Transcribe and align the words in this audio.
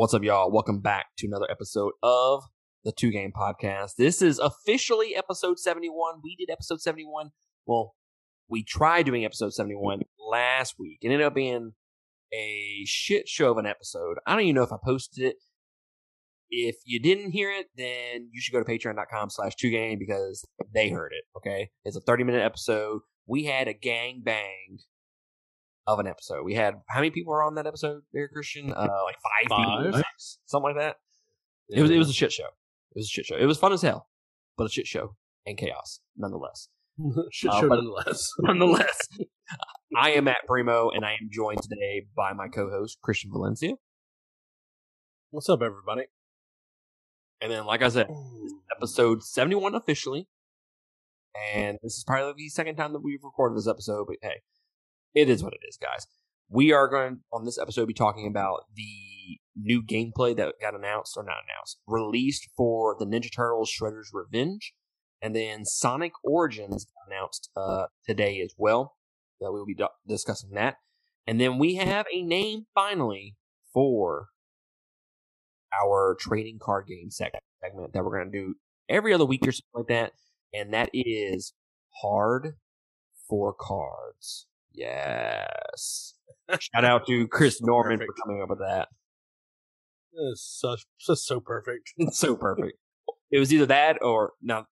What's 0.00 0.14
up, 0.14 0.22
y'all? 0.22 0.50
Welcome 0.50 0.80
back 0.80 1.08
to 1.18 1.26
another 1.26 1.46
episode 1.50 1.92
of 2.02 2.44
the 2.84 2.90
Two 2.90 3.10
Game 3.10 3.32
Podcast. 3.38 3.96
This 3.98 4.22
is 4.22 4.38
officially 4.38 5.14
episode 5.14 5.58
71. 5.58 6.22
We 6.24 6.36
did 6.36 6.50
episode 6.50 6.80
71. 6.80 7.32
Well, 7.66 7.96
we 8.48 8.64
tried 8.64 9.02
doing 9.02 9.26
episode 9.26 9.52
71 9.52 10.00
last 10.18 10.76
week. 10.78 11.00
It 11.02 11.08
ended 11.08 11.20
up 11.20 11.34
being 11.34 11.72
a 12.32 12.82
shit 12.86 13.28
show 13.28 13.50
of 13.50 13.58
an 13.58 13.66
episode. 13.66 14.16
I 14.26 14.32
don't 14.32 14.44
even 14.44 14.54
know 14.54 14.62
if 14.62 14.72
I 14.72 14.78
posted 14.82 15.22
it. 15.22 15.36
If 16.48 16.76
you 16.86 16.98
didn't 16.98 17.32
hear 17.32 17.50
it, 17.50 17.66
then 17.76 18.30
you 18.32 18.40
should 18.40 18.54
go 18.54 18.62
to 18.62 18.64
patreon.com 18.64 19.28
slash 19.28 19.54
two 19.54 19.68
game 19.68 19.98
because 19.98 20.46
they 20.72 20.88
heard 20.88 21.12
it. 21.12 21.24
Okay. 21.36 21.68
It's 21.84 21.98
a 21.98 22.00
30 22.00 22.24
minute 22.24 22.42
episode. 22.42 23.02
We 23.26 23.44
had 23.44 23.68
a 23.68 23.74
gang 23.74 24.22
bang 24.24 24.78
of 25.92 25.98
an 25.98 26.06
episode. 26.06 26.44
We 26.44 26.54
had 26.54 26.74
how 26.88 27.00
many 27.00 27.10
people 27.10 27.32
were 27.32 27.42
on 27.42 27.54
that 27.56 27.66
episode 27.66 28.02
there, 28.12 28.28
Christian? 28.28 28.72
Uh 28.72 28.88
like 29.04 29.16
five, 29.22 29.58
people, 29.58 29.82
Five. 29.92 29.94
six, 29.96 30.38
something 30.46 30.74
like 30.74 30.76
that. 30.82 30.96
It 31.68 31.82
was 31.82 31.90
it 31.90 31.98
was 31.98 32.08
a 32.10 32.12
shit 32.12 32.32
show. 32.32 32.46
It 32.94 32.96
was 32.98 33.06
a 33.06 33.08
shit 33.08 33.26
show. 33.26 33.36
It 33.36 33.46
was 33.46 33.58
fun 33.58 33.72
as 33.72 33.82
hell, 33.82 34.08
but 34.56 34.64
a 34.64 34.68
shit 34.70 34.86
show 34.86 35.16
and 35.46 35.56
chaos 35.58 36.00
nonetheless. 36.16 36.68
Shit 37.32 37.50
Uh, 37.50 37.60
show 37.60 37.68
but- 37.68 37.76
nonetheless. 37.76 38.28
Nonetheless, 38.40 38.98
I 39.96 40.10
am 40.10 40.24
Matt 40.24 40.38
Primo, 40.46 40.90
and 40.90 41.02
I 41.04 41.12
am 41.12 41.28
joined 41.32 41.62
today 41.62 42.06
by 42.14 42.32
my 42.34 42.46
co-host 42.48 42.98
Christian 43.02 43.30
Valencia. 43.32 43.74
What's 45.30 45.48
up, 45.48 45.62
everybody? 45.62 46.06
And 47.40 47.50
then, 47.50 47.64
like 47.64 47.80
I 47.82 47.88
said, 47.88 48.08
episode 48.76 49.22
seventy-one 49.22 49.74
officially, 49.74 50.28
and 51.54 51.78
this 51.82 51.94
is 51.96 52.04
probably 52.06 52.34
the 52.36 52.48
second 52.50 52.76
time 52.76 52.92
that 52.92 53.02
we've 53.02 53.22
recorded 53.24 53.56
this 53.56 53.68
episode. 53.68 54.06
But 54.08 54.16
hey, 54.20 54.42
it 55.14 55.28
is 55.28 55.42
what 55.42 55.54
it 55.54 55.60
is, 55.68 55.76
guys. 55.76 56.06
We 56.48 56.72
are 56.72 56.88
going 56.88 57.20
on 57.32 57.44
this 57.44 57.58
episode 57.58 57.86
be 57.86 57.94
talking 57.94 58.26
about 58.26 58.64
the 58.74 59.38
new 59.56 59.82
gameplay 59.82 60.36
that 60.36 60.54
got 60.60 60.74
announced 60.74 61.16
or 61.16 61.22
not 61.22 61.36
announced, 61.48 61.78
released 61.86 62.48
for 62.56 62.96
the 62.98 63.06
Ninja 63.06 63.32
Turtles 63.32 63.70
Shredder's 63.70 64.10
Revenge, 64.12 64.74
and 65.22 65.34
then 65.34 65.64
Sonic 65.64 66.12
Origins 66.24 66.86
announced 67.06 67.50
uh, 67.56 67.86
today 68.06 68.40
as 68.40 68.54
well. 68.56 68.96
That 69.40 69.52
we 69.52 69.58
will 69.58 69.66
be 69.66 69.74
do- 69.74 69.88
discussing 70.06 70.50
that, 70.50 70.76
and 71.26 71.40
then 71.40 71.58
we 71.58 71.76
have 71.76 72.06
a 72.12 72.22
name 72.22 72.66
finally 72.74 73.36
for 73.72 74.26
our 75.82 76.16
trading 76.18 76.58
card 76.60 76.86
game 76.88 77.10
segment 77.10 77.92
that 77.92 78.04
we're 78.04 78.18
going 78.18 78.30
to 78.30 78.38
do 78.38 78.54
every 78.88 79.14
other 79.14 79.24
week 79.24 79.46
or 79.46 79.52
something 79.52 79.68
like 79.74 79.86
that, 79.88 80.12
and 80.52 80.74
that 80.74 80.90
is 80.92 81.54
hard 82.02 82.56
for 83.28 83.54
cards. 83.58 84.46
Yes. 84.72 86.14
Shout 86.58 86.84
out 86.84 87.06
to 87.06 87.26
Chris 87.28 87.60
Norman 87.62 87.98
Perfect. 87.98 88.18
for 88.18 88.22
coming 88.24 88.42
up 88.42 88.50
with 88.50 88.58
that. 88.60 88.88
It's 90.12 90.58
such, 90.60 90.86
just 90.98 91.26
so 91.26 91.40
perfect. 91.40 91.92
It's 91.96 92.18
so 92.18 92.36
perfect. 92.36 92.78
It 93.30 93.38
was 93.38 93.52
either 93.52 93.66
that 93.66 94.02
or 94.02 94.32
now. 94.42 94.66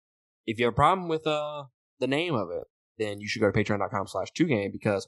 If 0.45 0.59
you 0.59 0.65
have 0.65 0.73
a 0.73 0.75
problem 0.75 1.07
with 1.09 1.27
uh 1.27 1.63
the 1.99 2.07
name 2.07 2.33
of 2.33 2.49
it, 2.51 2.63
then 2.97 3.19
you 3.19 3.27
should 3.27 3.41
go 3.41 3.51
to 3.51 3.57
patreon.com 3.57 4.07
slash 4.07 4.29
two 4.35 4.45
game 4.45 4.71
because 4.71 5.07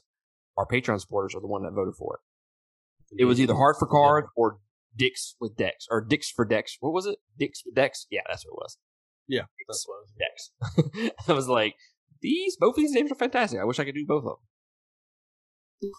our 0.56 0.66
Patreon 0.66 1.00
supporters 1.00 1.34
are 1.34 1.40
the 1.40 1.46
one 1.48 1.62
that 1.62 1.72
voted 1.72 1.94
for 1.96 2.16
it. 2.16 3.22
It 3.22 3.24
was 3.24 3.40
either 3.40 3.54
hard 3.54 3.76
for 3.78 3.86
cards 3.86 4.28
or 4.36 4.58
dicks 4.96 5.34
with 5.40 5.56
decks 5.56 5.86
or 5.90 6.00
dicks 6.00 6.30
for 6.30 6.44
decks. 6.44 6.76
What 6.80 6.92
was 6.92 7.06
it? 7.06 7.18
Dicks 7.38 7.62
with 7.64 7.74
decks? 7.74 8.06
Yeah, 8.10 8.20
that's 8.28 8.44
what 8.44 8.52
it 8.52 8.62
was. 8.62 8.78
Yeah, 9.26 9.42
that's 9.66 9.86
what 9.88 9.96
it 9.96 10.02
was. 10.04 11.00
Decks. 11.00 11.18
I 11.28 11.32
was 11.32 11.48
like, 11.48 11.74
these 12.20 12.56
both 12.60 12.76
of 12.76 12.82
these 12.82 12.92
names 12.92 13.10
are 13.10 13.16
fantastic. 13.16 13.58
I 13.60 13.64
wish 13.64 13.80
I 13.80 13.84
could 13.84 13.94
do 13.94 14.04
both 14.06 14.24
of 14.24 14.24
them. 14.24 14.36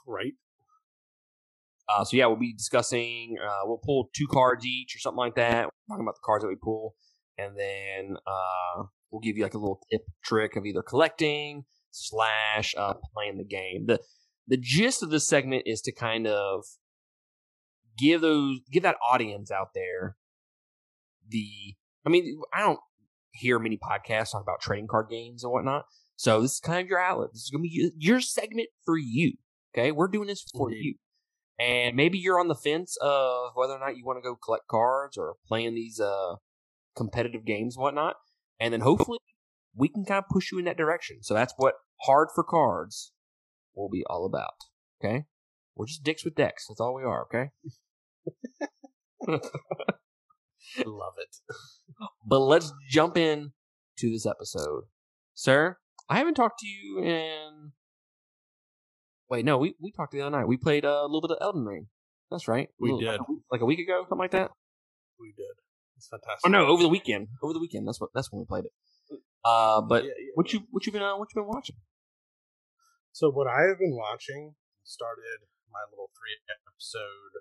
Right? 0.08 0.34
Uh, 1.90 2.04
so 2.04 2.16
yeah, 2.16 2.26
we'll 2.28 2.38
be 2.38 2.54
discussing. 2.54 3.38
Uh, 3.44 3.62
we'll 3.64 3.82
pull 3.84 4.10
two 4.16 4.28
cards 4.28 4.66
each 4.66 4.96
or 4.96 5.00
something 5.00 5.18
like 5.18 5.36
that. 5.36 5.66
We're 5.66 5.94
talking 5.94 6.06
about 6.06 6.16
the 6.16 6.26
cards 6.26 6.44
that 6.44 6.48
we 6.48 6.56
pull, 6.56 6.96
and 7.38 7.58
then 7.58 8.18
uh, 8.26 8.84
we'll 9.12 9.22
give 9.22 9.38
you 9.38 9.44
like 9.44 9.54
a 9.54 9.58
little 9.58 9.82
tip 9.92 10.02
trick 10.24 10.56
of 10.56 10.66
either 10.66 10.82
collecting 10.82 11.66
slash 11.92 12.74
uh, 12.78 12.94
playing 13.14 13.38
the 13.38 13.44
game. 13.44 13.86
the 13.88 14.00
The 14.48 14.58
gist 14.58 15.04
of 15.04 15.10
this 15.10 15.28
segment 15.28 15.64
is 15.66 15.82
to 15.82 15.92
kind 15.92 16.28
of 16.28 16.64
give 17.98 18.22
those 18.22 18.60
give 18.72 18.84
that 18.84 18.98
audience 19.10 19.52
out 19.52 19.70
there 19.76 20.16
the. 21.28 21.76
I 22.06 22.10
mean, 22.10 22.40
I 22.54 22.62
don't 22.62 22.80
hear 23.34 23.60
many 23.60 23.78
podcasts 23.78 24.32
talk 24.32 24.42
about 24.42 24.62
trading 24.62 24.88
card 24.88 25.08
games 25.10 25.44
and 25.44 25.52
whatnot. 25.52 25.86
So 26.16 26.42
this 26.42 26.54
is 26.54 26.60
kind 26.60 26.82
of 26.82 26.88
your 26.90 27.00
outlet. 27.00 27.30
This 27.34 27.44
is 27.44 27.50
gonna 27.50 27.64
be 27.64 27.92
your 27.98 28.22
segment 28.22 28.70
for 28.86 28.98
you. 28.98 29.34
Okay, 29.74 29.92
we're 29.92 30.08
doing 30.08 30.28
this 30.28 30.44
for 30.54 30.70
Indeed. 30.70 30.84
you. 30.84 30.96
And 31.60 31.96
maybe 31.96 32.18
you're 32.18 32.40
on 32.40 32.48
the 32.48 32.56
fence 32.56 32.98
of 33.02 33.52
whether 33.54 33.74
or 33.74 33.80
not 33.80 33.96
you 33.96 34.04
want 34.06 34.18
to 34.18 34.28
go 34.28 34.36
collect 34.36 34.68
cards 34.68 35.18
or 35.18 35.36
playing 35.48 35.76
these 35.76 36.00
uh 36.00 36.36
competitive 36.96 37.46
games 37.46 37.76
and 37.76 37.84
whatnot. 37.84 38.16
And 38.60 38.74
then 38.74 38.82
hopefully 38.82 39.20
we 39.76 39.88
can 39.88 40.06
kind 40.06 40.18
of 40.18 40.30
push 40.30 40.52
you 40.52 40.60
in 40.60 40.66
that 40.66 40.78
direction. 40.78 41.18
So 41.22 41.34
that's 41.34 41.54
what 41.58 41.76
hard 42.02 42.30
for 42.34 42.44
cards 42.44 43.12
will 43.76 43.90
be 43.90 44.04
all 44.10 44.26
about 44.26 44.56
okay? 45.04 45.26
We're 45.76 45.86
just 45.86 46.04
dicks 46.04 46.26
with 46.26 46.36
decks. 46.36 46.66
That's 46.68 46.82
all 46.82 46.94
we 46.94 47.04
are 47.04 47.24
okay? 47.24 47.52
Love 50.86 51.14
it. 51.18 51.38
but 52.28 52.40
let's 52.40 52.74
jump 52.90 53.18
in 53.18 53.52
to 53.98 54.10
this 54.10 54.26
episode. 54.26 54.84
Sir 55.34 55.78
i 56.12 56.18
haven't 56.18 56.34
talked 56.34 56.60
to 56.60 56.68
you 56.68 57.02
in 57.02 57.72
wait 59.32 59.44
no 59.46 59.58
we, 59.58 59.74
we 59.82 59.92
talked 59.92 60.12
the 60.12 60.22
other 60.22 60.30
night 60.38 60.48
we 60.48 60.58
played 60.58 60.86
uh, 60.86 61.00
a 61.02 61.08
little 61.08 61.22
bit 61.22 61.32
of 61.32 61.38
elden 61.42 61.66
ring 61.66 61.88
that's 62.30 62.48
right 62.48 62.70
We 62.80 62.92
Like 62.92 63.00
did. 63.02 63.20
a 63.20 63.24
week- 63.28 63.42
like 63.52 63.62
a 63.62 63.66
week 63.66 63.80
ago 63.80 64.02
something 64.04 64.20
like 64.20 64.32
that 64.32 64.52
We 65.20 65.34
did. 65.36 65.56
It's 65.98 66.08
fantastic. 66.08 66.42
Oh 66.46 66.50
no, 66.50 66.66
over 66.66 66.82
the 66.82 66.90
weekend. 66.90 67.28
Over 67.44 67.54
the 67.54 67.60
weekend. 67.60 67.88
That's 67.88 68.02
what. 68.02 68.10
That's 68.16 68.32
when 68.32 68.40
we 68.42 68.46
played 68.46 68.66
it. 68.66 68.72
Uh, 69.46 69.82
but 69.82 70.04
Yeah, 70.04 70.10
yeah. 70.18 70.32
what 70.34 70.52
you 70.52 70.62
what 70.72 70.86
you 70.86 70.92
been 70.92 71.04
uh, 71.04 71.16
what 71.16 71.28
you 71.34 71.42
been 71.42 71.48
watching? 71.48 71.76
So 73.12 73.30
what 73.30 73.46
I 73.48 73.62
have 73.70 73.78
been 73.80 73.96
watching 73.96 74.56
started 74.84 75.40
my 75.72 75.82
little 75.92 76.10
three 76.18 76.38
episode 76.50 77.34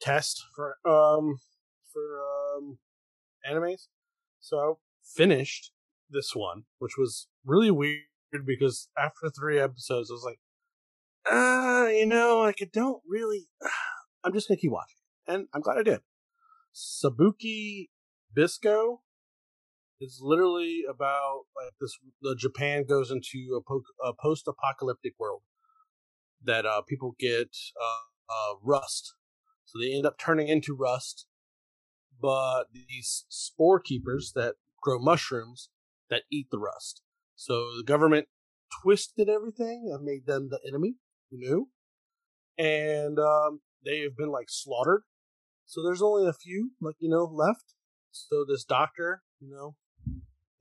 test 0.00 0.42
for 0.54 0.76
um 0.84 1.38
for 1.92 2.20
um 2.56 2.78
animes. 3.50 3.86
So 4.40 4.78
finished 5.02 5.72
this 6.10 6.32
one, 6.34 6.64
which 6.80 6.98
was 6.98 7.28
really 7.46 7.70
weird 7.70 8.00
because 8.44 8.88
after 8.98 9.30
three 9.30 9.58
episodes, 9.58 10.10
I 10.10 10.14
was 10.14 10.24
like, 10.24 10.40
uh, 11.30 11.88
you 11.90 12.06
know, 12.06 12.40
like 12.40 12.58
I 12.60 12.68
don't 12.72 13.02
really. 13.08 13.48
I'm 14.24 14.32
just 14.32 14.48
gonna 14.48 14.58
keep 14.58 14.72
watching, 14.72 14.96
and 15.28 15.48
I'm 15.52 15.60
glad 15.60 15.78
I 15.78 15.82
did. 15.82 16.00
Sabikui 16.74 17.88
Bisco 18.34 19.02
is 20.00 20.20
literally 20.22 20.82
about 20.88 21.42
like 21.56 21.72
this 21.80 21.96
the 22.22 22.34
Japan 22.36 22.84
goes 22.88 23.10
into 23.10 23.56
a, 23.56 23.60
po- 23.60 23.82
a 24.02 24.12
post-apocalyptic 24.12 25.14
world 25.18 25.42
that 26.42 26.66
uh, 26.66 26.82
people 26.82 27.14
get 27.18 27.54
uh, 27.80 28.32
uh, 28.32 28.54
rust, 28.62 29.14
so 29.64 29.78
they 29.78 29.94
end 29.94 30.06
up 30.06 30.18
turning 30.18 30.48
into 30.48 30.74
rust. 30.74 31.26
But 32.20 32.64
these 32.72 33.26
spore 33.28 33.80
keepers 33.80 34.32
that 34.34 34.54
grow 34.82 34.98
mushrooms 34.98 35.68
that 36.10 36.22
eat 36.30 36.46
the 36.50 36.58
rust. 36.58 37.02
So 37.36 37.76
the 37.76 37.84
government 37.84 38.28
twisted 38.82 39.28
everything 39.28 39.90
and 39.92 40.04
made 40.04 40.26
them 40.26 40.48
the 40.50 40.60
enemy. 40.66 40.96
Who 41.34 41.40
knew? 41.40 41.68
And 42.56 43.18
um, 43.18 43.60
they 43.84 44.00
have 44.00 44.16
been 44.16 44.30
like 44.30 44.46
slaughtered. 44.48 45.02
So 45.66 45.82
there's 45.82 46.02
only 46.02 46.28
a 46.28 46.32
few, 46.32 46.72
like 46.80 46.96
you 46.98 47.08
know, 47.08 47.24
left. 47.24 47.74
So 48.12 48.44
this 48.46 48.64
doctor, 48.64 49.22
you 49.40 49.50
know, 49.50 49.74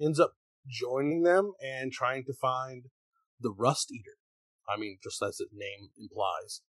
ends 0.02 0.20
up 0.20 0.34
joining 0.68 1.24
them 1.24 1.52
and 1.64 1.92
trying 1.92 2.24
to 2.26 2.34
find 2.34 2.86
the 3.40 3.54
rust 3.56 3.92
eater. 3.92 4.18
I 4.68 4.80
mean, 4.80 4.98
just 5.04 5.22
as 5.22 5.40
its 5.40 5.52
name 5.54 5.90
implies, 6.00 6.62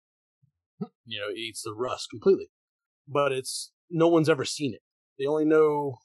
you 1.04 1.20
know, 1.20 1.28
it 1.28 1.38
eats 1.38 1.62
the 1.62 1.74
rust 1.74 2.08
completely. 2.10 2.50
But 3.06 3.32
it's 3.32 3.72
no 3.90 4.08
one's 4.08 4.28
ever 4.28 4.44
seen 4.44 4.74
it. 4.74 4.82
They 5.18 5.26
only 5.26 5.44
know 5.44 5.98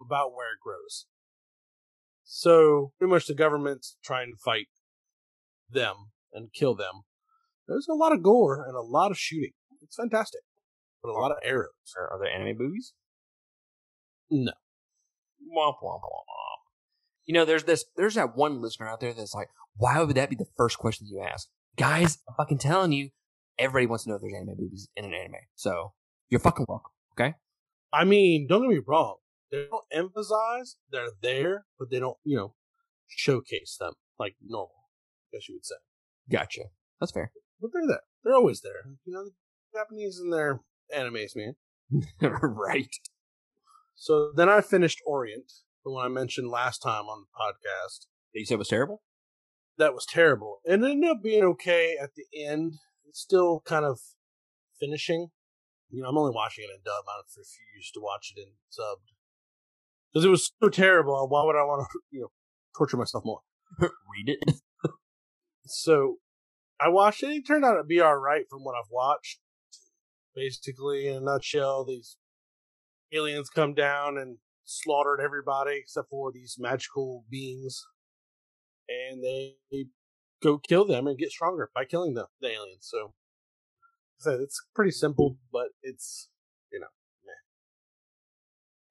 about 0.00 0.32
where 0.32 0.52
it 0.52 0.60
grows. 0.62 1.06
So 2.24 2.92
pretty 2.98 3.10
much 3.10 3.26
the 3.26 3.34
government's 3.34 3.96
trying 4.02 4.32
to 4.32 4.38
fight 4.42 4.68
them 5.70 6.10
and 6.32 6.52
kill 6.52 6.74
them. 6.74 7.02
There's 7.68 7.86
a 7.88 7.94
lot 7.94 8.12
of 8.12 8.22
gore 8.22 8.64
and 8.66 8.74
a 8.74 8.80
lot 8.80 9.10
of 9.10 9.18
shooting. 9.18 9.52
It's 9.82 9.96
fantastic, 9.96 10.40
but 11.02 11.10
a 11.10 11.12
lot 11.12 11.30
of 11.30 11.36
arrows. 11.44 11.68
Are, 11.96 12.08
are 12.08 12.18
there 12.18 12.32
anime 12.32 12.56
movies? 12.58 12.94
No. 14.30 14.52
Womp 15.56 15.76
womp 15.82 16.00
womp. 16.00 16.24
You 17.26 17.34
know, 17.34 17.44
there's 17.44 17.64
this. 17.64 17.84
There's 17.96 18.14
that 18.14 18.36
one 18.36 18.62
listener 18.62 18.88
out 18.88 19.00
there 19.00 19.12
that's 19.12 19.34
like, 19.34 19.48
why 19.76 20.02
would 20.02 20.16
that 20.16 20.30
be 20.30 20.36
the 20.36 20.46
first 20.56 20.78
question 20.78 21.06
you 21.08 21.20
ask? 21.20 21.48
Guys, 21.76 22.18
I'm 22.28 22.34
fucking 22.36 22.58
telling 22.58 22.92
you, 22.92 23.10
everybody 23.58 23.86
wants 23.86 24.04
to 24.04 24.10
know 24.10 24.16
if 24.16 24.22
there's 24.22 24.34
anime 24.34 24.56
movies 24.58 24.88
in 24.96 25.04
an 25.04 25.14
anime. 25.14 25.34
So 25.54 25.92
you're 26.30 26.40
fucking 26.40 26.66
welcome. 26.68 26.90
Okay. 27.12 27.34
I 27.92 28.04
mean, 28.04 28.46
don't 28.48 28.62
get 28.62 28.70
me 28.70 28.80
wrong. 28.86 29.16
They 29.50 29.66
don't 29.70 29.84
emphasize 29.92 30.76
they're 30.90 31.10
there, 31.22 31.66
but 31.78 31.90
they 31.90 31.98
don't, 31.98 32.16
you 32.24 32.36
know, 32.36 32.54
showcase 33.06 33.76
them 33.78 33.94
like 34.18 34.36
normal. 34.42 34.74
I 35.32 35.36
guess 35.36 35.48
you 35.48 35.54
would 35.56 35.64
say. 35.64 35.76
Gotcha. 36.30 36.62
That's 37.00 37.12
fair. 37.12 37.30
But 37.60 37.70
they're 37.72 37.86
there. 37.86 38.02
They're 38.24 38.34
always 38.34 38.60
there. 38.60 38.84
You 39.04 39.12
know, 39.12 39.24
the 39.24 39.32
Japanese 39.74 40.18
and 40.18 40.32
their 40.32 40.60
animes, 40.94 41.32
man. 41.36 41.54
right. 42.20 42.94
So 43.94 44.30
then 44.34 44.48
I 44.48 44.60
finished 44.60 45.00
Orient, 45.06 45.50
the 45.84 45.90
one 45.90 46.04
I 46.04 46.08
mentioned 46.08 46.50
last 46.50 46.78
time 46.78 47.04
on 47.04 47.24
the 47.24 47.26
podcast. 47.38 48.06
You 48.32 48.44
said 48.44 48.54
it 48.54 48.58
was 48.58 48.68
terrible. 48.68 49.02
That 49.78 49.94
was 49.94 50.06
terrible. 50.06 50.60
And 50.64 50.84
it 50.84 50.90
ended 50.90 51.10
up 51.10 51.22
being 51.22 51.44
okay 51.44 51.96
at 52.00 52.10
the 52.14 52.24
end. 52.36 52.74
It's 53.08 53.20
still 53.20 53.62
kind 53.64 53.84
of 53.84 54.00
finishing. 54.78 55.28
You 55.90 56.02
know, 56.02 56.08
I'm 56.08 56.18
only 56.18 56.32
watching 56.34 56.64
it 56.64 56.74
in 56.74 56.80
dub. 56.84 57.04
I 57.08 57.20
refuse 57.36 57.90
to 57.94 58.00
watch 58.00 58.32
it 58.36 58.40
in 58.40 58.48
subbed 58.70 59.14
because 60.12 60.24
it 60.24 60.28
was 60.28 60.52
so 60.62 60.68
terrible. 60.68 61.26
Why 61.28 61.44
would 61.44 61.56
I 61.56 61.64
want 61.64 61.86
to, 61.90 62.00
you 62.10 62.20
know, 62.20 62.30
torture 62.76 62.96
myself 62.96 63.24
more? 63.24 63.40
Read 63.80 64.36
it. 64.38 64.54
so 65.66 66.16
I 66.80 66.88
watched 66.88 67.22
it. 67.22 67.30
It 67.30 67.46
turned 67.46 67.64
out 67.64 67.76
to 67.76 67.84
be 67.84 68.00
all 68.00 68.16
right 68.16 68.44
from 68.48 68.62
what 68.62 68.74
I've 68.76 68.90
watched. 68.90 69.40
Basically, 70.34 71.08
in 71.08 71.16
a 71.16 71.20
nutshell, 71.20 71.84
these 71.84 72.16
aliens 73.12 73.50
come 73.50 73.74
down 73.74 74.16
and 74.16 74.38
slaughtered 74.64 75.20
everybody 75.20 75.78
except 75.80 76.10
for 76.10 76.30
these 76.30 76.56
magical 76.58 77.24
beings, 77.28 77.84
and 78.88 79.24
they 79.24 79.56
go 80.42 80.58
kill 80.58 80.84
them 80.86 81.06
and 81.06 81.18
get 81.18 81.30
stronger 81.30 81.70
by 81.74 81.84
killing 81.84 82.14
them, 82.14 82.26
the 82.40 82.52
aliens. 82.52 82.82
So, 82.82 83.14
said 84.18 84.40
it's 84.40 84.64
pretty 84.74 84.92
simple, 84.92 85.38
but 85.52 85.68
it's 85.82 86.28
you 86.70 86.78
know, 86.78 86.86
meh. 87.24 87.32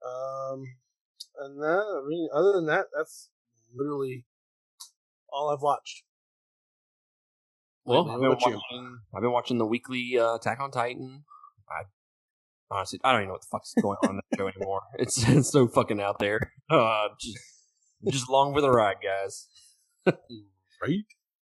Um, 0.10 0.64
and 1.40 1.62
that 1.62 2.02
I 2.04 2.08
mean, 2.08 2.28
other 2.34 2.52
than 2.54 2.66
that, 2.66 2.88
that's 2.96 3.30
literally 3.74 4.26
all 5.32 5.50
I've 5.50 5.62
watched. 5.62 6.04
Well, 7.88 8.12
I've 8.12 8.20
been, 8.20 8.30
watching, 8.30 8.60
I've 9.16 9.22
been 9.22 9.32
watching 9.32 9.58
the 9.60 9.66
weekly 9.66 10.20
uh, 10.20 10.36
Attack 10.36 10.60
on 10.60 10.72
Titan. 10.72 11.24
I 11.70 11.84
honestly, 12.70 13.00
I 13.02 13.14
don't 13.14 13.22
even 13.22 13.30
know 13.30 13.34
what 13.36 13.42
the 13.42 13.48
fuck's 13.50 13.74
going 13.82 13.98
on 14.04 14.10
in 14.10 14.16
that 14.18 14.38
show 14.38 14.48
anymore. 14.48 14.82
It's 15.00 15.28
it's 15.30 15.50
so 15.50 15.70
fucking 15.70 16.02
out 16.02 16.20
there. 16.20 16.52
Uh, 16.70 17.08
just, 17.18 17.38
just 18.10 18.28
along 18.28 18.54
for 18.54 18.60
the 18.60 18.70
ride, 18.70 18.98
guys. 19.02 19.48
right? 20.06 21.06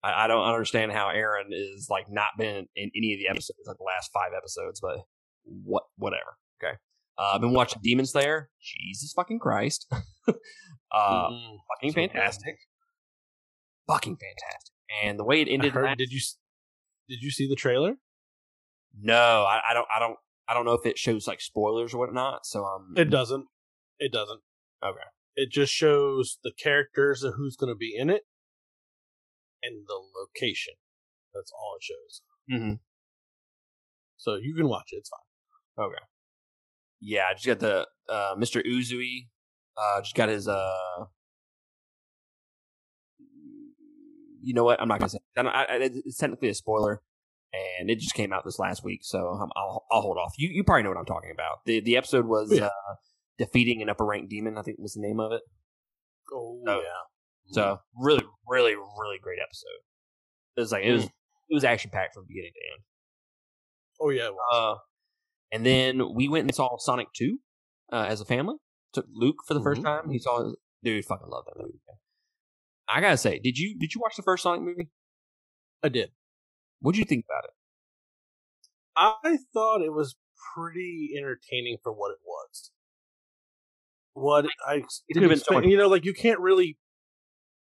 I, 0.04 0.24
I, 0.24 0.26
don't 0.28 0.46
understand 0.46 0.92
how 0.92 1.08
Eren 1.08 1.50
is 1.50 1.88
like 1.90 2.06
not 2.08 2.30
been 2.38 2.68
in 2.76 2.90
any 2.96 3.14
of 3.14 3.18
the 3.18 3.28
episodes, 3.28 3.58
like 3.66 3.78
the 3.78 3.84
last 3.84 4.10
five 4.14 4.30
episodes, 4.36 4.80
but 4.80 4.98
what, 5.44 5.82
whatever. 5.96 6.36
Okay. 6.62 6.74
Uh, 7.18 7.32
I've 7.34 7.40
been 7.40 7.52
watching 7.52 7.80
Demon 7.82 8.06
Slayer. 8.06 8.50
Jesus 8.60 9.12
fucking 9.14 9.40
Christ. 9.40 9.86
uh, 10.28 10.32
mm-hmm. 10.92 11.56
Fucking 11.74 11.92
fantastic. 11.92 12.56
Fucking 13.88 14.16
fantastic. 14.16 14.74
And 15.02 15.18
the 15.18 15.24
way 15.24 15.40
it 15.40 15.48
ended. 15.48 15.72
Heard, 15.72 15.98
did 15.98 16.10
you 16.10 16.20
did 17.08 17.22
you 17.22 17.30
see 17.30 17.48
the 17.48 17.56
trailer? 17.56 17.94
No, 19.00 19.44
I, 19.48 19.60
I, 19.70 19.74
don't. 19.74 19.86
I 19.94 19.98
don't. 19.98 20.16
I 20.48 20.54
don't 20.54 20.64
know 20.64 20.74
if 20.74 20.84
it 20.84 20.98
shows 20.98 21.28
like 21.28 21.40
spoilers 21.40 21.94
or 21.94 21.98
whatnot. 21.98 22.44
So 22.44 22.64
um, 22.64 22.94
it 22.96 23.10
doesn't. 23.10 23.46
It 23.98 24.12
doesn't. 24.12 24.40
Okay. 24.84 24.98
It 25.36 25.50
just 25.50 25.72
shows 25.72 26.38
the 26.42 26.52
characters 26.60 27.22
and 27.22 27.34
who's 27.36 27.56
going 27.56 27.72
to 27.72 27.76
be 27.76 27.94
in 27.96 28.10
it, 28.10 28.22
and 29.62 29.86
the 29.86 29.94
location. 29.94 30.74
That's 31.32 31.52
all 31.52 31.76
it 31.76 31.84
shows. 31.84 32.22
Mm-hmm. 32.50 32.74
So 34.16 34.34
you 34.34 34.54
can 34.54 34.68
watch 34.68 34.88
it. 34.92 34.96
It's 34.96 35.10
fine. 35.10 35.86
Okay. 35.86 36.02
Yeah, 37.00 37.22
I 37.30 37.34
just 37.34 37.46
got 37.46 37.60
the 37.60 37.86
uh, 38.08 38.34
Mr. 38.36 38.64
Uzui. 38.66 39.28
Uh, 39.76 40.00
just 40.02 40.14
got 40.14 40.28
his 40.28 40.46
uh, 40.46 41.04
you 44.42 44.54
know 44.54 44.64
what? 44.64 44.80
I'm 44.80 44.88
not 44.88 44.98
gonna 44.98 45.10
say. 45.10 45.18
I 45.36 45.42
I, 45.42 45.66
it's 45.70 46.16
technically 46.16 46.48
a 46.48 46.54
spoiler, 46.54 47.02
and 47.52 47.90
it 47.90 47.98
just 47.98 48.14
came 48.14 48.32
out 48.32 48.44
this 48.44 48.58
last 48.58 48.84
week, 48.84 49.00
so 49.02 49.18
I'll 49.56 49.84
I'll 49.90 50.00
hold 50.02 50.18
off. 50.18 50.34
You 50.38 50.48
you 50.52 50.64
probably 50.64 50.82
know 50.82 50.90
what 50.90 50.98
I'm 50.98 51.06
talking 51.06 51.30
about. 51.32 51.58
the 51.66 51.80
The 51.80 51.96
episode 51.96 52.26
was 52.26 52.52
yeah. 52.52 52.66
uh, 52.66 52.94
defeating 53.38 53.82
an 53.82 53.88
upper 53.88 54.04
ranked 54.04 54.30
demon. 54.30 54.58
I 54.58 54.62
think 54.62 54.78
was 54.78 54.94
the 54.94 55.00
name 55.00 55.20
of 55.20 55.32
it. 55.32 55.42
Oh 56.32 56.60
so, 56.64 56.76
yeah. 56.76 57.52
So 57.52 57.80
really, 57.96 58.24
really, 58.48 58.74
really 58.74 59.18
great 59.20 59.38
episode. 59.42 59.80
It 60.56 60.60
was 60.60 60.72
like 60.72 60.84
it 60.84 60.92
was 60.92 61.04
mm. 61.04 61.10
it 61.48 61.54
was 61.54 61.64
action 61.64 61.90
packed 61.92 62.14
from 62.14 62.24
beginning 62.28 62.52
to 62.54 62.72
end. 62.74 62.84
Oh 64.00 64.10
yeah. 64.10 64.30
Uh, 64.52 64.76
and 65.52 65.66
then 65.66 66.14
we 66.14 66.28
went 66.28 66.44
and 66.44 66.54
saw 66.54 66.76
Sonic 66.78 67.08
Two 67.14 67.38
uh, 67.92 68.06
as 68.08 68.20
a 68.20 68.24
family. 68.24 68.56
Took 68.92 69.06
Luke 69.12 69.36
for 69.46 69.54
the 69.54 69.60
1st 69.60 69.74
mm-hmm. 69.74 69.84
time. 69.84 70.10
He 70.10 70.18
saw 70.18 70.52
dude. 70.82 71.04
Fucking 71.04 71.28
love 71.28 71.44
that 71.46 71.60
movie. 71.60 71.78
I 72.92 73.00
gotta 73.00 73.16
say, 73.16 73.38
did 73.38 73.56
you 73.56 73.78
did 73.78 73.94
you 73.94 74.00
watch 74.00 74.16
the 74.16 74.22
first 74.22 74.42
Sonic 74.42 74.62
movie? 74.62 74.88
I 75.82 75.88
did. 75.88 76.10
What'd 76.80 76.98
you 76.98 77.04
think 77.04 77.24
about 77.28 77.44
it? 77.44 77.50
I 78.96 79.38
thought 79.52 79.82
it 79.82 79.92
was 79.92 80.16
pretty 80.54 81.10
entertaining 81.16 81.78
for 81.82 81.92
what 81.92 82.10
it 82.10 82.18
was. 82.26 82.70
What 84.14 84.46
I 84.66 84.76
it 85.08 85.14
could 85.14 85.22
have 85.22 85.30
been 85.30 85.38
so 85.38 85.60
you 85.60 85.76
know, 85.76 85.88
like 85.88 86.04
you 86.04 86.12
can't 86.12 86.40
really, 86.40 86.78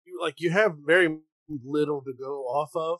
you, 0.06 0.20
like 0.22 0.36
you 0.40 0.52
have 0.52 0.74
very 0.86 1.18
little 1.64 2.02
to 2.02 2.14
go 2.14 2.44
off 2.44 2.72
of 2.76 3.00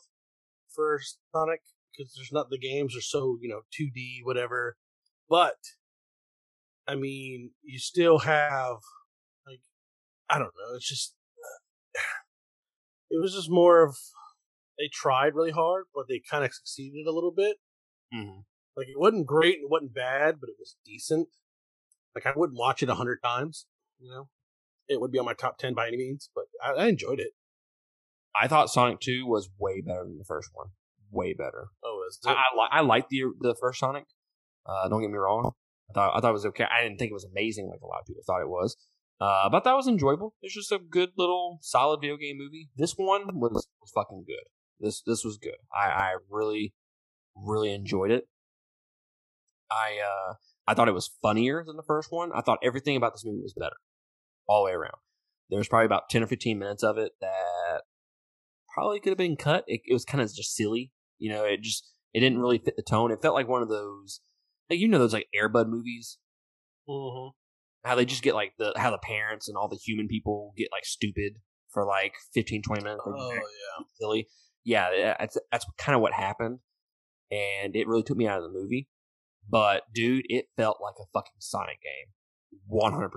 for 0.74 1.00
Sonic 1.34 1.60
because 1.92 2.14
there's 2.16 2.32
not 2.32 2.50
the 2.50 2.58
games 2.58 2.96
are 2.96 3.02
so 3.02 3.38
you 3.40 3.48
know 3.48 3.60
2D 3.78 4.20
whatever, 4.24 4.76
but 5.28 5.56
I 6.88 6.94
mean 6.94 7.50
you 7.62 7.78
still 7.78 8.20
have 8.20 8.78
like 9.46 9.60
I 10.30 10.38
don't 10.38 10.46
know, 10.46 10.76
it's 10.76 10.88
just 10.88 11.15
it 13.10 13.20
was 13.20 13.34
just 13.34 13.50
more 13.50 13.82
of 13.82 13.96
they 14.78 14.88
tried 14.92 15.34
really 15.34 15.52
hard, 15.52 15.84
but 15.94 16.06
they 16.08 16.20
kind 16.30 16.44
of 16.44 16.52
succeeded 16.52 17.06
a 17.06 17.12
little 17.12 17.32
bit. 17.32 17.56
Mm-hmm. 18.14 18.40
Like 18.76 18.88
it 18.88 18.98
wasn't 18.98 19.26
great, 19.26 19.56
it 19.62 19.70
wasn't 19.70 19.94
bad, 19.94 20.36
but 20.40 20.50
it 20.50 20.56
was 20.58 20.76
decent. 20.84 21.28
Like 22.14 22.26
I 22.26 22.32
wouldn't 22.36 22.58
watch 22.58 22.82
it 22.82 22.88
a 22.88 22.94
hundred 22.94 23.18
times. 23.22 23.66
You 23.98 24.10
know, 24.10 24.28
it 24.88 25.00
would 25.00 25.10
be 25.10 25.18
on 25.18 25.24
my 25.24 25.34
top 25.34 25.58
ten 25.58 25.74
by 25.74 25.88
any 25.88 25.96
means, 25.96 26.30
but 26.34 26.44
I, 26.62 26.72
I 26.72 26.86
enjoyed 26.86 27.20
it. 27.20 27.32
I 28.38 28.48
thought 28.48 28.70
Sonic 28.70 29.00
Two 29.00 29.26
was 29.26 29.48
way 29.58 29.80
better 29.80 30.04
than 30.04 30.18
the 30.18 30.24
first 30.24 30.50
one. 30.52 30.68
Way 31.10 31.32
better. 31.32 31.68
Oh, 31.82 32.04
is 32.08 32.18
it? 32.24 32.28
I, 32.28 32.32
I, 32.32 32.78
I 32.78 32.80
liked 32.80 33.08
the 33.08 33.24
the 33.40 33.56
first 33.58 33.80
Sonic. 33.80 34.04
Uh, 34.66 34.88
don't 34.88 35.00
get 35.00 35.10
me 35.10 35.16
wrong. 35.16 35.52
I 35.90 35.92
thought 35.94 36.16
I 36.16 36.20
thought 36.20 36.30
it 36.30 36.32
was 36.32 36.46
okay. 36.46 36.64
I 36.64 36.82
didn't 36.82 36.98
think 36.98 37.10
it 37.10 37.14
was 37.14 37.26
amazing 37.30 37.68
like 37.68 37.80
a 37.82 37.86
lot 37.86 38.00
of 38.00 38.06
people 38.06 38.22
thought 38.26 38.42
it 38.42 38.48
was. 38.48 38.76
Uh, 39.20 39.48
but 39.48 39.64
that 39.64 39.74
was 39.74 39.88
enjoyable. 39.88 40.34
It's 40.42 40.54
just 40.54 40.72
a 40.72 40.78
good 40.78 41.10
little 41.16 41.58
solid 41.62 42.00
video 42.00 42.16
game 42.16 42.36
movie. 42.38 42.68
This 42.76 42.92
one 42.92 43.22
was, 43.40 43.66
was 43.80 43.92
fucking 43.94 44.24
good. 44.26 44.44
This 44.78 45.02
this 45.06 45.24
was 45.24 45.38
good. 45.38 45.56
I, 45.74 45.88
I 45.88 46.16
really 46.30 46.74
really 47.34 47.72
enjoyed 47.72 48.10
it. 48.10 48.28
I 49.70 49.98
uh 50.04 50.34
I 50.66 50.74
thought 50.74 50.88
it 50.88 50.94
was 50.94 51.10
funnier 51.22 51.64
than 51.64 51.76
the 51.76 51.82
first 51.82 52.12
one. 52.12 52.30
I 52.34 52.42
thought 52.42 52.58
everything 52.62 52.96
about 52.96 53.14
this 53.14 53.24
movie 53.24 53.42
was 53.42 53.54
better, 53.54 53.76
all 54.46 54.62
the 54.62 54.66
way 54.66 54.72
around. 54.72 54.98
There 55.48 55.58
was 55.58 55.68
probably 55.68 55.86
about 55.86 56.10
ten 56.10 56.22
or 56.22 56.26
fifteen 56.26 56.58
minutes 56.58 56.82
of 56.82 56.98
it 56.98 57.12
that 57.22 57.82
probably 58.74 59.00
could 59.00 59.10
have 59.10 59.18
been 59.18 59.36
cut. 59.36 59.64
It, 59.66 59.80
it 59.86 59.94
was 59.94 60.04
kind 60.04 60.20
of 60.20 60.34
just 60.34 60.54
silly, 60.54 60.92
you 61.18 61.32
know. 61.32 61.44
It 61.44 61.62
just 61.62 61.90
it 62.12 62.20
didn't 62.20 62.40
really 62.40 62.58
fit 62.58 62.76
the 62.76 62.82
tone. 62.82 63.10
It 63.12 63.22
felt 63.22 63.34
like 63.34 63.48
one 63.48 63.62
of 63.62 63.70
those, 63.70 64.20
like 64.68 64.78
you 64.78 64.88
know, 64.88 64.98
those 64.98 65.14
like 65.14 65.28
Airbud 65.34 65.68
movies. 65.68 66.18
Mm-hmm 66.86 67.30
how 67.86 67.94
they 67.94 68.04
just 68.04 68.22
get 68.22 68.34
like 68.34 68.52
the 68.58 68.72
how 68.76 68.90
the 68.90 68.98
parents 68.98 69.48
and 69.48 69.56
all 69.56 69.68
the 69.68 69.76
human 69.76 70.08
people 70.08 70.52
get 70.56 70.68
like 70.72 70.84
stupid 70.84 71.34
for 71.70 71.86
like 71.86 72.14
15 72.34 72.62
20 72.62 72.82
minutes 72.82 73.02
like, 73.06 73.14
oh 73.16 73.32
yeah. 73.32 73.84
Silly. 73.94 74.28
Yeah 74.64 75.14
that's 75.18 75.38
that's 75.52 75.64
kind 75.78 75.94
of 75.94 76.02
what 76.02 76.12
happened 76.12 76.58
and 77.30 77.76
it 77.76 77.86
really 77.86 78.02
took 78.02 78.16
me 78.16 78.26
out 78.26 78.38
of 78.38 78.44
the 78.44 78.58
movie 78.58 78.88
but 79.48 79.84
dude 79.94 80.24
it 80.28 80.46
felt 80.56 80.78
like 80.82 80.96
a 81.00 81.06
fucking 81.14 81.38
sonic 81.38 81.78
game. 81.80 82.12
100% 82.72 83.10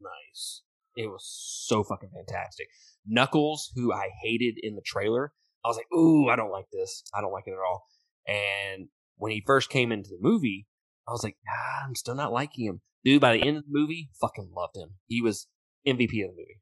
nice. 0.00 0.62
It 0.96 1.08
was 1.08 1.26
so 1.66 1.82
fucking 1.82 2.10
fantastic. 2.14 2.68
Knuckles 3.04 3.72
who 3.74 3.92
i 3.92 4.08
hated 4.22 4.54
in 4.62 4.76
the 4.76 4.82
trailer 4.82 5.32
i 5.64 5.68
was 5.68 5.76
like 5.76 5.92
ooh 5.92 6.28
i 6.28 6.36
don't 6.36 6.52
like 6.52 6.66
this. 6.72 7.02
I 7.12 7.20
don't 7.20 7.32
like 7.32 7.48
it 7.48 7.52
at 7.52 7.56
all. 7.56 7.86
And 8.28 8.88
when 9.16 9.32
he 9.32 9.42
first 9.44 9.68
came 9.68 9.90
into 9.90 10.10
the 10.10 10.18
movie 10.20 10.68
i 11.08 11.10
was 11.10 11.24
like 11.24 11.36
ah, 11.48 11.84
i'm 11.84 11.96
still 11.96 12.14
not 12.14 12.32
liking 12.32 12.66
him 12.66 12.80
Dude, 13.04 13.20
by 13.20 13.36
the 13.36 13.42
end 13.42 13.56
of 13.56 13.64
the 13.64 13.70
movie, 13.70 14.10
fucking 14.20 14.50
loved 14.54 14.76
him. 14.76 14.90
He 15.06 15.20
was 15.20 15.48
MVP 15.86 16.24
of 16.24 16.30
the 16.30 16.36
movie. 16.36 16.60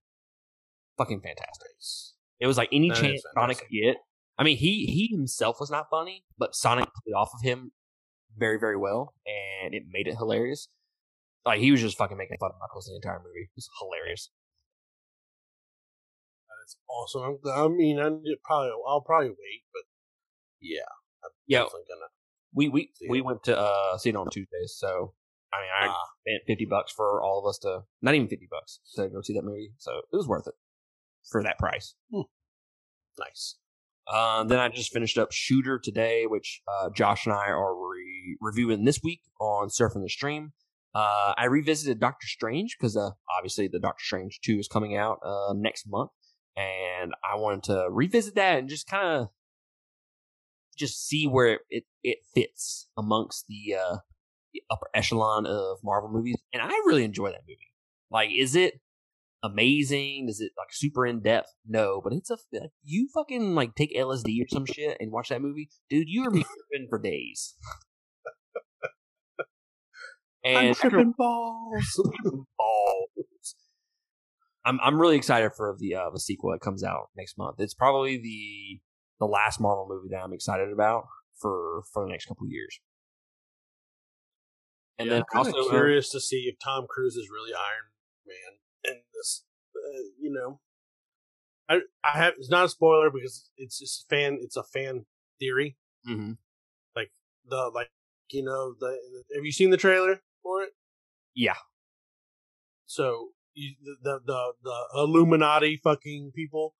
Fucking 0.96 1.20
fantastic. 1.20 1.68
It 2.40 2.46
was 2.46 2.56
like 2.56 2.70
any 2.72 2.88
that 2.88 2.98
chance 2.98 3.22
Sonic 3.34 3.58
could 3.58 3.68
get. 3.70 3.96
I 4.38 4.42
mean, 4.42 4.56
he 4.56 4.86
he 4.86 5.08
himself 5.14 5.58
was 5.60 5.70
not 5.70 5.86
funny, 5.90 6.24
but 6.38 6.54
Sonic 6.54 6.84
played 6.84 7.14
off 7.14 7.30
of 7.34 7.42
him 7.42 7.72
very 8.38 8.58
very 8.58 8.76
well, 8.76 9.12
and 9.26 9.74
it 9.74 9.82
made 9.90 10.08
it 10.08 10.16
hilarious. 10.16 10.68
Like 11.44 11.60
he 11.60 11.70
was 11.70 11.80
just 11.80 11.98
fucking 11.98 12.16
making 12.16 12.38
fun 12.40 12.50
of 12.54 12.60
Knuckles 12.60 12.86
the 12.86 12.96
entire 12.96 13.18
movie. 13.18 13.42
It 13.42 13.50
was 13.56 13.68
hilarious. 13.78 14.30
That 16.48 16.64
is 16.66 16.76
awesome. 16.88 17.38
I 17.54 17.68
mean, 17.68 17.98
I 17.98 18.08
probably 18.44 18.70
I'll 18.88 19.02
probably 19.02 19.28
wait, 19.28 19.62
but 19.72 19.82
yeah, 20.60 20.80
I'm 21.22 21.30
yeah. 21.46 21.60
Gonna 21.60 22.08
we 22.54 22.68
we 22.68 22.90
we 23.08 23.20
went 23.20 23.44
to 23.44 23.58
uh 23.58 23.98
see 23.98 24.10
it 24.10 24.16
on 24.16 24.30
Tuesdays, 24.30 24.74
so 24.76 25.12
I 25.52 25.60
mean, 25.60 25.70
I 25.80 25.86
ah. 25.88 26.04
spent 26.20 26.42
fifty 26.46 26.64
bucks 26.64 26.92
for 26.92 27.22
all 27.22 27.40
of 27.40 27.48
us 27.48 27.58
to 27.58 27.80
not 28.02 28.14
even 28.14 28.28
fifty 28.28 28.48
bucks 28.50 28.80
to 28.96 29.08
go 29.08 29.20
see 29.22 29.34
that 29.34 29.44
movie, 29.44 29.72
so 29.78 29.98
it 30.12 30.16
was 30.16 30.28
worth 30.28 30.46
it 30.46 30.54
for 31.30 31.42
that 31.42 31.58
price. 31.58 31.94
Hmm. 32.12 32.22
Nice. 33.18 33.56
Um, 34.12 34.48
then 34.48 34.58
I 34.58 34.68
just 34.68 34.92
finished 34.92 35.18
up 35.18 35.30
Shooter 35.30 35.78
today, 35.78 36.24
which 36.26 36.62
uh, 36.66 36.90
Josh 36.94 37.26
and 37.26 37.34
I 37.34 37.48
are 37.48 37.74
be 38.30 38.36
reviewing 38.40 38.84
this 38.84 39.00
week 39.02 39.20
on 39.40 39.68
Surfing 39.68 40.02
the 40.02 40.08
Stream. 40.08 40.52
Uh, 40.94 41.34
I 41.36 41.46
revisited 41.46 42.00
Doctor 42.00 42.26
Strange 42.26 42.76
because 42.78 42.96
uh, 42.96 43.10
obviously 43.36 43.68
the 43.68 43.78
Doctor 43.78 44.02
Strange 44.04 44.40
2 44.42 44.58
is 44.58 44.68
coming 44.68 44.96
out 44.96 45.18
uh, 45.24 45.52
next 45.54 45.86
month. 45.88 46.10
And 46.56 47.12
I 47.24 47.36
wanted 47.36 47.62
to 47.64 47.86
revisit 47.90 48.34
that 48.34 48.58
and 48.58 48.68
just 48.68 48.88
kind 48.88 49.06
of 49.06 49.28
just 50.76 51.06
see 51.06 51.26
where 51.26 51.46
it, 51.46 51.60
it, 51.70 51.84
it 52.02 52.18
fits 52.34 52.88
amongst 52.96 53.46
the, 53.48 53.76
uh, 53.76 53.96
the 53.96 54.09
upper 54.70 54.88
echelon 54.94 55.46
of 55.46 55.78
Marvel 55.82 56.10
movies. 56.10 56.36
And 56.52 56.62
I 56.62 56.68
really 56.86 57.04
enjoy 57.04 57.30
that 57.30 57.42
movie. 57.48 57.72
Like, 58.10 58.30
is 58.36 58.54
it 58.56 58.80
amazing? 59.42 60.28
Is 60.28 60.40
it 60.40 60.52
like 60.56 60.68
super 60.72 61.06
in 61.06 61.20
depth? 61.20 61.52
No, 61.66 62.00
but 62.02 62.12
it's 62.12 62.30
a 62.30 62.36
you 62.82 63.08
fucking 63.14 63.54
like 63.54 63.74
take 63.74 63.96
LSD 63.96 64.42
or 64.42 64.48
some 64.48 64.66
shit 64.66 64.96
and 65.00 65.12
watch 65.12 65.28
that 65.28 65.42
movie, 65.42 65.70
dude. 65.88 66.08
You 66.08 66.26
are 66.26 66.30
be 66.30 66.44
tripping 66.44 66.88
for 66.88 66.98
days. 66.98 67.54
and 70.44 70.68
I'm 70.68 70.74
tripping 70.74 71.14
balls, 71.16 72.00
balls. 72.58 73.54
I'm 74.64 74.78
I'm 74.82 75.00
really 75.00 75.16
excited 75.16 75.52
for 75.56 75.76
the 75.78 75.94
uh, 75.94 76.10
the 76.10 76.20
sequel 76.20 76.52
that 76.52 76.60
comes 76.60 76.84
out 76.84 77.08
next 77.16 77.38
month. 77.38 77.56
It's 77.58 77.74
probably 77.74 78.18
the 78.18 78.80
the 79.18 79.26
last 79.26 79.60
Marvel 79.60 79.86
movie 79.88 80.08
that 80.10 80.22
I'm 80.22 80.32
excited 80.32 80.70
about 80.72 81.04
for 81.38 81.82
for 81.92 82.04
the 82.04 82.10
next 82.10 82.26
couple 82.26 82.46
years. 82.48 82.78
And 85.00 85.08
yeah, 85.08 85.14
then 85.14 85.22
I'm 85.32 85.38
also 85.38 85.58
uh, 85.58 85.70
curious 85.70 86.14
uh, 86.14 86.18
to 86.18 86.20
see 86.20 86.50
if 86.52 86.56
Tom 86.62 86.86
Cruise 86.86 87.16
is 87.16 87.30
really 87.32 87.54
Iron 87.54 87.88
Man 88.26 88.92
in 88.92 89.00
this. 89.14 89.44
Uh, 89.74 90.02
you 90.20 90.30
know, 90.30 90.60
I 91.70 91.80
I 92.04 92.18
have 92.18 92.34
it's 92.36 92.50
not 92.50 92.66
a 92.66 92.68
spoiler 92.68 93.10
because 93.10 93.50
it's 93.56 93.78
just 93.78 94.06
fan. 94.10 94.38
It's 94.42 94.58
a 94.58 94.62
fan 94.62 95.06
theory. 95.38 95.78
Mm-hmm. 96.06 96.32
Like 96.94 97.12
the 97.48 97.70
like 97.74 97.88
you 98.30 98.44
know 98.44 98.74
the 98.78 98.98
have 99.34 99.44
you 99.44 99.52
seen 99.52 99.70
the 99.70 99.78
trailer 99.78 100.20
for 100.42 100.64
it? 100.64 100.70
Yeah. 101.34 101.56
So 102.84 103.28
you, 103.54 103.74
the 104.02 104.20
the 104.22 104.52
the 104.62 104.84
Illuminati 104.94 105.80
fucking 105.82 106.32
people. 106.34 106.74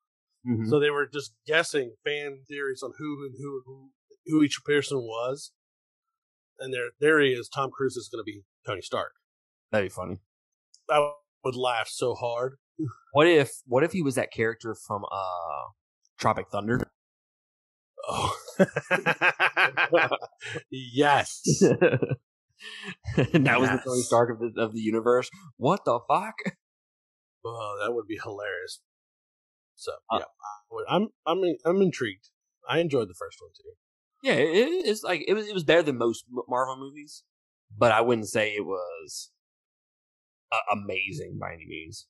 Mm-hmm. 0.47 0.69
So 0.69 0.79
they 0.79 0.91
were 0.91 1.07
just 1.07 1.33
guessing 1.47 1.95
fan 2.05 2.41
theories 2.47 2.83
on 2.83 2.93
who 2.99 3.25
and 3.25 3.35
who 3.39 3.62
who 3.65 3.91
who 4.27 4.43
each 4.43 4.61
person 4.62 4.99
was, 4.99 5.53
and 6.61 6.73
their 6.73 6.90
theory 7.00 7.33
is 7.33 7.49
Tom 7.49 7.71
Cruise 7.71 7.97
is 7.97 8.09
going 8.09 8.21
to 8.21 8.25
be 8.25 8.43
Tony 8.67 8.83
Stark. 8.83 9.12
That'd 9.73 9.87
be 9.87 9.93
funny. 9.93 10.19
I 10.90 11.12
would 11.45 11.57
laugh 11.57 11.88
so 11.88 12.14
hard. 12.14 12.57
What 13.12 13.26
if 13.26 13.50
what 13.67 13.83
if 13.83 13.90
he 13.90 14.02
was 14.02 14.14
that 14.14 14.31
character 14.31 14.75
from 14.75 15.05
uh 15.05 15.71
Tropic 16.19 16.47
Thunder? 16.50 16.81
Oh. 18.09 18.37
yes. 20.71 21.43
that 23.17 23.35
yes. 23.35 23.59
was 23.59 23.71
the 23.71 23.81
Tony 23.85 24.02
Stark 24.02 24.31
of 24.31 24.38
the 24.38 24.52
of 24.62 24.73
the 24.73 24.81
universe. 24.81 25.29
What 25.57 25.85
the 25.85 25.99
fuck? 26.09 26.35
Oh, 27.45 27.79
that 27.83 27.93
would 27.93 28.07
be 28.07 28.19
hilarious. 28.23 28.81
So 29.75 29.93
uh, 30.11 30.21
yeah, 30.21 30.85
I'm 30.88 31.09
I'm 31.26 31.43
I'm 31.64 31.83
intrigued. 31.83 32.29
I 32.69 32.79
enjoyed 32.79 33.09
the 33.09 33.14
first 33.14 33.38
one 33.40 33.50
too. 33.57 33.73
Yeah, 34.23 34.35
it, 34.35 34.69
it's 34.87 35.03
like 35.03 35.25
it 35.27 35.35
was 35.35 35.49
it 35.49 35.55
was 35.55 35.65
better 35.65 35.83
than 35.83 35.99
most 35.99 36.25
Marvel 36.49 36.77
movies, 36.77 37.23
but 37.77 37.93
I 37.93 38.00
wouldn't 38.00 38.29
say 38.29 38.50
it 38.50 38.67
was 38.67 39.31
uh, 40.53 40.59
amazing 40.73 41.39
by 41.41 41.55
any 41.55 41.67
means. 41.67 42.07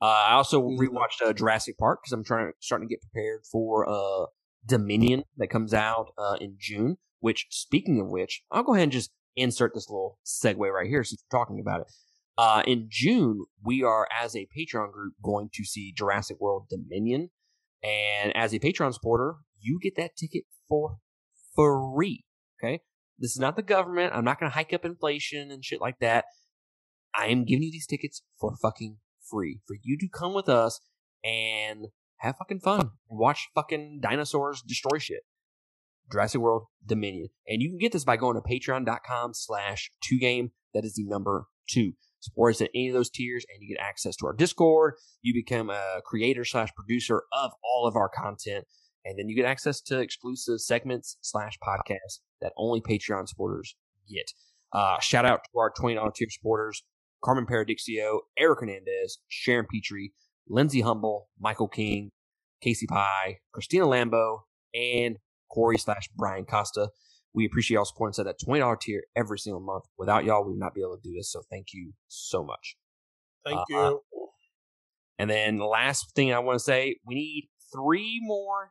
Uh, 0.00 0.06
I 0.06 0.32
also 0.32 0.60
mm-hmm. 0.60 0.82
rewatched 0.82 1.24
uh, 1.24 1.32
Jurassic 1.32 1.78
Park 1.78 2.00
because 2.02 2.12
I'm 2.12 2.24
trying 2.24 2.52
starting 2.60 2.88
to 2.88 2.92
get 2.92 3.00
prepared 3.00 3.42
for 3.50 3.88
uh, 3.88 4.26
Dominion 4.66 5.24
that 5.36 5.48
comes 5.48 5.72
out 5.72 6.08
uh, 6.18 6.36
in 6.40 6.56
June. 6.58 6.98
Which, 7.20 7.46
speaking 7.50 8.00
of 8.00 8.08
which, 8.08 8.42
I'll 8.50 8.64
go 8.64 8.74
ahead 8.74 8.84
and 8.84 8.92
just 8.92 9.12
insert 9.36 9.74
this 9.74 9.88
little 9.88 10.18
segue 10.26 10.58
right 10.58 10.88
here 10.88 11.04
since 11.04 11.22
we're 11.22 11.38
talking 11.38 11.60
about 11.60 11.82
it. 11.82 11.86
Uh, 12.36 12.64
in 12.66 12.88
June, 12.90 13.44
we 13.62 13.84
are 13.84 14.08
as 14.12 14.34
a 14.34 14.48
Patreon 14.58 14.90
group 14.90 15.14
going 15.22 15.48
to 15.54 15.64
see 15.64 15.92
Jurassic 15.92 16.38
World 16.40 16.66
Dominion, 16.68 17.30
and 17.84 18.36
as 18.36 18.52
a 18.52 18.58
Patreon 18.58 18.92
supporter, 18.92 19.36
you 19.60 19.78
get 19.80 19.94
that 19.96 20.16
ticket 20.16 20.44
for 20.68 20.96
free. 21.54 22.24
Okay, 22.62 22.80
this 23.18 23.32
is 23.32 23.38
not 23.38 23.56
the 23.56 23.62
government. 23.62 24.12
I'm 24.14 24.24
not 24.24 24.38
going 24.38 24.50
to 24.50 24.54
hike 24.54 24.72
up 24.72 24.84
inflation 24.84 25.50
and 25.50 25.64
shit 25.64 25.80
like 25.80 25.98
that. 26.00 26.24
I 27.14 27.26
am 27.26 27.44
giving 27.44 27.64
you 27.64 27.72
these 27.72 27.86
tickets 27.86 28.22
for 28.40 28.56
fucking 28.56 28.98
free 29.30 29.60
for 29.66 29.76
you 29.82 29.98
to 29.98 30.08
come 30.08 30.34
with 30.34 30.48
us 30.48 30.80
and 31.24 31.86
have 32.18 32.36
fucking 32.36 32.60
fun 32.60 32.90
watch 33.08 33.48
fucking 33.54 34.00
dinosaurs 34.02 34.62
destroy 34.62 34.98
shit. 34.98 35.22
Jurassic 36.10 36.40
World 36.40 36.66
Dominion. 36.84 37.28
And 37.46 37.62
you 37.62 37.70
can 37.70 37.78
get 37.78 37.92
this 37.92 38.04
by 38.04 38.16
going 38.16 38.36
to 38.36 38.42
patreon.com 38.42 39.34
slash 39.34 39.90
two 40.02 40.18
game. 40.18 40.50
That 40.74 40.84
is 40.84 40.94
the 40.94 41.04
number 41.04 41.46
two. 41.68 41.92
Support 42.20 42.54
us 42.54 42.60
at 42.62 42.70
any 42.74 42.88
of 42.88 42.94
those 42.94 43.10
tiers 43.10 43.44
and 43.52 43.62
you 43.62 43.74
get 43.74 43.82
access 43.82 44.16
to 44.16 44.26
our 44.26 44.32
Discord. 44.32 44.94
You 45.22 45.34
become 45.34 45.70
a 45.70 46.00
creator 46.04 46.44
slash 46.44 46.72
producer 46.74 47.22
of 47.32 47.52
all 47.64 47.86
of 47.86 47.96
our 47.96 48.08
content. 48.08 48.64
And 49.04 49.18
then 49.18 49.28
you 49.28 49.34
get 49.34 49.44
access 49.44 49.80
to 49.82 49.98
exclusive 49.98 50.60
segments 50.60 51.16
slash 51.20 51.58
podcasts 51.62 52.20
that 52.40 52.52
only 52.56 52.80
Patreon 52.80 53.28
supporters 53.28 53.74
get. 54.08 54.30
Uh, 54.72 54.98
shout 55.00 55.26
out 55.26 55.40
to 55.44 55.58
our 55.58 55.72
$20 55.72 56.14
tier 56.14 56.28
supporters. 56.30 56.82
Carmen 57.22 57.46
Paradixio, 57.46 58.20
Eric 58.36 58.60
Hernandez, 58.60 59.18
Sharon 59.28 59.66
Petrie, 59.72 60.12
Lindsay 60.48 60.80
Humble, 60.80 61.28
Michael 61.38 61.68
King, 61.68 62.10
Casey 62.62 62.86
Pye, 62.86 63.38
Christina 63.52 63.86
Lambo, 63.86 64.40
and 64.74 65.16
Corey 65.50 65.78
slash 65.78 66.08
Brian 66.16 66.44
Costa. 66.44 66.88
We 67.34 67.46
appreciate 67.46 67.76
y'all 67.76 67.84
support 67.84 68.16
and 68.18 68.26
at 68.26 68.38
that 68.38 68.46
$20 68.46 68.80
tier 68.80 69.04
every 69.16 69.38
single 69.38 69.60
month. 69.60 69.84
Without 69.96 70.24
y'all, 70.24 70.44
we 70.44 70.52
would 70.52 70.60
not 70.60 70.74
be 70.74 70.82
able 70.82 70.96
to 70.96 71.02
do 71.02 71.14
this. 71.14 71.30
So 71.30 71.42
thank 71.50 71.68
you 71.72 71.92
so 72.08 72.44
much. 72.44 72.76
Thank 73.44 73.58
uh, 73.58 73.64
you. 73.70 74.00
And 75.18 75.30
then 75.30 75.58
the 75.58 75.66
last 75.66 76.14
thing 76.14 76.32
I 76.32 76.40
want 76.40 76.58
to 76.58 76.64
say, 76.64 76.96
we 77.06 77.14
need 77.14 77.48
three 77.72 78.20
more 78.22 78.70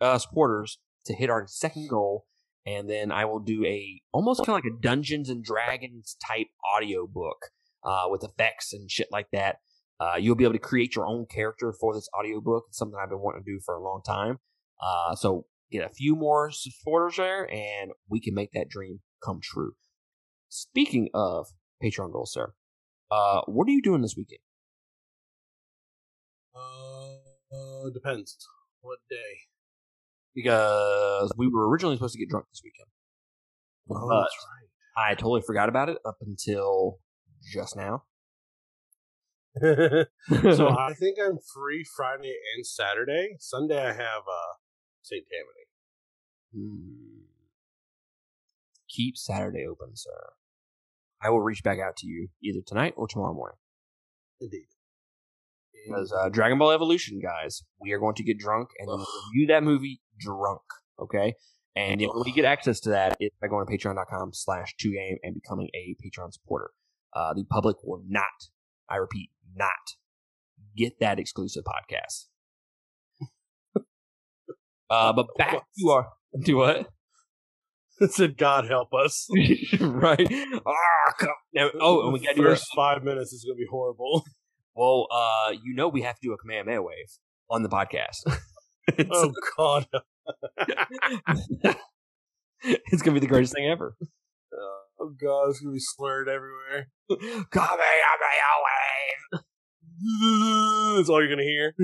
uh, 0.00 0.18
supporters 0.18 0.78
to 1.06 1.14
hit 1.14 1.30
our 1.30 1.46
second 1.46 1.88
goal. 1.88 2.26
And 2.66 2.88
then 2.88 3.10
I 3.10 3.24
will 3.24 3.40
do 3.40 3.64
a 3.64 4.02
almost 4.12 4.44
kind 4.44 4.58
of 4.58 4.64
like 4.64 4.72
a 4.72 4.82
Dungeons 4.82 5.30
and 5.30 5.42
Dragons 5.42 6.16
type 6.26 6.48
audio 6.76 7.06
book 7.06 7.46
uh, 7.82 8.04
with 8.10 8.22
effects 8.22 8.72
and 8.72 8.90
shit 8.90 9.08
like 9.10 9.28
that. 9.32 9.56
Uh, 10.00 10.16
you'll 10.18 10.36
be 10.36 10.44
able 10.44 10.52
to 10.52 10.58
create 10.58 10.94
your 10.94 11.06
own 11.06 11.26
character 11.26 11.72
for 11.72 11.94
this 11.94 12.08
audiobook. 12.18 12.64
It's 12.68 12.78
something 12.78 12.98
I've 13.02 13.08
been 13.08 13.20
wanting 13.20 13.42
to 13.44 13.50
do 13.50 13.60
for 13.64 13.74
a 13.74 13.82
long 13.82 14.02
time. 14.06 14.38
Uh, 14.80 15.16
so 15.16 15.46
get 15.72 15.84
a 15.84 15.88
few 15.88 16.14
more 16.14 16.50
supporters 16.50 17.16
there, 17.16 17.50
and 17.52 17.92
we 18.08 18.20
can 18.20 18.34
make 18.34 18.52
that 18.52 18.68
dream 18.68 19.00
come 19.24 19.40
true. 19.42 19.72
Speaking 20.48 21.08
of 21.14 21.48
Patreon 21.82 22.12
goals, 22.12 22.32
sir, 22.32 22.52
uh, 23.10 23.40
what 23.46 23.66
are 23.66 23.72
you 23.72 23.82
doing 23.82 24.02
this 24.02 24.14
weekend? 24.16 24.40
Uh, 26.54 27.90
depends. 27.92 28.36
What 28.80 28.98
day? 29.10 29.47
Because 30.42 31.32
we 31.36 31.48
were 31.48 31.68
originally 31.68 31.96
supposed 31.96 32.12
to 32.12 32.18
get 32.18 32.28
drunk 32.28 32.46
this 32.50 32.60
weekend. 32.62 32.86
Oh, 33.90 34.08
but 34.08 34.20
that's 34.20 34.36
right. 34.36 35.10
I 35.10 35.14
totally 35.14 35.42
forgot 35.46 35.68
about 35.68 35.88
it 35.88 35.98
up 36.04 36.18
until 36.20 36.98
just 37.52 37.76
now. 37.76 38.04
so 39.60 40.68
I 40.68 40.94
think 40.94 41.18
I'm 41.24 41.38
free 41.54 41.84
Friday 41.96 42.34
and 42.54 42.64
Saturday. 42.64 43.36
Sunday 43.40 43.80
I 43.80 43.92
have 43.92 44.22
uh 44.28 44.54
St. 45.02 45.24
Tammany. 45.26 46.68
Hmm. 46.68 47.22
Keep 48.88 49.16
Saturday 49.16 49.66
open, 49.68 49.96
sir. 49.96 50.32
I 51.20 51.30
will 51.30 51.40
reach 51.40 51.64
back 51.64 51.78
out 51.78 51.96
to 51.98 52.06
you 52.06 52.28
either 52.42 52.60
tonight 52.64 52.94
or 52.96 53.08
tomorrow 53.08 53.34
morning. 53.34 53.58
Indeed. 54.40 54.68
Because 55.88 56.12
uh, 56.12 56.28
Dragon 56.28 56.58
Ball 56.58 56.72
Evolution, 56.72 57.20
guys, 57.20 57.62
we 57.80 57.92
are 57.92 57.98
going 57.98 58.14
to 58.16 58.22
get 58.22 58.38
drunk 58.38 58.68
and 58.78 58.88
review 58.90 59.46
that 59.48 59.62
movie 59.62 60.00
drunk. 60.20 60.62
Okay, 61.00 61.34
and 61.76 62.00
the 62.00 62.06
only 62.06 62.30
way 62.30 62.34
get 62.34 62.44
access 62.44 62.80
to 62.80 62.90
that 62.90 63.16
is 63.20 63.30
by 63.40 63.46
going 63.46 63.66
to 63.66 63.72
patreon.com 63.72 64.30
slash 64.32 64.74
2game 64.84 65.16
and 65.22 65.34
becoming 65.34 65.68
a 65.74 65.96
Patreon 66.04 66.32
supporter. 66.32 66.70
Uh, 67.14 67.34
the 67.34 67.44
public 67.44 67.76
will 67.84 68.02
not, 68.08 68.24
I 68.90 68.96
repeat, 68.96 69.30
not 69.54 69.70
get 70.76 71.00
that 71.00 71.18
exclusive 71.18 71.64
podcast. 71.64 72.26
uh, 74.90 75.12
but 75.12 75.26
back 75.36 75.62
to 75.78 75.88
our 75.90 76.08
do 76.42 76.56
what? 76.56 76.88
It 78.00 78.12
said, 78.12 78.36
"God 78.36 78.68
help 78.68 78.94
us." 78.94 79.26
right. 79.80 80.32
Ah, 80.64 81.26
now, 81.52 81.68
oh, 81.80 82.04
and 82.04 82.12
we 82.12 82.20
got 82.20 82.36
first 82.36 82.66
five 82.76 83.02
minutes 83.02 83.32
is 83.32 83.44
going 83.44 83.56
to 83.56 83.58
be 83.58 83.66
horrible. 83.68 84.24
Well, 84.78 85.08
uh, 85.10 85.54
you 85.60 85.74
know 85.74 85.88
we 85.88 86.02
have 86.02 86.14
to 86.14 86.20
do 86.22 86.32
a 86.32 86.38
command 86.38 86.68
wave 86.68 87.18
on 87.50 87.64
the 87.64 87.68
podcast. 87.68 88.18
oh 89.10 89.32
God! 89.56 89.88
it's 92.62 93.02
gonna 93.02 93.14
be 93.14 93.20
the 93.20 93.26
greatest 93.26 93.54
thing 93.54 93.66
ever. 93.66 93.96
Oh 95.00 95.12
god, 95.20 95.50
it's 95.50 95.58
gonna 95.58 95.72
be 95.72 95.80
slurred 95.80 96.28
everywhere. 96.28 96.90
Up 97.10 97.80
wave. 99.32 99.40
That's 100.96 101.08
all 101.08 101.20
you're 101.20 101.28
gonna 101.28 101.42
hear. 101.42 101.74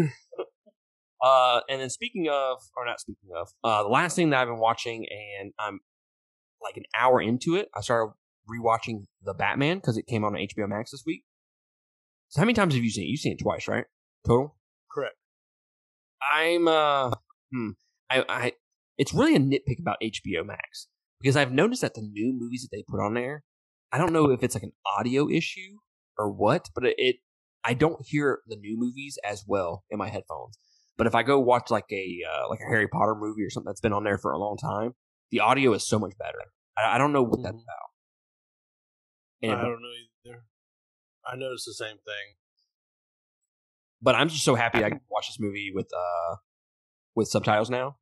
Uh, 1.21 1.63
and 1.69 1.81
then 1.81 1.91
speaking 1.91 2.29
of, 2.31 2.59
or 2.77 2.87
not 2.87 3.01
speaking 3.01 3.31
of, 3.37 3.49
uh, 3.65 3.83
the 3.83 3.89
last 3.89 4.15
thing 4.15 4.31
that 4.31 4.41
I've 4.41 4.47
been 4.47 4.61
watching, 4.61 5.05
and 5.11 5.53
I'm 5.59 5.81
like 6.63 6.77
an 6.77 6.85
hour 6.97 7.21
into 7.21 7.57
it, 7.57 7.69
I 7.75 7.81
started 7.81 8.15
rewatching 8.49 9.07
The 9.25 9.35
Batman 9.35 9.79
because 9.79 9.99
it 9.99 10.07
came 10.07 10.23
on 10.23 10.35
HBO 10.35 10.69
Max 10.69 10.93
this 10.93 11.03
week. 11.05 11.25
So 12.35 12.41
how 12.41 12.47
many 12.47 12.55
times 12.55 12.75
have 12.75 12.83
you 12.83 12.91
seen 12.91 13.05
it? 13.05 13.11
You've 13.11 13.21
seen 13.21 13.35
it 13.35 13.39
twice, 13.41 13.69
right? 13.69 13.85
Total. 14.27 14.57
Correct. 14.91 15.15
I'm 16.21 16.67
uh, 16.67 17.13
hmm, 17.53 17.71
I, 18.11 18.25
I, 18.29 18.53
it's 18.99 19.15
really 19.15 19.37
a 19.37 19.39
nitpick 19.39 19.79
about 19.79 19.99
HBO 20.03 20.45
Max 20.45 20.89
because 21.21 21.37
I've 21.37 21.53
noticed 21.53 21.83
that 21.83 21.95
the 21.95 22.03
new 22.03 22.33
movies 22.37 22.63
that 22.63 22.77
they 22.77 22.83
put 22.89 22.99
on 22.99 23.15
there, 23.15 23.45
I 23.93 23.99
don't 23.99 24.13
know 24.13 24.31
if 24.31 24.43
it's 24.43 24.57
like 24.57 24.65
an 24.65 24.73
audio 24.99 25.29
issue 25.31 25.79
or 26.19 26.29
what, 26.29 26.71
but 26.75 26.85
it, 26.85 26.97
it 26.99 27.17
I 27.63 27.73
don't 27.73 28.05
hear 28.05 28.41
the 28.49 28.57
new 28.57 28.77
movies 28.77 29.17
as 29.25 29.45
well 29.47 29.85
in 29.89 29.99
my 29.99 30.09
headphones. 30.09 30.59
But 30.99 31.07
if 31.07 31.15
I 31.15 31.23
go 31.23 31.39
watch 31.39 31.71
like 31.71 31.87
a 31.93 32.19
uh, 32.29 32.49
like 32.49 32.59
a 32.59 32.69
Harry 32.69 32.89
Potter 32.89 33.15
movie 33.15 33.45
or 33.45 33.51
something 33.51 33.69
that's 33.69 33.81
been 33.81 33.93
on 33.93 34.03
there 34.03 34.19
for 34.19 34.33
a 34.33 34.39
long 34.39 34.57
time, 34.57 34.95
the 35.31 35.39
audio 35.39 35.73
is 35.75 35.87
so 35.87 36.01
much 36.01 36.15
better. 36.19 36.39
I, 36.77 36.97
I 36.97 36.99
don't 36.99 37.13
know 37.13 37.23
what 37.23 37.45
that's 37.45 37.55
Mhm. 37.55 37.63
about. 37.63 37.91
I 39.45 39.63
don't 39.63 39.83
know 39.83 39.89
either. 39.89 40.14
I 41.27 41.37
noticed 41.37 41.67
the 41.67 41.75
same 41.75 41.97
thing. 41.97 42.35
but 44.03 44.15
I'm 44.15 44.29
just 44.29 44.45
so 44.45 44.55
happy 44.55 44.85
I 44.85 44.91
can 44.91 45.01
watch 45.11 45.29
this 45.29 45.39
movie 45.41 45.71
with 45.75 45.89
uh 45.97 46.37
with 47.15 47.29
subtitles 47.29 47.71
now 47.71 47.97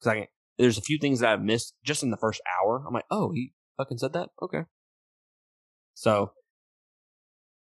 because 0.00 0.10
I 0.12 0.14
can. 0.20 0.26
There's 0.58 0.78
a 0.78 0.82
few 0.82 0.98
things 0.98 1.20
that 1.20 1.32
I've 1.32 1.42
missed 1.42 1.74
just 1.84 2.02
in 2.02 2.10
the 2.10 2.16
first 2.16 2.40
hour. 2.60 2.82
I'm 2.86 2.92
like, 2.92 3.04
oh, 3.12 3.30
he 3.32 3.52
fucking 3.76 3.98
said 3.98 4.12
that. 4.14 4.30
Okay. 4.42 4.62
So 5.94 6.32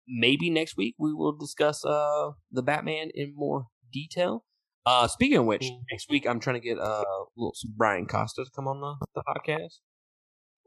maybe 0.08 0.50
next 0.50 0.76
week 0.78 0.96
we 0.98 1.14
will 1.14 1.38
discuss 1.38 1.86
uh 1.86 2.32
the 2.52 2.64
Batman 2.64 3.10
in 3.14 3.34
more 3.36 3.68
detail. 3.94 4.46
Uh, 4.86 5.08
speaking 5.08 5.38
of 5.38 5.46
which, 5.46 5.62
Mhm. 5.64 5.82
next 5.92 6.10
week 6.10 6.26
I'm 6.28 6.40
trying 6.40 6.56
to 6.56 6.68
get 6.68 6.80
uh 6.80 7.04
little 7.38 7.54
Brian 7.78 8.08
Costa 8.08 8.44
to 8.44 8.50
come 8.56 8.68
on 8.68 8.82
the, 8.82 9.06
the 9.14 9.24
podcast. 9.28 9.80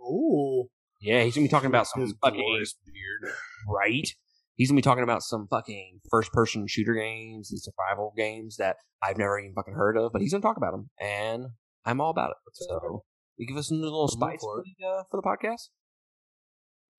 Ooh, 0.00 0.68
Yeah, 1.02 1.24
he's 1.24 1.34
gonna 1.34 1.46
be 1.46 1.50
talking 1.50 1.68
about 1.68 1.88
some 1.88 2.02
his 2.02 2.14
fucking 2.22 2.38
beard. 2.38 3.34
right. 3.68 4.08
He's 4.54 4.70
gonna 4.70 4.78
be 4.78 4.82
talking 4.82 5.02
about 5.02 5.22
some 5.22 5.48
fucking 5.50 6.00
first 6.08 6.32
person 6.32 6.66
shooter 6.68 6.94
games 6.94 7.50
and 7.50 7.60
survival 7.60 8.14
games 8.16 8.56
that 8.58 8.76
I've 9.02 9.18
never 9.18 9.38
even 9.40 9.52
fucking 9.52 9.74
heard 9.74 9.96
of, 9.96 10.12
but 10.12 10.22
he's 10.22 10.30
gonna 10.32 10.42
talk 10.42 10.56
about 10.56 10.70
them, 10.72 10.90
and 11.00 11.46
I'm 11.84 12.00
all 12.00 12.10
about 12.10 12.30
it. 12.30 12.36
So 12.52 13.04
you 13.36 13.48
give 13.48 13.56
us 13.56 13.72
a 13.72 13.74
little 13.74 14.06
spice 14.06 14.40
for 14.40 14.58
for 14.58 14.62
the, 14.62 14.86
uh, 14.86 15.02
for 15.10 15.20
the 15.20 15.22
podcast. 15.22 15.70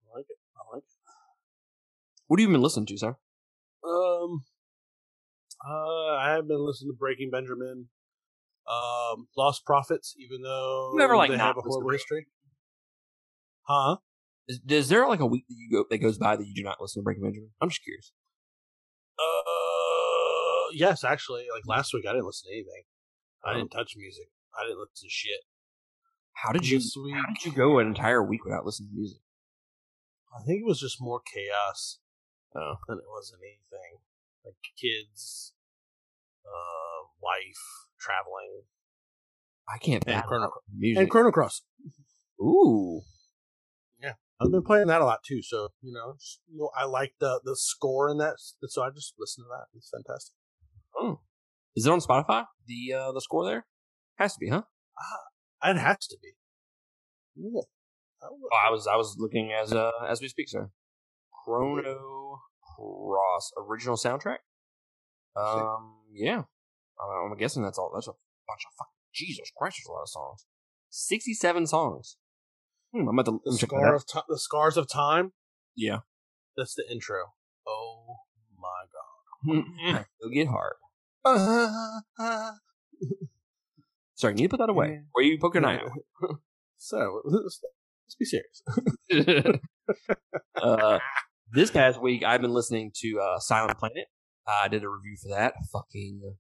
I 0.06 0.18
like 0.18 0.26
it. 0.30 0.38
I 0.58 0.76
like 0.76 0.84
it. 0.84 0.90
What 2.28 2.40
have 2.42 2.50
you 2.50 2.54
been 2.54 2.62
listening 2.62 2.88
to, 2.88 2.98
sir? 2.98 3.16
Um, 3.86 4.44
uh, 5.66 6.16
I 6.16 6.32
have 6.36 6.48
been 6.48 6.66
listening 6.66 6.92
to 6.92 6.98
Breaking 6.98 7.30
Benjamin, 7.32 7.88
um, 8.68 9.28
Lost 9.38 9.66
Prophets, 9.66 10.16
even 10.18 10.42
though 10.42 10.94
Never, 10.96 11.16
like, 11.16 11.32
they 11.32 11.38
have 11.38 11.58
a 11.58 11.62
horrible 11.62 11.92
history. 11.92 12.28
Huh? 13.64 13.98
Is, 14.48 14.60
is 14.68 14.90
there 14.90 15.08
like 15.08 15.20
a 15.22 15.26
week 15.26 15.46
that 15.48 15.56
you 15.58 15.70
go 15.72 15.86
that 15.90 15.98
goes 16.00 16.18
by 16.18 16.36
that 16.36 16.46
you 16.46 16.54
do 16.54 16.64
not 16.64 16.78
listen 16.82 17.02
to 17.02 17.04
Breaking 17.04 17.24
Benjamin? 17.24 17.50
I'm 17.62 17.70
just 17.70 17.84
curious. 17.84 18.12
Uh, 19.18 20.72
yes, 20.74 21.04
actually, 21.04 21.46
like 21.54 21.64
last 21.66 21.94
week, 21.94 22.04
I 22.08 22.12
didn't 22.14 22.26
listen 22.26 22.50
to 22.50 22.56
anything. 22.56 22.84
I 23.46 23.54
didn't 23.54 23.70
touch 23.72 23.94
music. 23.98 24.28
I 24.58 24.64
didn't 24.64 24.80
listen 24.80 25.08
to 25.08 25.10
shit. 25.10 25.40
How 26.34 26.52
did 26.52 26.68
you 26.68 26.80
week, 27.04 27.16
how 27.16 27.26
did 27.34 27.46
you 27.46 27.52
go 27.52 27.80
an 27.80 27.88
entire 27.88 28.24
week 28.24 28.44
without 28.44 28.66
listening 28.66 28.90
to 28.90 28.96
music? 28.96 29.20
I 30.38 30.44
think 30.46 30.62
it 30.62 30.66
was 30.66 30.80
just 30.80 30.98
more 31.00 31.22
chaos 31.22 32.00
Oh, 32.56 32.76
than 32.88 32.98
it 32.98 33.04
was 33.08 33.34
anything. 33.38 34.00
Like 34.46 34.56
kids, 34.80 35.54
uh, 36.46 37.08
wife, 37.22 37.88
traveling, 38.00 38.64
I 39.70 39.78
can't 39.78 40.04
and 40.08 40.24
Chrono, 40.24 40.50
music. 40.76 41.02
and 41.02 41.10
Chrono 41.10 41.32
Cross. 41.32 41.62
Ooh, 42.42 43.02
I've 44.40 44.52
been 44.52 44.64
playing 44.64 44.88
that 44.88 45.02
a 45.02 45.06
lot 45.06 45.20
too, 45.26 45.42
so 45.42 45.70
you 45.82 45.94
know, 45.94 46.14
just, 46.20 46.40
you 46.52 46.58
know, 46.58 46.70
I 46.78 46.86
like 46.86 47.14
the 47.20 47.40
the 47.44 47.56
score 47.56 48.10
in 48.10 48.18
that, 48.18 48.36
so 48.40 48.84
I 48.84 48.90
just 48.90 49.14
listen 49.18 49.44
to 49.44 49.48
that. 49.50 49.66
It's 49.78 49.90
fantastic. 49.90 50.36
oh, 51.00 51.22
is 51.76 51.86
it 51.86 51.92
on 51.92 52.00
Spotify? 52.02 52.46
The 52.68 52.94
uh 52.94 53.12
the 53.12 53.22
score 53.22 53.46
there 53.46 53.66
has 54.18 54.34
to 54.34 54.40
be, 54.40 54.50
huh? 54.50 54.64
It 55.64 55.78
has 55.78 56.08
to 56.08 56.18
be. 56.22 56.30
Yeah. 57.36 57.62
I 58.22 58.28
Oh, 58.32 58.68
I 58.68 58.72
was 58.72 58.88
I 58.88 58.96
was 58.96 59.16
looking 59.18 59.52
as 59.54 59.74
uh 59.74 59.92
as 60.08 60.22
we 60.22 60.28
speak, 60.28 60.50
sir. 60.50 60.70
Chrono 61.46 62.40
Cross 62.76 63.52
original 63.58 63.96
soundtrack. 63.96 64.38
Um, 65.36 65.96
yeah, 66.14 66.44
Uh, 67.00 67.26
I'm 67.26 67.36
guessing 67.38 67.64
that's 67.64 67.78
all. 67.78 67.92
That's 67.94 68.08
a 68.08 68.12
bunch 68.12 68.62
of 68.68 68.74
fucking 68.78 68.94
Jesus 69.14 69.52
Christ. 69.58 69.78
There's 69.78 69.90
a 69.90 69.92
lot 69.92 70.02
of 70.04 70.10
songs. 70.10 70.46
Sixty-seven 70.90 71.68
songs. 71.68 72.18
Hmm, 72.94 73.08
I'm 73.08 73.18
to 73.18 73.40
the 73.44 73.58
check 73.58 73.70
scar 73.70 73.96
of 73.96 74.06
ti- 74.06 74.20
the 74.30 74.38
scars 74.38 74.78
of 74.78 74.88
time. 74.88 75.34
Yeah, 75.76 76.00
That's 76.56 76.76
the 76.76 76.84
intro. 76.92 77.34
Oh 77.68 78.18
my 78.58 78.86
god. 78.94 80.06
it'll 80.22 80.32
get 80.32 80.48
hard. 80.48 80.74
Uh, 81.26 81.82
Sorry, 84.16 84.36
need 84.36 84.44
to 84.44 84.50
put 84.50 84.60
that 84.60 84.70
away. 84.70 85.02
Where 85.14 85.26
you 85.26 85.40
poke 85.40 85.56
an 85.56 85.66
eye 85.66 85.82
so 86.78 87.22
let's, 87.26 87.62
let's 88.06 88.16
be 88.20 88.26
serious. 88.26 88.62
uh, 90.62 91.00
this 91.52 91.72
past 91.72 92.02
week, 92.02 92.24
I've 92.24 92.42
been 92.42 92.54
listening 92.54 92.92
to 93.02 93.20
uh, 93.20 93.40
Silent 93.40 93.80
Planet. 93.80 94.06
I 94.48 94.68
did 94.68 94.84
a 94.84 94.90
review 94.90 95.18
for 95.22 95.30
that. 95.30 95.56
Fucking 95.72 96.36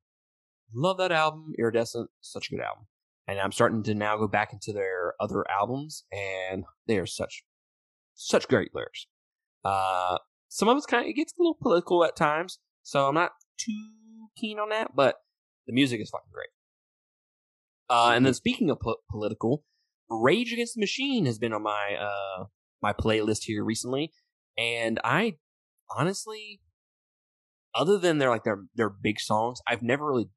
love 0.73 0.97
that 0.97 1.11
album. 1.11 1.53
Iridescent, 1.57 2.09
such 2.21 2.49
a 2.51 2.55
good 2.55 2.63
album. 2.63 2.85
And 3.27 3.39
I'm 3.39 3.51
starting 3.51 3.83
to 3.83 3.95
now 3.95 4.17
go 4.17 4.27
back 4.27 4.51
into 4.51 4.73
their 4.73 5.13
other 5.19 5.49
albums, 5.49 6.03
and 6.11 6.65
they 6.87 6.97
are 6.97 7.05
such, 7.05 7.43
such 8.15 8.47
great 8.47 8.71
lyrics. 8.73 9.07
Uh, 9.63 10.17
some 10.49 10.67
of 10.67 10.77
it's 10.77 10.85
kind 10.85 11.05
of 11.05 11.09
it 11.09 11.13
gets 11.13 11.33
a 11.33 11.41
little 11.41 11.57
political 11.61 12.03
at 12.03 12.15
times, 12.15 12.59
so 12.83 13.07
I'm 13.07 13.15
not 13.15 13.31
too 13.57 14.27
keen 14.37 14.59
on 14.59 14.69
that. 14.69 14.91
But 14.95 15.15
the 15.65 15.73
music 15.73 16.01
is 16.01 16.09
fucking 16.09 16.31
great. 16.33 16.49
Uh, 17.89 18.11
and 18.13 18.25
then 18.25 18.33
speaking 18.33 18.69
of 18.69 18.79
po- 18.79 18.97
political, 19.09 19.63
Rage 20.09 20.51
Against 20.51 20.75
the 20.75 20.81
Machine 20.81 21.25
has 21.25 21.39
been 21.39 21.53
on 21.53 21.63
my 21.63 21.95
uh 21.99 22.45
my 22.81 22.93
playlist 22.93 23.43
here 23.43 23.63
recently, 23.63 24.11
and 24.57 24.99
I 25.03 25.37
honestly, 25.95 26.59
other 27.73 27.97
than 27.97 28.17
their 28.17 28.29
like 28.29 28.43
their 28.43 28.63
their 28.75 28.89
big 28.89 29.19
songs, 29.19 29.59
I've 29.67 29.81
never 29.81 30.05
really 30.05 30.29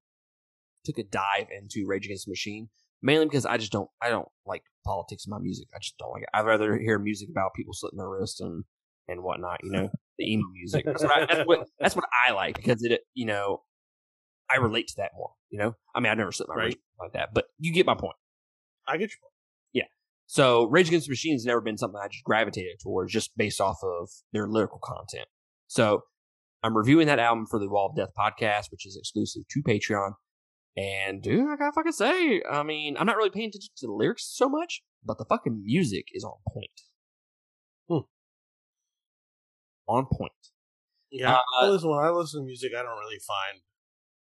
took 0.87 0.97
a 0.97 1.03
dive 1.03 1.47
into 1.55 1.85
Rage 1.87 2.05
Against 2.05 2.25
the 2.25 2.31
Machine. 2.31 2.69
Mainly 3.03 3.25
because 3.25 3.45
I 3.45 3.57
just 3.57 3.71
don't 3.71 3.89
I 4.01 4.09
don't 4.09 4.27
like 4.47 4.63
politics 4.85 5.25
in 5.27 5.29
my 5.31 5.37
music. 5.39 5.67
I 5.75 5.77
just 5.79 5.97
don't 5.99 6.11
like 6.11 6.23
it. 6.23 6.29
I'd 6.33 6.45
rather 6.47 6.77
hear 6.79 6.97
music 6.97 7.29
about 7.29 7.51
people 7.55 7.73
slitting 7.73 7.99
their 7.99 8.09
wrists 8.09 8.39
and 8.39 8.63
and 9.07 9.21
whatnot. 9.21 9.59
You 9.63 9.71
know, 9.71 9.89
the 10.17 10.31
emo 10.33 10.45
music. 10.53 10.83
That's 10.85 11.03
what 11.03 11.15
I, 11.15 11.25
that's 11.25 11.47
what 11.47 11.67
that's 11.79 11.95
what 11.95 12.05
I 12.27 12.31
like 12.31 12.55
because 12.55 12.81
it 12.83 13.01
you 13.13 13.27
know 13.27 13.61
I 14.51 14.55
relate 14.57 14.87
to 14.87 14.93
that 14.97 15.11
more. 15.15 15.29
You 15.51 15.59
know, 15.59 15.75
I 15.93 15.99
mean 15.99 16.11
I've 16.11 16.17
never 16.17 16.31
slit 16.31 16.49
my 16.49 16.55
Right. 16.55 16.65
wrist 16.65 16.77
like 16.99 17.13
that, 17.13 17.29
but 17.35 17.45
you 17.59 17.71
get 17.71 17.85
my 17.85 17.93
point. 17.93 18.15
I 18.87 18.93
get 18.93 19.11
your 19.11 19.19
point. 19.21 19.33
Yeah. 19.73 19.83
So 20.25 20.65
Rage 20.65 20.87
Against 20.87 21.05
the 21.07 21.11
Machine 21.11 21.33
has 21.35 21.45
never 21.45 21.61
been 21.61 21.77
something 21.77 21.99
I 22.03 22.07
just 22.07 22.23
gravitated 22.23 22.79
towards 22.81 23.13
just 23.13 23.37
based 23.37 23.61
off 23.61 23.77
of 23.83 24.09
their 24.33 24.47
lyrical 24.47 24.79
content. 24.83 25.27
So 25.67 26.01
I'm 26.63 26.75
reviewing 26.75 27.05
that 27.07 27.19
album 27.19 27.45
for 27.45 27.59
the 27.59 27.69
Wall 27.69 27.89
of 27.91 27.95
Death 27.95 28.13
podcast, 28.17 28.71
which 28.71 28.87
is 28.87 28.97
exclusive 28.97 29.43
to 29.51 29.61
Patreon. 29.61 30.13
And 30.77 31.23
dude, 31.23 31.49
I 31.49 31.55
gotta 31.55 31.71
fucking 31.73 31.91
say, 31.91 32.43
I 32.49 32.61
mean, 32.61 32.95
I'm 32.97 33.07
not 33.07 33.17
really 33.17 33.31
paying 33.31 33.47
attention 33.49 33.71
to 33.77 33.87
the 33.87 33.93
lyrics 33.93 34.23
so 34.31 34.47
much, 34.47 34.83
but 35.03 35.17
the 35.17 35.25
fucking 35.25 35.63
music 35.65 36.05
is 36.13 36.23
on 36.23 36.35
point. 36.47 36.81
Hmm. 37.89 38.05
On 39.87 40.05
point. 40.05 40.31
Yeah. 41.09 41.33
Uh, 41.35 41.41
I 41.61 41.67
listen, 41.67 41.89
when 41.89 41.99
I 41.99 42.09
listen 42.09 42.41
to 42.41 42.45
music, 42.45 42.73
I 42.77 42.83
don't 42.83 42.99
really 42.99 43.17
find 43.25 43.63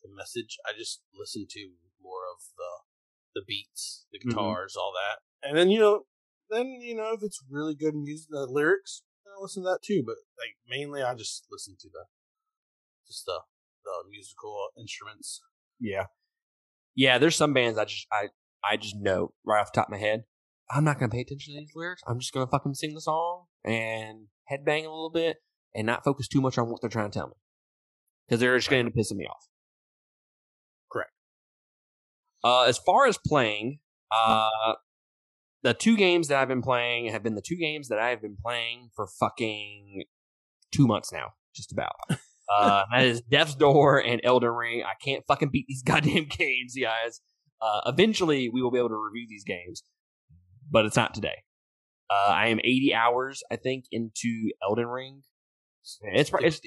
the 0.02 0.10
message. 0.12 0.58
I 0.66 0.72
just 0.76 1.04
listen 1.14 1.46
to 1.50 1.72
more 2.02 2.22
of 2.36 2.42
the 2.58 3.40
the 3.40 3.46
beats, 3.48 4.08
the 4.12 4.20
Mhm. 4.20 4.30
guitars, 4.32 4.76
all 4.76 4.92
that. 4.94 5.20
And 5.48 5.56
then 5.58 5.70
you 5.70 5.80
know, 5.80 6.08
then 6.50 6.68
you 6.82 6.96
know, 6.96 7.14
if 7.14 7.22
it's 7.22 7.44
really 7.50 7.76
good 7.76 7.94
music, 7.96 8.30
the 8.32 8.48
lyrics, 8.48 9.04
I 9.28 9.40
listen 9.40 9.64
to 9.64 9.70
that 9.70 9.84
too. 9.84 10.02
But 10.04 10.16
like 10.40 10.58
mainly, 10.68 11.04
I 11.04 11.14
just 11.14 11.46
listen 11.52 11.76
to 11.82 11.90
the 11.90 12.06
just 13.06 13.26
the 13.26 13.42
the 13.84 14.04
musical 14.10 14.70
instruments. 14.78 15.42
Yeah. 15.80 16.08
Yeah, 16.96 17.18
there's 17.18 17.36
some 17.36 17.54
bands 17.54 17.78
I 17.78 17.86
just 17.86 18.08
I 18.12 18.30
I 18.64 18.78
just 18.78 18.96
know 18.96 19.34
right 19.46 19.60
off 19.60 19.72
the 19.72 19.78
top 19.78 19.88
of 19.88 19.92
my 19.92 19.98
head. 19.98 20.24
I'm 20.70 20.84
not 20.84 21.00
gonna 21.00 21.12
pay 21.12 21.22
attention 21.22 21.54
to 21.54 21.60
these 21.60 21.72
lyrics. 21.76 22.02
I'm 22.08 22.20
just 22.20 22.34
gonna 22.34 22.48
fucking 22.48 22.76
sing 22.76 22.94
the 22.94 23.02
song 23.02 23.46
and 23.64 24.28
headbang 24.52 24.86
a 24.86 24.90
little 24.90 25.12
bit 25.12 25.38
and 25.76 25.86
not 25.86 26.04
focus 26.04 26.28
too 26.28 26.42
much 26.42 26.58
on 26.58 26.70
what 26.70 26.82
they're 26.82 26.90
trying 26.90 27.12
to 27.12 27.18
tell 27.18 27.28
me. 27.28 27.36
Because 28.28 28.40
they're 28.40 28.58
just 28.58 28.72
end 28.72 28.88
up 28.88 28.94
pissing 28.94 29.18
me 29.18 29.26
off. 29.26 29.48
Correct. 30.92 31.12
Uh 32.44 32.64
as 32.64 32.78
far 32.78 33.08
as 33.08 33.18
playing, 33.18 33.80
uh 34.12 34.74
the 35.64 35.74
two 35.74 35.96
games 35.96 36.28
that 36.28 36.40
I've 36.40 36.48
been 36.48 36.62
playing 36.62 37.12
have 37.12 37.24
been 37.24 37.36
the 37.36 37.42
two 37.42 37.56
games 37.56 37.90
that 37.90 38.00
I 38.00 38.10
have 38.10 38.22
been 38.22 38.38
playing 38.42 38.90
for 38.96 39.08
fucking 39.08 40.06
two 40.72 40.88
months 40.88 41.12
now, 41.12 41.34
just 41.56 41.72
about. 41.72 41.94
Uh, 42.52 42.84
that 42.92 43.06
is 43.06 43.22
Death's 43.22 43.56
Door 43.56 44.00
and 44.00 44.20
Elden 44.24 44.50
Ring. 44.50 44.84
I 44.84 44.94
can't 45.04 45.24
fucking 45.28 45.50
beat 45.52 45.66
these 45.68 45.84
goddamn 45.86 46.26
games, 46.26 46.76
guys. 46.80 47.22
Uh, 47.62 47.82
eventually, 47.86 48.50
we 48.50 48.62
will 48.62 48.72
be 48.72 48.80
able 48.80 48.90
to 48.90 48.96
review 48.96 49.28
these 49.30 49.44
games. 49.44 49.84
but 50.70 50.86
it's 50.86 50.96
not 50.96 51.14
today. 51.14 51.44
Uh, 52.10 52.30
I 52.30 52.48
am 52.48 52.60
80 52.60 52.94
hours, 52.94 53.44
I 53.52 53.56
think, 53.56 53.86
into 53.92 54.52
Elden 54.62 54.88
Ring. 54.88 55.22
It's 56.02 56.30
probably 56.30 56.48
it's, 56.48 56.62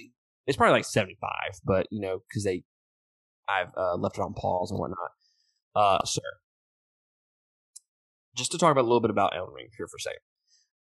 it's 0.47 0.57
probably 0.57 0.73
like 0.73 0.85
75, 0.85 1.31
but 1.65 1.87
you 1.91 2.01
know, 2.01 2.21
because 2.29 2.45
they 2.45 2.65
I've 3.49 3.69
uh, 3.77 3.97
left 3.97 4.19
it 4.19 4.23
on 4.23 4.35
pause 4.35 4.71
and 4.71 4.81
whatnot. 4.81 5.11
Uh, 5.77 6.05
sir, 6.05 6.23
just 8.37 8.53
to 8.53 8.59
talk 8.59 8.73
about 8.73 8.83
a 8.83 8.89
little 8.89 9.01
bit 9.01 9.11
about 9.11 9.37
Elden 9.37 9.55
Ring 9.55 9.69
here 9.77 9.87
for 9.87 9.97
a 9.97 10.01
second. 10.01 10.21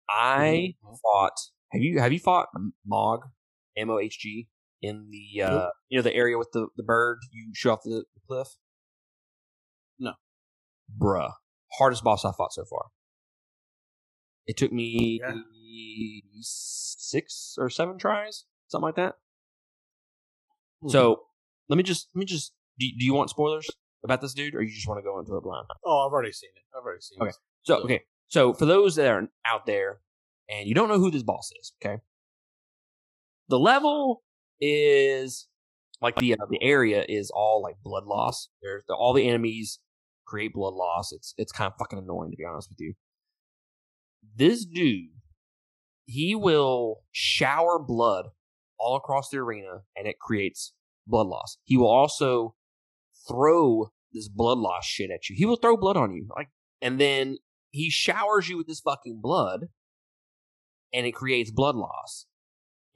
I 0.08 0.74
mm-hmm. 0.84 0.94
fought. 1.02 1.36
Have 1.72 1.82
you 1.82 2.00
have 2.00 2.12
you 2.12 2.18
fought 2.18 2.48
Mohg, 2.90 3.20
M 3.76 3.90
O 3.90 3.98
H 3.98 4.18
G, 4.18 4.48
in 4.82 5.10
the 5.10 5.42
uh, 5.42 5.68
you 5.88 5.98
know 5.98 6.02
the 6.02 6.14
area 6.14 6.38
with 6.38 6.50
the 6.52 6.68
the 6.76 6.82
bird 6.82 7.18
you 7.32 7.50
shoot 7.54 7.70
off 7.70 7.82
the, 7.84 8.04
the 8.14 8.20
cliff? 8.26 8.48
No, 9.98 10.14
bruh, 10.98 11.32
hardest 11.78 12.04
boss 12.04 12.24
I 12.24 12.32
fought 12.36 12.52
so 12.52 12.64
far. 12.64 12.86
It 14.46 14.56
took 14.56 14.72
me 14.72 15.20
yeah. 15.22 15.34
six 16.40 17.56
or 17.58 17.68
seven 17.68 17.98
tries, 17.98 18.44
something 18.68 18.84
like 18.84 18.96
that. 18.96 19.14
Mm-hmm. 20.82 20.90
So 20.90 21.22
let 21.68 21.76
me 21.76 21.82
just 21.82 22.08
let 22.14 22.20
me 22.20 22.26
just. 22.26 22.52
Do, 22.78 22.86
do 22.98 23.04
you 23.04 23.12
want 23.12 23.28
spoilers 23.28 23.68
about 24.02 24.22
this 24.22 24.32
dude, 24.32 24.54
or 24.54 24.62
you 24.62 24.74
just 24.74 24.88
want 24.88 24.98
to 24.98 25.02
go 25.02 25.18
into 25.18 25.34
a 25.34 25.40
blind? 25.42 25.66
Oh, 25.84 26.06
I've 26.06 26.12
already 26.12 26.32
seen 26.32 26.48
it. 26.56 26.62
I've 26.74 26.82
already 26.82 27.02
seen 27.02 27.18
okay. 27.20 27.28
it. 27.28 27.36
So 27.62 27.82
okay, 27.82 28.00
so 28.28 28.54
for 28.54 28.64
those 28.64 28.96
that 28.96 29.06
are 29.06 29.28
out 29.44 29.66
there 29.66 30.00
and 30.48 30.66
you 30.66 30.74
don't 30.74 30.88
know 30.88 30.98
who 30.98 31.10
this 31.10 31.22
boss 31.22 31.50
is, 31.60 31.74
okay, 31.84 32.00
the 33.48 33.58
level 33.58 34.22
is 34.60 35.48
like 36.00 36.16
the 36.16 36.34
uh, 36.34 36.46
the 36.50 36.62
area 36.62 37.04
is 37.08 37.30
all 37.34 37.62
like 37.62 37.76
blood 37.82 38.04
loss. 38.04 38.48
There's 38.62 38.84
the, 38.88 38.94
all 38.94 39.12
the 39.12 39.28
enemies 39.28 39.78
create 40.26 40.52
blood 40.52 40.74
loss. 40.74 41.12
It's 41.12 41.34
it's 41.36 41.52
kind 41.52 41.70
of 41.72 41.78
fucking 41.78 41.98
annoying 41.98 42.30
to 42.30 42.36
be 42.36 42.44
honest 42.44 42.68
with 42.70 42.80
you 42.80 42.94
this 44.36 44.64
dude, 44.64 45.10
he 46.06 46.34
will 46.34 47.02
shower 47.12 47.78
blood 47.78 48.26
all 48.78 48.96
across 48.96 49.28
the 49.28 49.38
arena 49.38 49.82
and 49.96 50.06
it 50.06 50.18
creates 50.18 50.72
blood 51.06 51.26
loss. 51.26 51.58
He 51.64 51.76
will 51.76 51.90
also 51.90 52.54
throw 53.28 53.92
this 54.12 54.28
blood 54.28 54.58
loss 54.58 54.84
shit 54.84 55.10
at 55.10 55.28
you. 55.28 55.36
He 55.36 55.46
will 55.46 55.56
throw 55.56 55.76
blood 55.76 55.96
on 55.96 56.12
you. 56.12 56.26
Like 56.34 56.48
and 56.80 56.98
then 56.98 57.36
he 57.70 57.90
showers 57.90 58.48
you 58.48 58.56
with 58.56 58.66
this 58.66 58.80
fucking 58.80 59.20
blood 59.22 59.66
and 60.92 61.06
it 61.06 61.12
creates 61.12 61.50
blood 61.50 61.76
loss. 61.76 62.26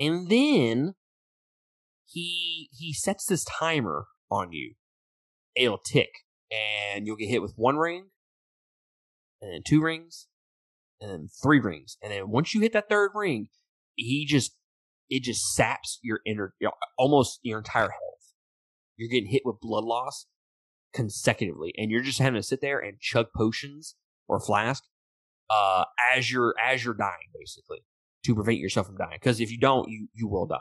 And 0.01 0.29
then 0.29 0.95
he 2.07 2.69
he 2.73 2.93
sets 2.93 3.27
this 3.27 3.45
timer 3.45 4.07
on 4.31 4.53
you. 4.53 4.75
It'll 5.57 5.79
tick 5.79 6.11
and 6.51 7.07
you'll 7.07 7.17
get 7.17 7.29
hit 7.29 7.43
with 7.43 7.55
one 7.57 7.77
ring 7.77 8.07
and 9.41 9.53
then 9.53 9.63
two 9.67 9.83
rings 9.83 10.27
and 11.01 11.11
then 11.11 11.29
three 11.43 11.61
rings. 11.61 11.97
And 12.03 12.13
then 12.13 12.31
once 12.31 12.55
you 12.55 12.61
hit 12.61 12.73
that 12.73 12.89
third 12.89 13.13
ring, 13.15 13.49
he 13.95 14.27
just 14.27 14.57
it 15.11 15.23
just 15.23 15.55
saps 15.55 15.99
your 16.03 16.21
inner 16.27 16.55
almost 16.99 17.41
your 17.43 17.59
entire 17.59 17.91
health. 17.91 18.33
You're 18.97 19.11
getting 19.11 19.31
hit 19.31 19.43
with 19.45 19.61
blood 19.61 19.85
loss 19.85 20.27
consecutively, 20.93 21.75
and 21.77 21.91
you're 21.91 22.03
just 22.03 22.21
having 22.21 22.41
to 22.41 22.47
sit 22.47 22.61
there 22.61 22.79
and 22.79 23.01
chug 23.01 23.27
potions 23.37 23.97
or 24.29 24.41
flask 24.41 24.83
uh, 25.51 25.85
as 26.15 26.31
you're 26.31 26.55
as 26.65 26.85
you're 26.85 26.95
dying, 26.95 27.31
basically, 27.39 27.85
to 28.25 28.35
prevent 28.35 28.59
yourself 28.59 28.87
from 28.87 28.97
dying. 28.97 29.19
Because 29.21 29.41
if 29.41 29.51
you 29.51 29.59
don't, 29.59 29.89
you 29.89 30.09
you 30.15 30.29
will 30.29 30.47
die. 30.47 30.61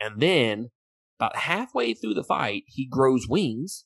And 0.00 0.20
then 0.20 0.70
about 1.18 1.36
halfway 1.36 1.94
through 1.94 2.14
the 2.14 2.24
fight, 2.24 2.64
he 2.66 2.86
grows 2.86 3.26
wings 3.28 3.84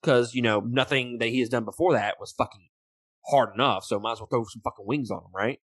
because 0.00 0.34
you 0.34 0.42
know 0.42 0.60
nothing 0.60 1.18
that 1.18 1.28
he 1.28 1.40
has 1.40 1.48
done 1.48 1.64
before 1.64 1.92
that 1.92 2.16
was 2.20 2.32
fucking 2.32 2.68
hard 3.26 3.54
enough, 3.54 3.84
so 3.84 3.98
might 3.98 4.12
as 4.12 4.20
well 4.20 4.28
throw 4.28 4.44
some 4.44 4.62
fucking 4.62 4.86
wings 4.86 5.10
on 5.10 5.18
him, 5.18 5.30
right? 5.34 5.58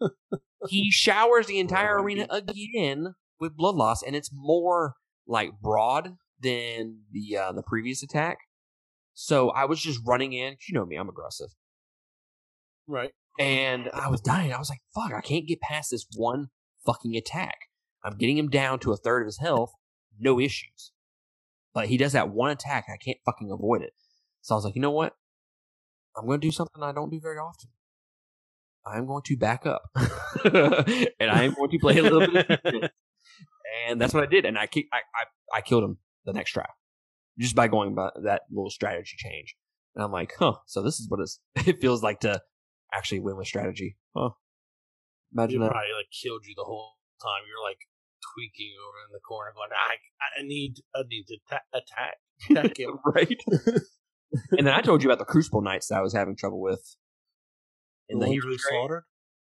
he 0.68 0.90
showers 0.90 1.46
the 1.46 1.58
entire 1.58 2.00
arena 2.00 2.26
again 2.30 3.14
with 3.40 3.56
blood 3.56 3.74
loss, 3.74 4.02
and 4.02 4.16
it's 4.16 4.30
more 4.32 4.94
like 5.26 5.50
broad 5.60 6.16
than 6.40 7.00
the 7.10 7.36
uh, 7.36 7.52
the 7.52 7.62
previous 7.62 8.02
attack. 8.02 8.38
So 9.14 9.50
I 9.50 9.64
was 9.64 9.80
just 9.80 10.00
running 10.06 10.32
in. 10.32 10.56
You 10.68 10.74
know 10.74 10.86
me, 10.86 10.96
I'm 10.96 11.08
aggressive, 11.08 11.48
right? 12.86 13.10
And 13.38 13.90
I 13.92 14.08
was 14.08 14.20
dying. 14.20 14.52
I 14.52 14.58
was 14.58 14.70
like, 14.70 14.80
"Fuck! 14.94 15.12
I 15.12 15.20
can't 15.20 15.46
get 15.46 15.60
past 15.60 15.90
this 15.90 16.06
one 16.16 16.48
fucking 16.88 17.16
attack." 17.16 17.58
I'm 18.04 18.16
getting 18.16 18.38
him 18.38 18.48
down 18.48 18.78
to 18.80 18.92
a 18.92 18.96
third 18.96 19.22
of 19.22 19.26
his 19.26 19.38
health, 19.38 19.72
no 20.18 20.40
issues. 20.40 20.92
But 21.74 21.88
he 21.88 21.96
does 21.96 22.12
that 22.12 22.30
one 22.30 22.50
attack, 22.50 22.86
I 22.92 22.96
can't 22.96 23.18
fucking 23.24 23.50
avoid 23.50 23.82
it. 23.82 23.92
So 24.40 24.54
I 24.54 24.56
was 24.56 24.64
like, 24.64 24.74
you 24.74 24.82
know 24.82 24.90
what? 24.90 25.14
I'm 26.16 26.26
going 26.26 26.40
to 26.40 26.46
do 26.46 26.52
something 26.52 26.82
I 26.82 26.92
don't 26.92 27.10
do 27.10 27.20
very 27.20 27.38
often. 27.38 27.70
I'm 28.86 29.06
going 29.06 29.22
to 29.26 29.36
back 29.36 29.66
up, 29.66 29.82
and 30.44 31.30
I 31.30 31.44
am 31.44 31.54
going 31.54 31.70
to 31.70 31.78
play 31.78 31.98
a 31.98 32.02
little 32.02 32.26
bit. 32.26 32.92
and 33.86 34.00
that's 34.00 34.14
what 34.14 34.22
I 34.22 34.26
did, 34.26 34.46
and 34.46 34.56
I, 34.56 34.62
I 34.62 34.96
I 34.96 35.56
I 35.56 35.60
killed 35.60 35.84
him 35.84 35.98
the 36.24 36.32
next 36.32 36.52
try, 36.52 36.64
just 37.38 37.54
by 37.54 37.68
going 37.68 37.94
by 37.94 38.10
that 38.24 38.42
little 38.50 38.70
strategy 38.70 39.16
change. 39.18 39.56
And 39.94 40.02
I'm 40.02 40.12
like, 40.12 40.32
huh. 40.38 40.54
So 40.66 40.82
this 40.82 41.00
is 41.00 41.08
what 41.10 41.20
it 41.66 41.80
feels 41.82 42.02
like 42.02 42.20
to 42.20 42.40
actually 42.94 43.20
win 43.20 43.36
with 43.36 43.46
strategy, 43.46 43.98
huh? 44.16 44.30
Imagine 45.32 45.60
that. 45.60 45.70
Probably 45.70 45.96
like 45.96 46.10
killed 46.10 46.44
you 46.46 46.54
the 46.56 46.64
whole 46.64 46.96
time. 47.20 47.44
You're 47.46 47.62
like 47.62 47.78
tweaking 48.34 48.72
over 48.80 48.98
in 49.06 49.12
the 49.12 49.20
corner, 49.20 49.52
going, 49.54 49.70
I 49.72 49.96
I 50.40 50.46
need 50.46 50.80
I 50.94 51.02
need 51.08 51.26
to 51.28 51.38
ta- 51.48 51.68
attack 51.74 52.16
attack 52.50 52.78
him, 52.78 52.98
right? 53.04 53.38
and 54.56 54.66
then 54.66 54.74
I 54.74 54.80
told 54.80 55.02
you 55.02 55.10
about 55.10 55.18
the 55.18 55.24
Crucible 55.24 55.62
Knights 55.62 55.88
that 55.88 55.98
I 55.98 56.02
was 56.02 56.14
having 56.14 56.36
trouble 56.36 56.60
with. 56.60 56.96
In 58.08 58.18
the, 58.18 58.26
the 58.26 58.30
ones 58.32 58.44
we 58.46 58.58
slaughtered. 58.58 59.04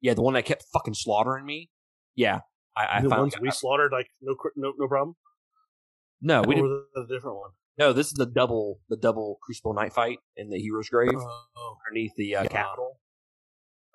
Yeah, 0.01 0.15
the 0.15 0.23
one 0.23 0.35
that 0.35 0.45
kept 0.45 0.65
fucking 0.73 0.95
slaughtering 0.95 1.45
me. 1.45 1.71
Yeah, 2.15 2.41
I, 2.77 2.99
I 2.99 3.03
the 3.03 3.09
ones 3.09 3.35
we 3.41 3.51
slaughtered 3.51 3.93
like 3.93 4.09
no 4.23 4.35
no 4.57 4.73
no 4.79 4.89
problem. 4.89 5.17
No, 6.21 6.43
we 6.43 6.55
didn't. 6.55 6.71
The, 6.95 7.03
the 7.03 7.15
different 7.15 7.37
one. 7.37 7.51
No, 7.79 7.93
this 7.93 8.09
is 8.09 8.15
the 8.15 8.27
double 8.27 8.81
the 8.89 8.97
double 8.97 9.39
Crucible 9.43 9.75
Knight 9.75 9.93
fight 9.93 10.19
in 10.37 10.51
the 10.51 10.59
Hero's 10.59 10.89
Grave 10.89 11.11
oh, 11.15 11.77
underneath 11.89 12.13
the 12.17 12.37
uh, 12.37 12.43
yeah. 12.45 12.49
Capitol. 12.49 12.99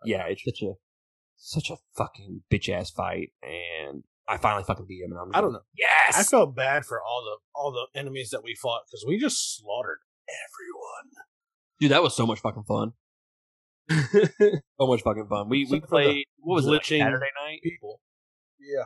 Yeah, 0.06 0.26
it's 0.28 0.44
such 0.44 0.62
a 0.62 0.74
such 1.44 1.70
a 1.70 1.78
fucking 1.96 2.42
bitch 2.52 2.70
ass 2.70 2.90
fight, 2.90 3.32
and 3.42 4.04
I 4.28 4.38
finally 4.38 4.64
fucking 4.64 4.86
beat 4.88 5.04
him. 5.04 5.12
And 5.12 5.20
I'm 5.20 5.32
I 5.34 5.42
don't 5.42 5.52
know. 5.52 5.62
Yes, 5.78 6.18
I 6.18 6.24
felt 6.24 6.56
bad 6.56 6.86
for 6.86 7.02
all 7.02 7.24
the 7.24 7.60
all 7.60 7.72
the 7.72 8.00
enemies 8.00 8.30
that 8.32 8.44
we 8.44 8.56
fought 8.56 8.84
because 8.88 9.06
we 9.08 9.20
just 9.20 9.58
slaughtered 9.58 10.00
everyone. 10.30 11.12
Dude, 11.80 11.92
that 11.92 12.02
was 12.02 12.16
so 12.16 12.26
much 12.26 12.40
fucking 12.40 12.64
fun. 12.64 12.94
so 13.92 14.88
much 14.88 15.02
fucking 15.02 15.28
fun. 15.28 15.50
We 15.50 15.68
we 15.70 15.82
played 15.82 16.26
what 16.38 16.56
was 16.56 16.68
it 16.68 16.86
Saturday 16.86 17.26
night 17.46 17.60
people. 17.62 18.00
Yeah, 18.60 18.86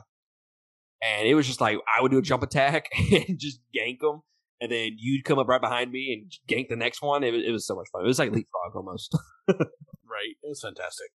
and 1.04 1.28
it 1.28 1.36
was 1.36 1.46
just 1.46 1.62
like 1.62 1.78
I 1.96 2.02
would 2.02 2.12
do 2.12 2.18
a 2.18 2.24
jump 2.24 2.42
attack 2.42 2.90
and 3.12 3.38
just 3.38 3.60
gank 3.76 4.00
them, 4.00 4.22
and 4.60 4.72
then 4.72 4.96
you'd 4.98 5.26
come 5.26 5.38
up 5.38 5.48
right 5.48 5.62
behind 5.62 5.92
me 5.92 6.12
and 6.14 6.32
gank 6.50 6.70
the 6.70 6.76
next 6.76 7.04
one. 7.04 7.24
It 7.24 7.34
was, 7.34 7.44
it 7.46 7.52
was 7.52 7.68
so 7.68 7.76
much 7.76 7.88
fun. 7.92 8.04
It 8.04 8.08
was 8.08 8.18
like 8.18 8.32
leapfrog 8.32 8.76
almost. 8.76 9.16
right, 9.48 10.34
it 10.42 10.48
was 10.48 10.62
fantastic. 10.62 11.12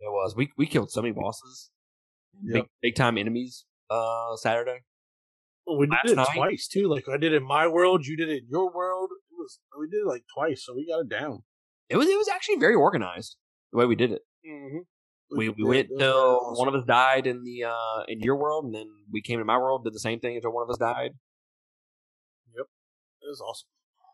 It 0.00 0.10
was. 0.10 0.34
We 0.36 0.50
we 0.56 0.66
killed 0.66 0.90
so 0.90 1.02
many 1.02 1.12
bosses, 1.12 1.70
yep. 2.42 2.54
big 2.54 2.64
big 2.82 2.94
time 2.94 3.18
enemies. 3.18 3.64
Uh, 3.88 4.36
Saturday. 4.36 4.80
Well, 5.66 5.78
we 5.78 5.86
did 5.86 6.12
it 6.12 6.16
night. 6.16 6.28
twice 6.34 6.68
too. 6.68 6.88
Like 6.88 7.08
I 7.08 7.16
did 7.16 7.32
it 7.32 7.36
in 7.36 7.46
my 7.46 7.66
world, 7.66 8.06
you 8.06 8.16
did 8.16 8.28
it 8.28 8.44
in 8.44 8.48
your 8.48 8.72
world 8.72 9.10
It 9.30 9.34
was 9.36 9.58
we 9.78 9.88
did 9.88 10.02
it 10.02 10.06
like 10.06 10.24
twice, 10.32 10.64
so 10.64 10.74
we 10.74 10.86
got 10.86 11.00
it 11.00 11.08
down. 11.08 11.42
It 11.88 11.96
was 11.96 12.06
it 12.06 12.16
was 12.16 12.28
actually 12.28 12.56
very 12.56 12.74
organized 12.74 13.36
the 13.72 13.78
way 13.78 13.86
we 13.86 13.96
did 13.96 14.12
it. 14.12 14.22
Mm-hmm. 14.48 14.78
We 15.36 15.48
we, 15.48 15.64
went 15.64 15.88
till 15.98 16.12
awesome. 16.12 16.58
one 16.58 16.68
of 16.68 16.74
us 16.74 16.86
died 16.86 17.26
in 17.26 17.42
the 17.42 17.64
uh 17.64 18.04
in 18.06 18.20
your 18.20 18.36
world, 18.36 18.64
and 18.64 18.74
then 18.74 18.88
we 19.10 19.22
came 19.22 19.40
to 19.40 19.44
my 19.44 19.58
world, 19.58 19.82
did 19.84 19.92
the 19.92 19.98
same 19.98 20.20
thing 20.20 20.36
until 20.36 20.52
one 20.52 20.62
of 20.62 20.70
us 20.70 20.78
died. 20.78 21.12
Yep, 22.56 22.66
it 23.22 23.28
was 23.28 23.40
awesome. 23.40 23.68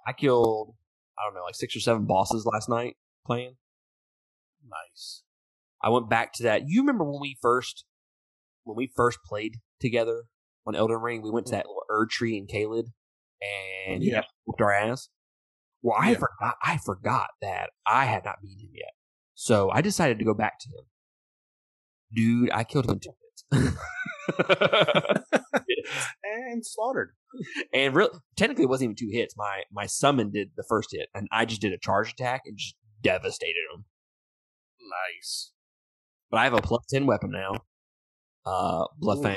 I 0.06 0.12
killed 0.14 0.74
I 1.18 1.26
don't 1.26 1.34
know 1.34 1.44
like 1.44 1.54
six 1.54 1.76
or 1.76 1.80
seven 1.80 2.06
bosses 2.06 2.46
last 2.46 2.70
night 2.70 2.96
playing. 3.26 3.56
Nice. 4.64 5.22
I 5.82 5.90
went 5.90 6.08
back 6.08 6.32
to 6.34 6.44
that. 6.44 6.62
You 6.66 6.82
remember 6.82 7.04
when 7.04 7.20
we 7.20 7.36
first 7.40 7.84
when 8.64 8.76
we 8.76 8.90
first 8.94 9.18
played 9.26 9.56
together 9.80 10.24
on 10.66 10.74
Elden 10.74 10.98
Ring? 10.98 11.22
We 11.22 11.30
went 11.30 11.46
to 11.46 11.52
mm. 11.52 11.56
that 11.56 11.66
little 11.66 11.84
Erdtree 11.90 12.38
in 12.38 12.46
Caelid 12.46 12.86
and 13.88 14.02
yeah, 14.02 14.22
whooped 14.46 14.60
our 14.60 14.72
ass. 14.72 15.08
Well, 15.82 15.96
I 15.98 16.12
yeah. 16.12 16.18
forgot. 16.18 16.54
I 16.62 16.78
forgot 16.78 17.28
that 17.40 17.70
I 17.86 18.04
had 18.04 18.24
not 18.24 18.40
beaten 18.40 18.66
him 18.66 18.72
yet, 18.74 18.92
so 19.34 19.70
I 19.70 19.80
decided 19.80 20.18
to 20.18 20.24
go 20.24 20.34
back 20.34 20.58
to 20.60 20.68
him. 20.68 20.84
Dude, 22.14 22.50
I 22.52 22.64
killed 22.64 22.86
him 22.86 22.92
in 22.92 23.00
two 23.00 23.10
hits. 23.20 23.76
and 26.24 26.64
slaughtered. 26.64 27.10
And 27.72 27.94
really, 27.94 28.18
technically, 28.36 28.64
it 28.64 28.68
wasn't 28.68 28.90
even 28.90 28.96
two 28.96 29.10
hits. 29.10 29.34
My 29.36 29.62
my 29.72 29.86
summon 29.86 30.30
did 30.30 30.50
the 30.56 30.64
first 30.68 30.90
hit, 30.92 31.08
and 31.14 31.28
I 31.32 31.44
just 31.44 31.60
did 31.60 31.72
a 31.72 31.78
charge 31.78 32.12
attack 32.12 32.42
and 32.46 32.56
just 32.56 32.76
devastated 33.02 33.62
him. 33.74 33.84
Nice. 34.80 35.52
But 36.32 36.38
I 36.38 36.44
have 36.44 36.54
a 36.54 36.62
plus 36.62 36.84
ten 36.88 37.06
weapon 37.06 37.30
now. 37.30 37.52
Uh, 38.44 38.86
Bloodfang. 39.00 39.36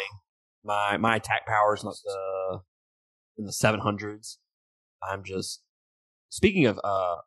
My 0.64 0.98
my 0.98 1.18
attack 1.18 1.46
power 1.46 1.76
is 1.76 1.84
not 1.84 1.96
the 2.04 2.62
in 3.38 3.46
the 3.46 3.52
700s. 3.52 4.38
I'm 5.04 5.24
just 5.24 5.62
speaking 6.30 6.66
of 6.66 6.80
uh 6.84 7.18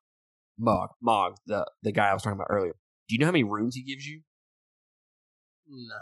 Mohg, 0.61 0.89
Mohg, 1.07 1.37
the 1.47 1.67
the 1.83 1.93
guy 1.93 2.09
I 2.09 2.15
was 2.15 2.23
talking 2.23 2.39
about 2.39 2.49
earlier. 2.51 2.75
Do 3.09 3.15
you 3.15 3.19
know 3.21 3.27
how 3.27 3.33
many 3.33 3.45
runes 3.45 3.77
he 3.77 3.83
gives 3.83 4.07
you? 4.07 4.23
No. 5.69 5.95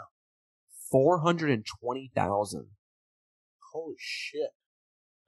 Four 0.89 1.19
hundred 1.19 1.51
and 1.51 1.65
twenty 1.65 2.09
thousand. 2.15 2.67
Holy 3.73 3.95
shit. 3.99 4.51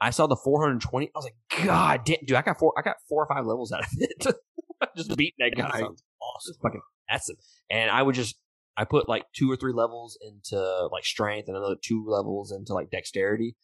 I 0.01 0.11
saw 0.11 0.27
the 0.27 0.37
420. 0.37 1.07
I 1.07 1.09
was 1.13 1.25
like, 1.25 1.65
God 1.65 2.05
damn, 2.05 2.19
dude! 2.25 2.37
I 2.37 2.41
got 2.41 2.57
four. 2.57 2.73
I 2.77 2.81
got 2.81 2.95
four 3.09 3.21
or 3.21 3.27
five 3.27 3.45
levels 3.45 3.73
out 3.73 3.81
of 3.81 3.89
it. 3.97 4.25
just 4.95 5.15
beat 5.17 5.35
that 5.39 5.51
guy. 5.57 5.63
That 5.63 5.73
Awesome. 5.73 5.95
awesome. 6.21 6.81
Fucking 7.09 7.15
awesome. 7.15 7.35
And 7.69 7.91
I 7.91 8.01
would 8.01 8.15
just, 8.15 8.35
I 8.77 8.85
put 8.85 9.09
like 9.09 9.25
two 9.35 9.51
or 9.51 9.55
three 9.55 9.73
levels 9.73 10.17
into 10.21 10.89
like 10.91 11.05
strength 11.05 11.47
and 11.47 11.57
another 11.57 11.75
two 11.81 12.05
levels 12.07 12.51
into 12.51 12.73
like 12.73 12.89
dexterity, 12.89 13.55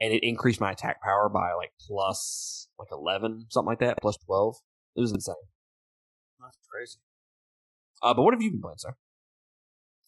and 0.00 0.12
it 0.12 0.24
increased 0.24 0.60
my 0.60 0.72
attack 0.72 1.02
power 1.02 1.28
by 1.28 1.52
like 1.52 1.72
plus 1.86 2.68
like 2.78 2.88
11, 2.90 3.46
something 3.50 3.68
like 3.68 3.80
that, 3.80 3.98
plus 4.00 4.16
12. 4.26 4.56
It 4.96 5.00
was 5.00 5.12
insane. 5.12 5.34
That's 6.40 6.58
crazy. 6.70 6.98
Uh, 8.02 8.14
but 8.14 8.22
what 8.22 8.34
have 8.34 8.42
you 8.42 8.50
been 8.50 8.60
playing, 8.60 8.78
sir? 8.78 8.94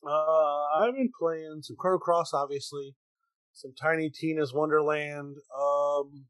Uh, 0.07 0.65
I've 0.77 0.95
been 0.95 1.11
playing 1.19 1.61
some 1.63 1.77
Chrono 1.79 1.99
Cross, 1.99 2.35
obviously, 2.35 2.95
some 3.53 3.73
Tiny 3.81 4.11
Tina's 4.11 4.53
Wonderland, 4.53 5.37
um, 5.57 6.27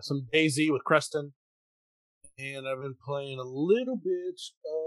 some 0.00 0.26
Daisy 0.32 0.70
with 0.70 0.84
Creston, 0.84 1.32
and 2.38 2.68
I've 2.68 2.82
been 2.82 2.96
playing 3.04 3.38
a 3.38 3.44
little 3.44 3.96
bit 3.96 4.40
of 4.66 4.83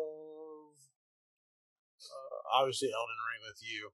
obviously 2.54 2.90
Elden 2.90 3.20
Ring 3.28 3.42
with 3.48 3.60
you, 3.62 3.90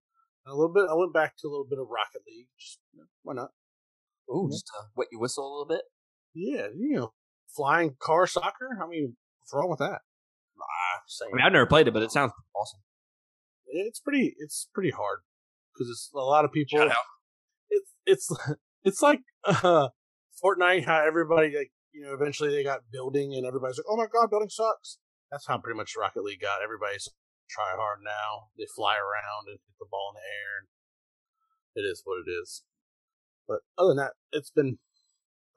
and 0.46 0.54
a 0.54 0.56
little 0.56 0.74
bit. 0.74 0.90
I 0.90 0.96
went 0.96 1.14
back 1.14 1.36
to 1.38 1.48
a 1.48 1.52
little 1.52 1.68
bit 1.70 1.80
of 1.80 1.88
Rocket 1.90 2.24
League. 2.28 2.48
Just 2.60 2.80
you 2.94 3.00
know, 3.00 3.08
why 3.24 3.34
not? 3.34 3.52
Ooh, 4.30 4.50
just 4.50 4.68
to 4.68 4.88
wet 4.96 5.08
your 5.12 5.22
whistle 5.22 5.46
a 5.48 5.52
little 5.52 5.68
bit. 5.68 5.84
Yeah, 6.34 6.68
you 6.76 6.96
know, 6.96 7.14
flying 7.56 7.96
car 8.00 8.28
soccer. 8.28 8.80
I 8.82 8.88
mean, 8.88 9.16
what's 9.40 9.54
wrong 9.54 9.70
with 9.70 9.80
that? 9.80 10.02
Ah, 10.60 11.02
same. 11.08 11.30
I 11.34 11.36
mean, 11.36 11.46
I've 11.46 11.54
never 11.54 11.66
played 11.66 11.88
it, 11.88 11.94
but 11.94 12.04
it 12.04 12.12
sounds 12.12 12.32
awesome. 12.56 12.80
it's 13.68 14.00
pretty 14.00 14.36
it's 14.40 14.70
pretty 14.74 14.92
hard 14.92 15.20
because 15.74 15.90
it's 15.90 16.10
a 16.14 16.20
lot 16.20 16.46
of 16.46 16.52
people 16.52 16.80
it's 17.70 17.92
it's 18.06 18.32
it's 18.84 19.02
like 19.02 19.22
uh 19.46 19.90
fortnite 20.44 20.86
how 20.86 21.06
everybody 21.06 21.56
like 21.56 21.72
you 21.94 22.04
know 22.04 22.14
eventually 22.14 22.50
they 22.50 22.64
got 22.64 22.82
building 22.92 23.34
and 23.36 23.46
everybody's 23.46 23.78
like 23.78 23.86
oh 23.90 23.98
my 23.98 24.08
god 24.12 24.30
building 24.30 24.50
sucks 24.50 24.98
that's 25.32 25.48
how 25.48 25.58
pretty 25.58 25.78
much 25.78 25.94
rocket 25.98 26.24
league 26.24 26.42
got 26.42 26.62
everybody's 26.64 27.10
try 27.50 27.72
hard 27.76 28.00
now 28.04 28.50
they 28.58 28.66
fly 28.76 28.96
around 28.96 29.48
and 29.48 29.60
hit 29.60 29.78
the 29.80 29.86
ball 29.90 30.12
in 30.14 30.20
the 30.20 30.26
air 30.26 30.54
and 30.64 30.68
it 31.76 31.88
is 31.88 32.02
what 32.06 32.22
it 32.26 32.30
is 32.30 32.64
but 33.48 33.60
other 33.78 33.90
than 33.90 33.98
that 33.98 34.14
it's 34.32 34.52
been 34.52 34.78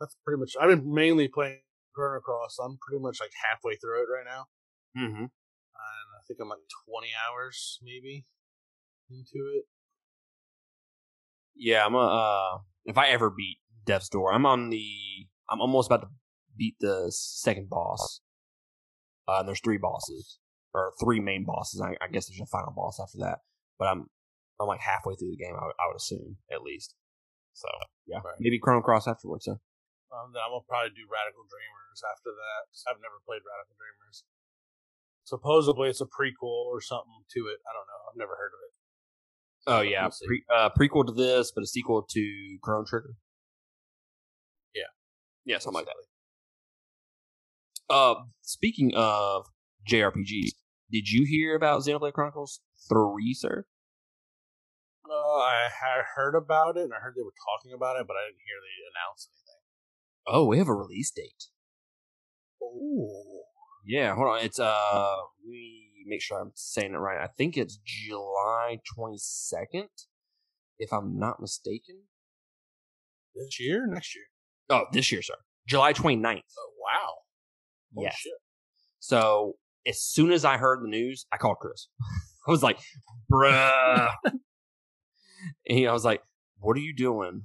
that's 0.01 0.16
pretty 0.25 0.38
much 0.38 0.53
i've 0.61 0.68
been 0.68 0.92
mainly 0.92 1.29
playing 1.29 1.61
Chrono 1.94 2.20
Cross. 2.20 2.59
I'm 2.62 2.77
pretty 2.87 3.03
much 3.03 3.18
like 3.20 3.31
halfway 3.42 3.77
through 3.77 4.03
it 4.03 4.07
right 4.12 4.27
now 4.27 4.44
Mm-hmm. 4.99 5.22
and 5.22 5.31
I 6.12 6.20
think 6.27 6.38
I'm 6.40 6.49
like 6.51 6.59
20 6.88 7.09
hours 7.27 7.79
maybe 7.83 8.25
into 9.11 9.38
it. 9.57 9.64
Yeah, 11.55 11.87
I'm 11.87 11.94
a. 11.94 11.99
Uh, 11.99 12.59
if 12.85 12.99
I 12.99 13.09
ever 13.09 13.31
beat 13.31 13.59
Death's 13.87 14.09
Door, 14.09 14.33
I'm 14.35 14.44
on 14.46 14.68
the. 14.70 14.87
I'm 15.51 15.61
almost 15.61 15.88
about 15.88 16.03
to 16.03 16.09
beat 16.57 16.77
the 16.81 17.07
second 17.11 17.70
boss. 17.70 18.20
Uh, 19.29 19.38
and 19.40 19.49
there's 19.49 19.61
three 19.61 19.79
bosses 19.79 20.38
or 20.77 20.93
three 21.01 21.21
main 21.21 21.45
bosses. 21.49 21.81
I, 21.81 21.97
I 22.05 22.09
guess 22.12 22.29
there's 22.29 22.41
a 22.45 22.47
final 22.53 22.73
boss 22.77 23.01
after 23.01 23.17
that. 23.25 23.41
But 23.81 23.89
I'm 23.89 24.07
I'm 24.61 24.69
like 24.69 24.81
halfway 24.85 25.17
through 25.17 25.33
the 25.33 25.41
game. 25.41 25.57
I, 25.57 25.65
would- 25.65 25.81
I 25.81 25.85
would 25.89 25.97
assume 25.97 26.37
at 26.53 26.61
least. 26.62 26.93
So 27.57 27.69
yeah, 28.07 28.21
Right. 28.21 28.37
maybe 28.39 28.61
Chrono 28.61 28.83
Cross 28.85 29.09
afterwards. 29.09 29.47
Sir. 29.49 29.57
Um, 30.12 30.31
then 30.37 30.41
I'm 30.45 30.53
gonna 30.53 30.69
probably 30.69 30.93
do 30.93 31.09
Radical 31.09 31.49
Dreamers 31.49 32.01
after 32.05 32.31
that. 32.37 32.61
'cause 32.69 32.85
I've 32.89 33.01
never 33.01 33.19
played 33.25 33.41
Radical 33.43 33.75
Dreamers. 33.81 34.25
Supposedly 35.25 35.89
it's 35.91 36.01
a 36.01 36.07
prequel 36.07 36.69
or 36.71 36.81
something 36.81 37.25
to 37.35 37.41
it. 37.51 37.59
I 37.67 37.73
don't 37.75 37.89
know. 37.89 38.01
I've 38.09 38.17
never 38.21 38.37
heard 38.37 38.53
of 38.55 38.61
it. 38.62 38.73
Oh 39.69 39.81
yeah, 39.83 40.09
pre, 40.25 40.45
uh, 40.55 40.71
prequel 40.79 41.05
to 41.07 41.12
this, 41.12 41.51
but 41.51 41.65
a 41.65 41.67
sequel 41.67 42.05
to 42.09 42.59
Chrono 42.62 42.85
Trigger. 42.87 43.17
Yeah. 44.75 44.85
yeah, 45.45 45.59
something 45.59 45.83
like 45.85 45.87
that. 45.87 45.95
Uh, 47.93 48.15
speaking 48.43 48.93
of 48.95 49.47
JRPGs, 49.91 50.51
did 50.90 51.09
you 51.09 51.25
hear 51.27 51.55
about 51.57 51.83
Xenoblade 51.83 52.12
Chronicles 52.12 52.61
Three, 52.88 53.35
sir? 53.35 53.66
Uh, 55.09 55.38
I 55.38 55.68
heard 56.16 56.35
about 56.35 56.77
it 56.77 56.83
and 56.85 56.92
I 56.92 56.99
heard 56.99 57.14
they 57.16 57.22
were 57.22 57.33
talking 57.55 57.72
about 57.75 57.99
it, 58.01 58.07
but 58.09 58.14
I 58.16 58.27
didn't 58.27 58.38
hear 58.44 58.57
they 58.61 58.90
announced 58.90 59.29
anything. 59.33 59.62
Oh, 60.27 60.46
we 60.46 60.59
have 60.59 60.68
a 60.68 60.75
release 60.75 61.11
date. 61.12 61.44
Oh, 62.62 63.42
Yeah, 63.85 64.14
hold 64.14 64.29
on. 64.29 64.44
It's 64.44 64.59
uh, 64.59 65.16
let 65.44 65.49
me 65.51 65.85
make 66.07 66.20
sure 66.22 66.40
I'm 66.40 66.53
saying 66.55 66.92
it 66.94 66.96
right. 66.99 67.20
I 67.22 67.29
think 67.29 67.57
it's 67.57 67.79
July 67.85 68.79
22nd, 68.99 69.87
if 70.79 70.92
I'm 70.92 71.18
not 71.18 71.40
mistaken. 71.40 72.03
this 73.35 73.61
year, 73.61 73.87
next 73.87 74.14
year. 74.16 74.25
Oh, 74.70 74.87
this 74.92 75.12
year, 75.12 75.22
sir. 75.22 75.35
July 75.68 75.92
29th. 75.92 76.40
Oh, 76.59 76.72
wow. 76.83 77.12
Holy 77.94 78.07
Yeah. 78.07 78.12
shit. 78.14 78.33
So 78.99 79.55
as 79.87 80.01
soon 80.01 80.33
as 80.33 80.44
I 80.44 80.57
heard 80.57 80.83
the 80.83 80.88
news, 80.88 81.27
I 81.33 81.37
called 81.37 81.59
Chris. 81.61 81.88
I 82.46 82.51
was 82.51 82.62
like, 82.62 82.79
bruh. 83.31 84.11
and 84.25 84.40
he, 85.66 85.87
I 85.87 85.92
was 85.92 86.05
like, 86.05 86.22
what 86.59 86.77
are 86.77 86.81
you 86.81 86.94
doing 86.94 87.42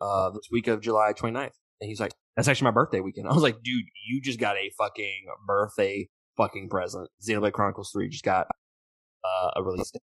uh, 0.00 0.30
this 0.30 0.48
week 0.50 0.68
of 0.68 0.80
July 0.80 1.12
29th? 1.12 1.50
And 1.80 1.88
he's 1.88 2.00
like, 2.00 2.12
that's 2.36 2.48
actually 2.48 2.66
my 2.66 2.70
birthday 2.72 3.00
weekend. 3.00 3.28
I 3.30 3.32
was 3.32 3.42
like, 3.42 3.62
dude, 3.62 3.84
you 4.06 4.20
just 4.20 4.38
got 4.38 4.56
a 4.56 4.70
fucking 4.78 5.26
birthday 5.46 6.08
fucking 6.36 6.68
present. 6.68 7.08
Xenoblade 7.26 7.52
Chronicles 7.52 7.90
3 7.92 8.08
just 8.08 8.24
got 8.24 8.46
uh, 9.24 9.50
a 9.56 9.62
release 9.62 9.90
date. 9.90 10.02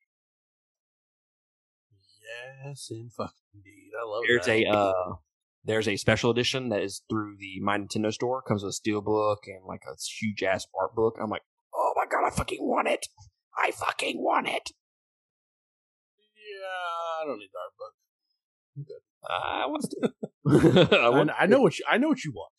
Yes, 2.64 2.88
in 2.90 3.08
fucking 3.10 3.32
indeed. 3.54 3.90
I 3.98 4.04
love 4.04 4.22
There's 4.26 4.46
that. 4.46 4.52
a 4.52 4.68
uh, 4.68 5.14
there's 5.64 5.88
a 5.88 5.96
special 5.96 6.30
edition 6.30 6.68
that 6.70 6.82
is 6.82 7.02
through 7.10 7.36
the 7.38 7.60
My 7.60 7.78
Nintendo 7.78 8.12
store. 8.12 8.42
Comes 8.42 8.62
with 8.62 8.70
a 8.70 8.74
steel 8.74 9.00
book 9.00 9.40
and 9.46 9.64
like 9.66 9.82
a 9.86 9.94
huge 10.20 10.42
ass 10.42 10.66
art 10.80 10.94
book. 10.94 11.16
I'm 11.20 11.30
like, 11.30 11.42
oh 11.74 11.92
my 11.96 12.04
god, 12.10 12.26
I 12.26 12.30
fucking 12.30 12.60
want 12.60 12.88
it. 12.88 13.06
I 13.56 13.70
fucking 13.72 14.22
want 14.22 14.48
it. 14.48 14.70
Yeah, 16.36 17.22
I 17.22 17.26
don't 17.26 17.38
need 17.38 17.50
the 17.52 17.58
art 17.58 17.74
book. 17.78 17.94
I 19.28 19.66
want 19.66 19.84
to. 19.90 20.96
I 20.96 21.06
I, 21.06 21.08
want. 21.08 21.30
I 21.38 21.46
know 21.46 21.60
what 21.60 21.78
you. 21.78 21.84
I 21.88 21.98
know 21.98 22.08
what 22.08 22.24
you 22.24 22.32
want. 22.32 22.52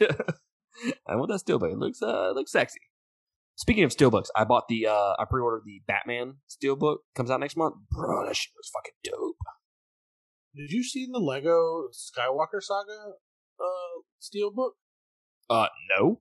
I 1.06 1.16
want 1.16 1.30
that 1.30 1.42
steelbook. 1.44 1.72
It 1.72 1.78
looks 1.78 2.02
uh 2.02 2.30
it 2.30 2.36
looks 2.36 2.52
sexy. 2.52 2.80
Speaking 3.56 3.84
of 3.84 3.90
steelbooks, 3.90 4.28
I 4.34 4.44
bought 4.44 4.68
the 4.68 4.86
uh 4.86 5.14
I 5.18 5.24
pre-ordered 5.28 5.62
the 5.64 5.82
Batman 5.86 6.36
steelbook. 6.48 6.98
Comes 7.14 7.30
out 7.30 7.40
next 7.40 7.56
month. 7.56 7.74
Bro, 7.90 8.26
that 8.26 8.36
shit 8.36 8.52
looks 8.56 8.70
fucking 8.70 8.94
dope. 9.04 9.36
Did 10.54 10.70
you 10.70 10.82
see 10.82 11.06
the 11.10 11.18
Lego 11.20 11.88
Skywalker 11.92 12.60
Saga 12.60 13.12
uh, 13.60 14.00
steel 14.18 14.50
book? 14.50 14.74
Uh, 15.48 15.66
no, 15.98 16.20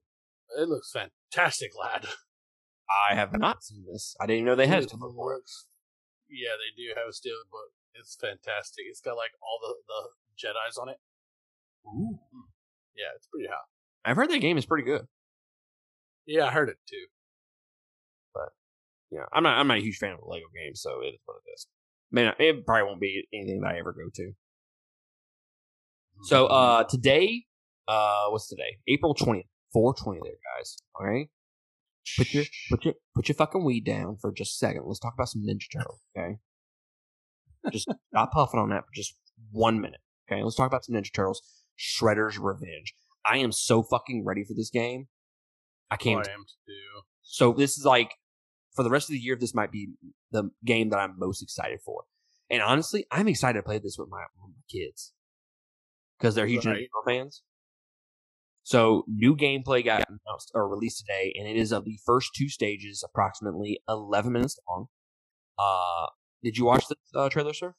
It 0.57 0.67
looks 0.67 0.91
fantastic, 0.91 1.71
lad. 1.79 2.05
I 3.11 3.15
have 3.15 3.37
not 3.37 3.63
seen 3.63 3.85
this. 3.91 4.15
I 4.19 4.25
didn't 4.25 4.37
even 4.41 4.45
know 4.47 4.55
they 4.55 4.67
had 4.67 4.83
It 4.83 4.89
steelbook 4.89 5.15
looks- 5.15 5.67
Yeah, 6.29 6.49
they 6.57 6.75
do 6.75 6.89
have 6.95 7.07
a 7.09 7.13
steel 7.13 7.35
book. 7.51 7.71
It's 7.93 8.15
fantastic. 8.19 8.85
It's 8.89 9.01
got 9.01 9.17
like 9.17 9.31
all 9.41 9.59
the 9.61 9.75
the 9.87 10.09
Jedi's 10.47 10.77
on 10.77 10.89
it. 10.89 10.97
Ooh. 11.87 12.19
Yeah, 12.95 13.07
it's 13.15 13.27
pretty 13.27 13.47
hot. 13.47 13.65
I've 14.05 14.15
heard 14.15 14.29
that 14.29 14.39
game 14.41 14.57
is 14.57 14.65
pretty 14.65 14.83
good. 14.85 15.07
Yeah, 16.25 16.45
I 16.45 16.51
heard 16.51 16.69
it 16.69 16.77
too. 16.87 17.05
But 18.33 18.49
yeah, 19.11 19.25
I'm 19.33 19.43
not. 19.43 19.57
I'm 19.57 19.67
not 19.67 19.77
a 19.77 19.81
huge 19.81 19.97
fan 19.97 20.13
of 20.13 20.19
Lego 20.25 20.45
games, 20.55 20.81
so 20.81 21.01
it 21.01 21.07
is 21.15 21.19
what 21.25 21.37
it 21.45 21.49
is. 21.53 21.67
Man, 22.11 22.33
it 22.39 22.65
probably 22.65 22.83
won't 22.83 23.01
be 23.01 23.27
anything 23.33 23.61
that 23.61 23.67
I 23.67 23.79
ever 23.79 23.93
go 23.93 24.09
to. 24.13 24.31
So 26.23 26.47
uh 26.47 26.83
today, 26.83 27.45
uh 27.87 28.25
what's 28.29 28.47
today? 28.47 28.77
April 28.87 29.13
twentieth, 29.13 29.45
four 29.71 29.93
twenty 29.93 30.19
there, 30.23 30.33
guys. 30.57 30.77
All 30.99 31.05
right. 31.05 31.29
Put 32.17 32.33
your 32.33 32.43
put 32.69 32.85
your 32.85 32.93
put 33.15 33.29
your 33.29 33.35
fucking 33.35 33.63
weed 33.63 33.85
down 33.85 34.17
for 34.19 34.31
just 34.31 34.53
a 34.53 34.57
second. 34.57 34.83
Let's 34.85 34.99
talk 34.99 35.13
about 35.13 35.29
some 35.29 35.43
Ninja 35.43 35.71
Turtles, 35.71 36.01
okay? 36.17 36.37
just 37.71 37.89
stop 38.09 38.31
puffing 38.31 38.59
on 38.59 38.69
that 38.69 38.85
for 38.85 38.93
just 38.93 39.15
one 39.51 39.79
minute. 39.81 39.99
Okay, 40.31 40.43
let's 40.43 40.55
talk 40.55 40.67
about 40.67 40.85
some 40.85 40.95
Ninja 40.95 41.13
Turtles. 41.13 41.41
Shredder's 41.77 42.37
Revenge. 42.37 42.93
I 43.25 43.37
am 43.37 43.51
so 43.51 43.83
fucking 43.83 44.25
ready 44.25 44.43
for 44.43 44.53
this 44.53 44.69
game. 44.69 45.07
I 45.91 45.97
can't 45.97 46.27
I 46.27 46.31
am 46.31 46.45
too. 46.67 47.01
so 47.21 47.53
this 47.53 47.77
is 47.77 47.85
like 47.85 48.11
for 48.79 48.83
the 48.83 48.89
rest 48.89 49.09
of 49.09 49.13
the 49.13 49.19
year, 49.19 49.35
this 49.35 49.53
might 49.53 49.73
be 49.73 49.89
the 50.31 50.51
game 50.63 50.87
that 50.91 50.99
I'm 50.99 51.19
most 51.19 51.43
excited 51.43 51.81
for. 51.83 52.03
And 52.49 52.61
honestly, 52.61 53.05
I'm 53.11 53.27
excited 53.27 53.59
to 53.59 53.63
play 53.63 53.77
this 53.77 53.97
with 53.99 54.07
my, 54.07 54.23
with 54.41 54.53
my 54.55 54.63
kids 54.71 55.11
because 56.17 56.33
they're 56.33 56.47
huge 56.47 56.65
Right. 56.65 56.87
Fans. 57.05 57.43
So 58.63 59.03
new 59.05 59.35
gameplay 59.35 59.83
got 59.83 60.05
announced 60.07 60.51
or 60.55 60.69
released 60.69 60.99
today, 60.99 61.35
and 61.37 61.45
it 61.45 61.57
is 61.57 61.73
of 61.73 61.83
the 61.83 61.99
first 62.05 62.31
two 62.33 62.47
stages, 62.47 63.03
approximately 63.05 63.81
11 63.89 64.31
minutes 64.31 64.57
long. 64.69 64.85
Uh, 65.57 66.07
did 66.41 66.57
you 66.57 66.63
watch 66.63 66.85
the 66.87 66.95
uh, 67.13 67.27
trailer, 67.27 67.51
sir? 67.51 67.75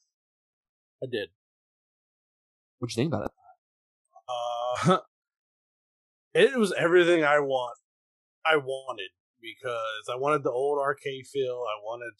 I 1.03 1.07
did. 1.11 1.29
What'd 2.77 2.95
you 2.95 3.01
think 3.01 3.11
about 3.11 3.25
it? 4.85 4.91
Uh, 4.91 4.97
it 6.35 6.59
was 6.59 6.71
everything 6.77 7.23
I 7.23 7.39
want. 7.39 7.79
I 8.45 8.57
wanted 8.57 9.09
because 9.41 10.09
I 10.11 10.17
wanted 10.17 10.43
the 10.43 10.51
old 10.51 10.79
arcade 10.79 11.27
feel. 11.27 11.63
I 11.67 11.81
wanted, 11.83 12.13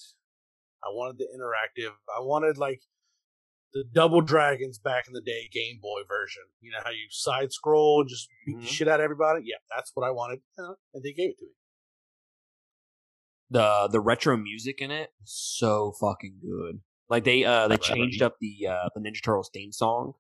I 0.84 0.88
wanted 0.90 1.18
the 1.20 1.28
interactive. 1.36 1.92
I 2.16 2.22
wanted 2.22 2.58
like 2.58 2.82
the 3.74 3.84
Double 3.84 4.22
Dragons 4.22 4.80
back 4.80 5.08
in 5.08 5.14
the 5.14 5.22
day 5.22 5.50
Game 5.52 5.80
Boy 5.82 6.02
version. 6.08 6.44
You 6.60 6.72
know 6.72 6.80
how 6.84 6.92
you 6.92 7.08
side 7.10 7.52
scroll 7.52 8.02
and 8.02 8.10
just 8.10 8.28
beat 8.46 8.56
mm-hmm. 8.56 8.62
the 8.62 8.68
shit 8.68 8.88
out 8.88 9.00
of 9.00 9.04
everybody. 9.04 9.44
Yeah, 9.46 9.58
that's 9.76 9.92
what 9.94 10.06
I 10.06 10.12
wanted, 10.12 10.40
and 10.58 11.04
they 11.04 11.14
gave 11.14 11.32
it 11.32 11.40
to 11.40 11.46
me. 11.46 11.52
The 13.50 13.90
the 13.92 14.00
retro 14.00 14.38
music 14.38 14.82
in 14.82 14.92
it 14.92 15.10
so 15.24 15.94
fucking 16.00 16.40
good. 16.42 16.82
Like 17.10 17.24
they 17.26 17.44
uh 17.44 17.68
they 17.68 17.78
changed 17.78 18.22
up 18.22 18.36
the 18.40 18.68
uh 18.68 18.90
the 18.96 19.02
Ninja 19.02 19.24
Turtles 19.24 19.50
theme 19.54 19.72
song 19.72 20.14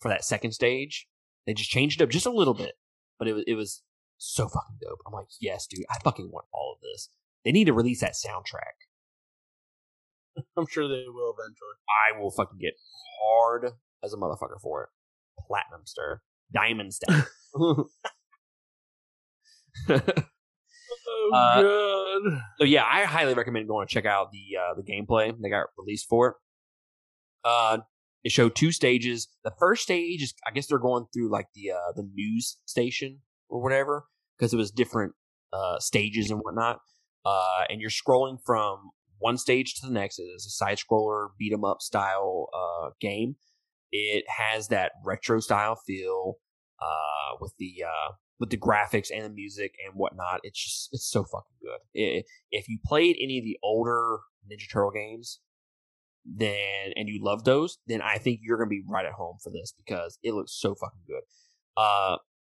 for 0.00 0.08
that 0.08 0.24
second 0.24 0.52
stage. 0.52 1.06
They 1.46 1.54
just 1.54 1.70
changed 1.70 2.00
it 2.00 2.04
up 2.04 2.10
just 2.10 2.26
a 2.26 2.32
little 2.32 2.54
bit, 2.54 2.74
but 3.18 3.28
it 3.28 3.34
was 3.34 3.44
it 3.46 3.54
was 3.54 3.82
so 4.20 4.48
fucking 4.48 4.76
dope. 4.82 5.00
I'm 5.06 5.14
like, 5.14 5.28
yes, 5.40 5.66
dude, 5.66 5.86
I 5.90 5.96
fucking 6.04 6.30
want 6.30 6.44
all 6.52 6.76
of 6.76 6.82
this. 6.82 7.08
They 7.44 7.52
need 7.52 7.64
to 7.64 7.72
release 7.72 8.00
that 8.02 8.12
soundtrack. 8.12 8.76
I'm 10.56 10.66
sure 10.68 10.86
they 10.86 11.04
will 11.08 11.34
eventually. 11.38 11.78
I 11.88 12.20
will 12.20 12.30
fucking 12.30 12.58
get 12.60 12.74
hard 13.22 13.72
as 14.04 14.12
a 14.12 14.18
motherfucker 14.18 14.60
for 14.62 14.82
it. 14.82 14.88
Platinum 15.46 15.86
star, 15.86 16.20
diamond 16.52 16.92
star. 16.92 17.26
oh 19.88 21.30
uh, 21.32 21.62
god! 21.62 22.42
So 22.58 22.64
yeah, 22.64 22.84
I 22.84 23.04
highly 23.04 23.32
recommend 23.32 23.68
going 23.68 23.88
to 23.88 23.92
check 23.92 24.04
out 24.04 24.32
the 24.32 24.58
uh, 24.58 24.74
the 24.74 24.82
gameplay 24.82 25.34
they 25.40 25.48
got 25.48 25.68
released 25.78 26.08
for 26.10 26.28
it. 26.28 26.34
Uh, 27.42 27.78
it 28.22 28.32
showed 28.32 28.54
two 28.54 28.70
stages. 28.70 29.28
The 29.44 29.52
first 29.58 29.82
stage 29.82 30.22
is, 30.22 30.34
I 30.46 30.50
guess, 30.50 30.66
they're 30.66 30.78
going 30.78 31.06
through 31.10 31.30
like 31.30 31.46
the 31.54 31.70
uh, 31.70 31.92
the 31.96 32.06
news 32.14 32.58
station 32.66 33.20
or 33.50 33.62
whatever 33.62 34.04
because 34.38 34.52
it 34.52 34.56
was 34.56 34.70
different 34.70 35.12
uh, 35.52 35.78
stages 35.78 36.30
and 36.30 36.40
whatnot. 36.40 36.78
Uh, 37.24 37.64
and 37.68 37.80
you're 37.80 37.90
scrolling 37.90 38.38
from 38.44 38.90
one 39.18 39.36
stage 39.36 39.74
to 39.74 39.86
the 39.86 39.92
next. 39.92 40.18
It 40.18 40.22
is 40.24 40.46
a 40.46 40.50
side 40.50 40.78
scroller 40.78 41.28
beat 41.38 41.52
'em 41.52 41.64
up 41.64 41.82
style 41.82 42.48
uh, 42.54 42.90
game. 43.00 43.36
It 43.92 44.24
has 44.28 44.68
that 44.68 44.92
retro 45.04 45.40
style 45.40 45.76
feel 45.86 46.36
uh, 46.80 47.36
with 47.40 47.52
the 47.58 47.84
uh, 47.86 48.12
with 48.38 48.50
the 48.50 48.56
graphics 48.56 49.08
and 49.14 49.24
the 49.24 49.30
music 49.30 49.74
and 49.84 49.94
whatnot. 49.94 50.40
It's 50.42 50.62
just 50.62 50.88
it's 50.92 51.10
so 51.10 51.24
fucking 51.24 51.56
good. 51.60 51.80
It, 51.92 52.24
if 52.50 52.68
you 52.68 52.78
played 52.84 53.16
any 53.20 53.38
of 53.38 53.44
the 53.44 53.58
older 53.62 54.20
Ninja 54.50 54.70
Turtle 54.72 54.90
games, 54.90 55.40
then 56.24 56.92
and 56.96 57.08
you 57.08 57.22
love 57.22 57.44
those, 57.44 57.78
then 57.86 58.00
I 58.00 58.16
think 58.18 58.40
you're 58.42 58.56
gonna 58.56 58.68
be 58.68 58.82
right 58.88 59.04
at 59.04 59.12
home 59.12 59.36
for 59.42 59.50
this 59.50 59.74
because 59.76 60.18
it 60.22 60.32
looks 60.32 60.58
so 60.58 60.74
fucking 60.74 61.02
good. 61.06 61.22
Uh, 61.76 62.16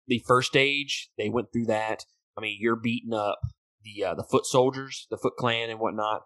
the 0.07 0.23
first 0.27 0.49
stage 0.49 1.11
they 1.19 1.29
went 1.29 1.49
through 1.53 1.67
that. 1.67 2.05
I 2.37 2.41
mean, 2.41 2.59
you're 2.61 2.77
beating 2.77 3.13
up 3.13 3.41
the 3.83 4.05
uh, 4.05 4.15
the 4.15 4.25
foot 4.25 4.47
soldiers, 4.47 5.07
the 5.11 5.19
Foot 5.19 5.35
Clan, 5.39 5.71
and 5.71 5.81
whatnot. 5.81 6.23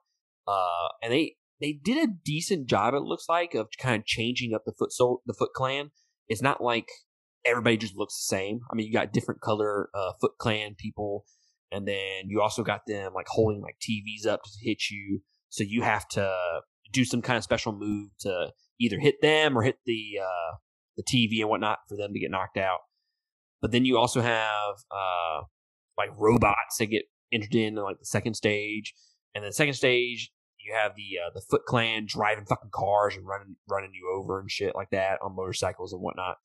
Uh, 0.46 0.88
and 1.02 1.12
they 1.12 1.36
they 1.60 1.72
did 1.72 2.08
a 2.08 2.12
decent 2.24 2.66
job. 2.66 2.94
It 2.94 3.02
looks 3.02 3.28
like 3.28 3.54
of 3.54 3.68
kind 3.78 3.96
of 4.00 4.06
changing 4.06 4.54
up 4.54 4.62
the 4.64 4.74
foot 4.78 4.92
sol- 4.92 5.22
the 5.26 5.34
Foot 5.34 5.52
Clan. 5.54 5.90
It's 6.28 6.42
not 6.42 6.62
like 6.62 6.88
everybody 7.44 7.76
just 7.76 7.96
looks 7.96 8.14
the 8.14 8.36
same. 8.36 8.60
I 8.70 8.74
mean, 8.74 8.86
you 8.86 8.92
got 8.92 9.12
different 9.12 9.40
color 9.40 9.90
uh, 9.94 10.12
Foot 10.20 10.32
Clan 10.38 10.74
people, 10.78 11.24
and 11.70 11.86
then 11.86 12.28
you 12.28 12.40
also 12.40 12.62
got 12.62 12.82
them 12.86 13.12
like 13.14 13.26
holding 13.28 13.62
like 13.62 13.76
TVs 13.80 14.26
up 14.26 14.42
to 14.42 14.50
hit 14.62 14.90
you. 14.90 15.20
So 15.48 15.64
you 15.64 15.82
have 15.82 16.08
to 16.10 16.32
do 16.92 17.04
some 17.04 17.22
kind 17.22 17.36
of 17.36 17.44
special 17.44 17.72
move 17.72 18.10
to 18.20 18.52
either 18.80 18.98
hit 18.98 19.20
them 19.22 19.56
or 19.56 19.62
hit 19.62 19.76
the 19.86 20.20
uh, 20.22 20.56
the 20.96 21.02
TV 21.02 21.40
and 21.40 21.48
whatnot 21.48 21.78
for 21.88 21.96
them 21.96 22.12
to 22.12 22.20
get 22.20 22.30
knocked 22.30 22.56
out. 22.56 22.80
But 23.64 23.72
then 23.72 23.86
you 23.86 23.96
also 23.96 24.20
have 24.20 24.74
uh, 24.90 25.40
like 25.96 26.10
robots 26.18 26.76
that 26.78 26.84
get 26.88 27.04
entered 27.32 27.54
in 27.54 27.76
like 27.76 27.98
the 27.98 28.04
second 28.04 28.34
stage, 28.34 28.92
and 29.34 29.42
then 29.42 29.48
the 29.48 29.54
second 29.54 29.72
stage 29.72 30.30
you 30.60 30.74
have 30.74 30.92
the 30.96 31.18
uh, 31.24 31.30
the 31.34 31.40
Foot 31.40 31.64
Clan 31.64 32.04
driving 32.06 32.44
fucking 32.44 32.68
cars 32.74 33.16
and 33.16 33.26
running 33.26 33.56
running 33.66 33.92
you 33.94 34.12
over 34.14 34.38
and 34.38 34.50
shit 34.50 34.74
like 34.74 34.90
that 34.90 35.18
on 35.22 35.34
motorcycles 35.34 35.94
and 35.94 36.02
whatnot. 36.02 36.36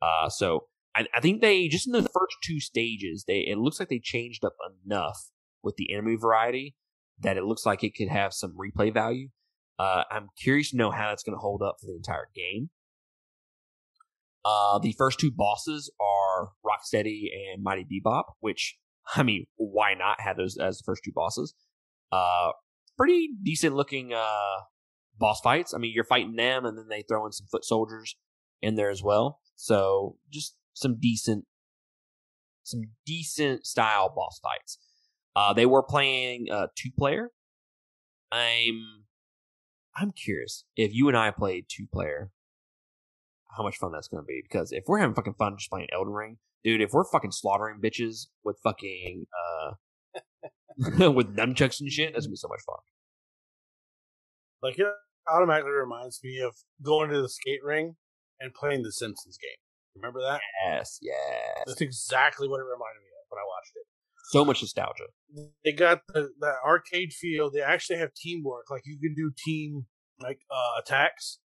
Uh, 0.00 0.28
so 0.28 0.68
I, 0.94 1.08
I 1.12 1.18
think 1.18 1.40
they 1.40 1.66
just 1.66 1.88
in 1.88 1.92
the 1.92 2.02
first 2.02 2.36
two 2.44 2.60
stages 2.60 3.24
they 3.26 3.40
it 3.40 3.58
looks 3.58 3.80
like 3.80 3.88
they 3.88 3.98
changed 3.98 4.44
up 4.44 4.54
enough 4.86 5.18
with 5.64 5.74
the 5.74 5.92
enemy 5.92 6.14
variety 6.14 6.76
that 7.18 7.36
it 7.36 7.42
looks 7.42 7.66
like 7.66 7.82
it 7.82 7.96
could 7.96 8.10
have 8.10 8.32
some 8.32 8.56
replay 8.56 8.94
value. 8.94 9.30
Uh, 9.76 10.04
I'm 10.08 10.28
curious 10.40 10.70
to 10.70 10.76
know 10.76 10.92
how 10.92 11.08
that's 11.08 11.24
going 11.24 11.36
to 11.36 11.40
hold 11.40 11.62
up 11.62 11.78
for 11.80 11.86
the 11.88 11.96
entire 11.96 12.28
game. 12.32 12.70
Uh, 14.44 14.78
the 14.78 14.94
first 14.96 15.18
two 15.20 15.30
bosses 15.30 15.92
are 16.00 16.29
Rocksteady 16.64 17.24
and 17.52 17.62
Mighty 17.62 17.84
Bebop, 17.84 18.24
which 18.40 18.76
I 19.16 19.22
mean, 19.22 19.46
why 19.56 19.94
not 19.94 20.20
have 20.20 20.36
those 20.36 20.56
as 20.56 20.78
the 20.78 20.84
first 20.84 21.02
two 21.04 21.12
bosses? 21.14 21.54
Uh, 22.12 22.50
pretty 22.96 23.30
decent 23.42 23.74
looking 23.74 24.12
uh, 24.12 24.56
boss 25.18 25.40
fights. 25.40 25.74
I 25.74 25.78
mean, 25.78 25.92
you're 25.94 26.04
fighting 26.04 26.36
them, 26.36 26.64
and 26.64 26.76
then 26.76 26.88
they 26.88 27.02
throw 27.02 27.26
in 27.26 27.32
some 27.32 27.46
foot 27.50 27.64
soldiers 27.64 28.16
in 28.62 28.74
there 28.74 28.90
as 28.90 29.02
well. 29.02 29.40
So 29.56 30.16
just 30.30 30.56
some 30.74 30.98
decent, 30.98 31.44
some 32.62 32.82
decent 33.06 33.66
style 33.66 34.12
boss 34.14 34.40
fights. 34.42 34.78
Uh, 35.36 35.52
they 35.52 35.66
were 35.66 35.82
playing 35.82 36.46
uh, 36.50 36.66
two 36.76 36.90
player. 36.98 37.30
I'm, 38.32 39.04
I'm 39.96 40.12
curious 40.12 40.64
if 40.76 40.92
you 40.94 41.08
and 41.08 41.16
I 41.16 41.30
played 41.30 41.66
two 41.68 41.86
player, 41.92 42.30
how 43.56 43.62
much 43.62 43.76
fun 43.76 43.92
that's 43.92 44.08
going 44.08 44.22
to 44.22 44.26
be. 44.26 44.42
Because 44.42 44.72
if 44.72 44.84
we're 44.86 44.98
having 44.98 45.14
fucking 45.14 45.34
fun 45.34 45.56
just 45.58 45.70
playing 45.70 45.88
Elden 45.92 46.12
Ring, 46.12 46.38
dude, 46.64 46.80
if 46.80 46.92
we're 46.92 47.04
fucking 47.04 47.32
slaughtering 47.32 47.80
bitches 47.80 48.26
with 48.44 48.56
fucking 48.62 49.26
uh 49.32 49.72
with 51.10 51.36
nunchucks 51.36 51.80
and 51.80 51.90
shit. 51.90 52.12
That's 52.12 52.26
gonna 52.26 52.32
be 52.32 52.36
so 52.36 52.48
much 52.48 52.62
fun. 52.66 52.78
Like 54.62 54.78
it 54.78 54.86
automatically 55.28 55.72
reminds 55.72 56.20
me 56.22 56.40
of 56.40 56.54
going 56.82 57.10
to 57.10 57.20
the 57.20 57.28
skate 57.28 57.62
ring 57.62 57.96
and 58.40 58.54
playing 58.54 58.82
the 58.82 58.92
Simpsons 58.92 59.36
game. 59.36 59.58
Remember 59.94 60.20
that? 60.20 60.40
Yes, 60.64 60.98
yes. 61.02 61.64
That's 61.66 61.80
exactly 61.80 62.48
what 62.48 62.60
it 62.60 62.64
reminded 62.64 63.02
me 63.02 63.10
of 63.20 63.26
when 63.28 63.38
I 63.38 63.46
watched 63.46 63.72
it. 63.74 63.86
So 64.30 64.44
much 64.44 64.62
nostalgia. 64.62 65.04
They 65.64 65.72
got 65.72 66.02
the, 66.14 66.30
the 66.38 66.54
arcade 66.64 67.12
feel. 67.12 67.50
They 67.50 67.60
actually 67.60 67.98
have 67.98 68.14
teamwork. 68.14 68.70
Like 68.70 68.82
you 68.84 68.98
can 69.00 69.14
do 69.14 69.32
team 69.44 69.86
like 70.20 70.40
uh, 70.50 70.80
attacks. 70.80 71.40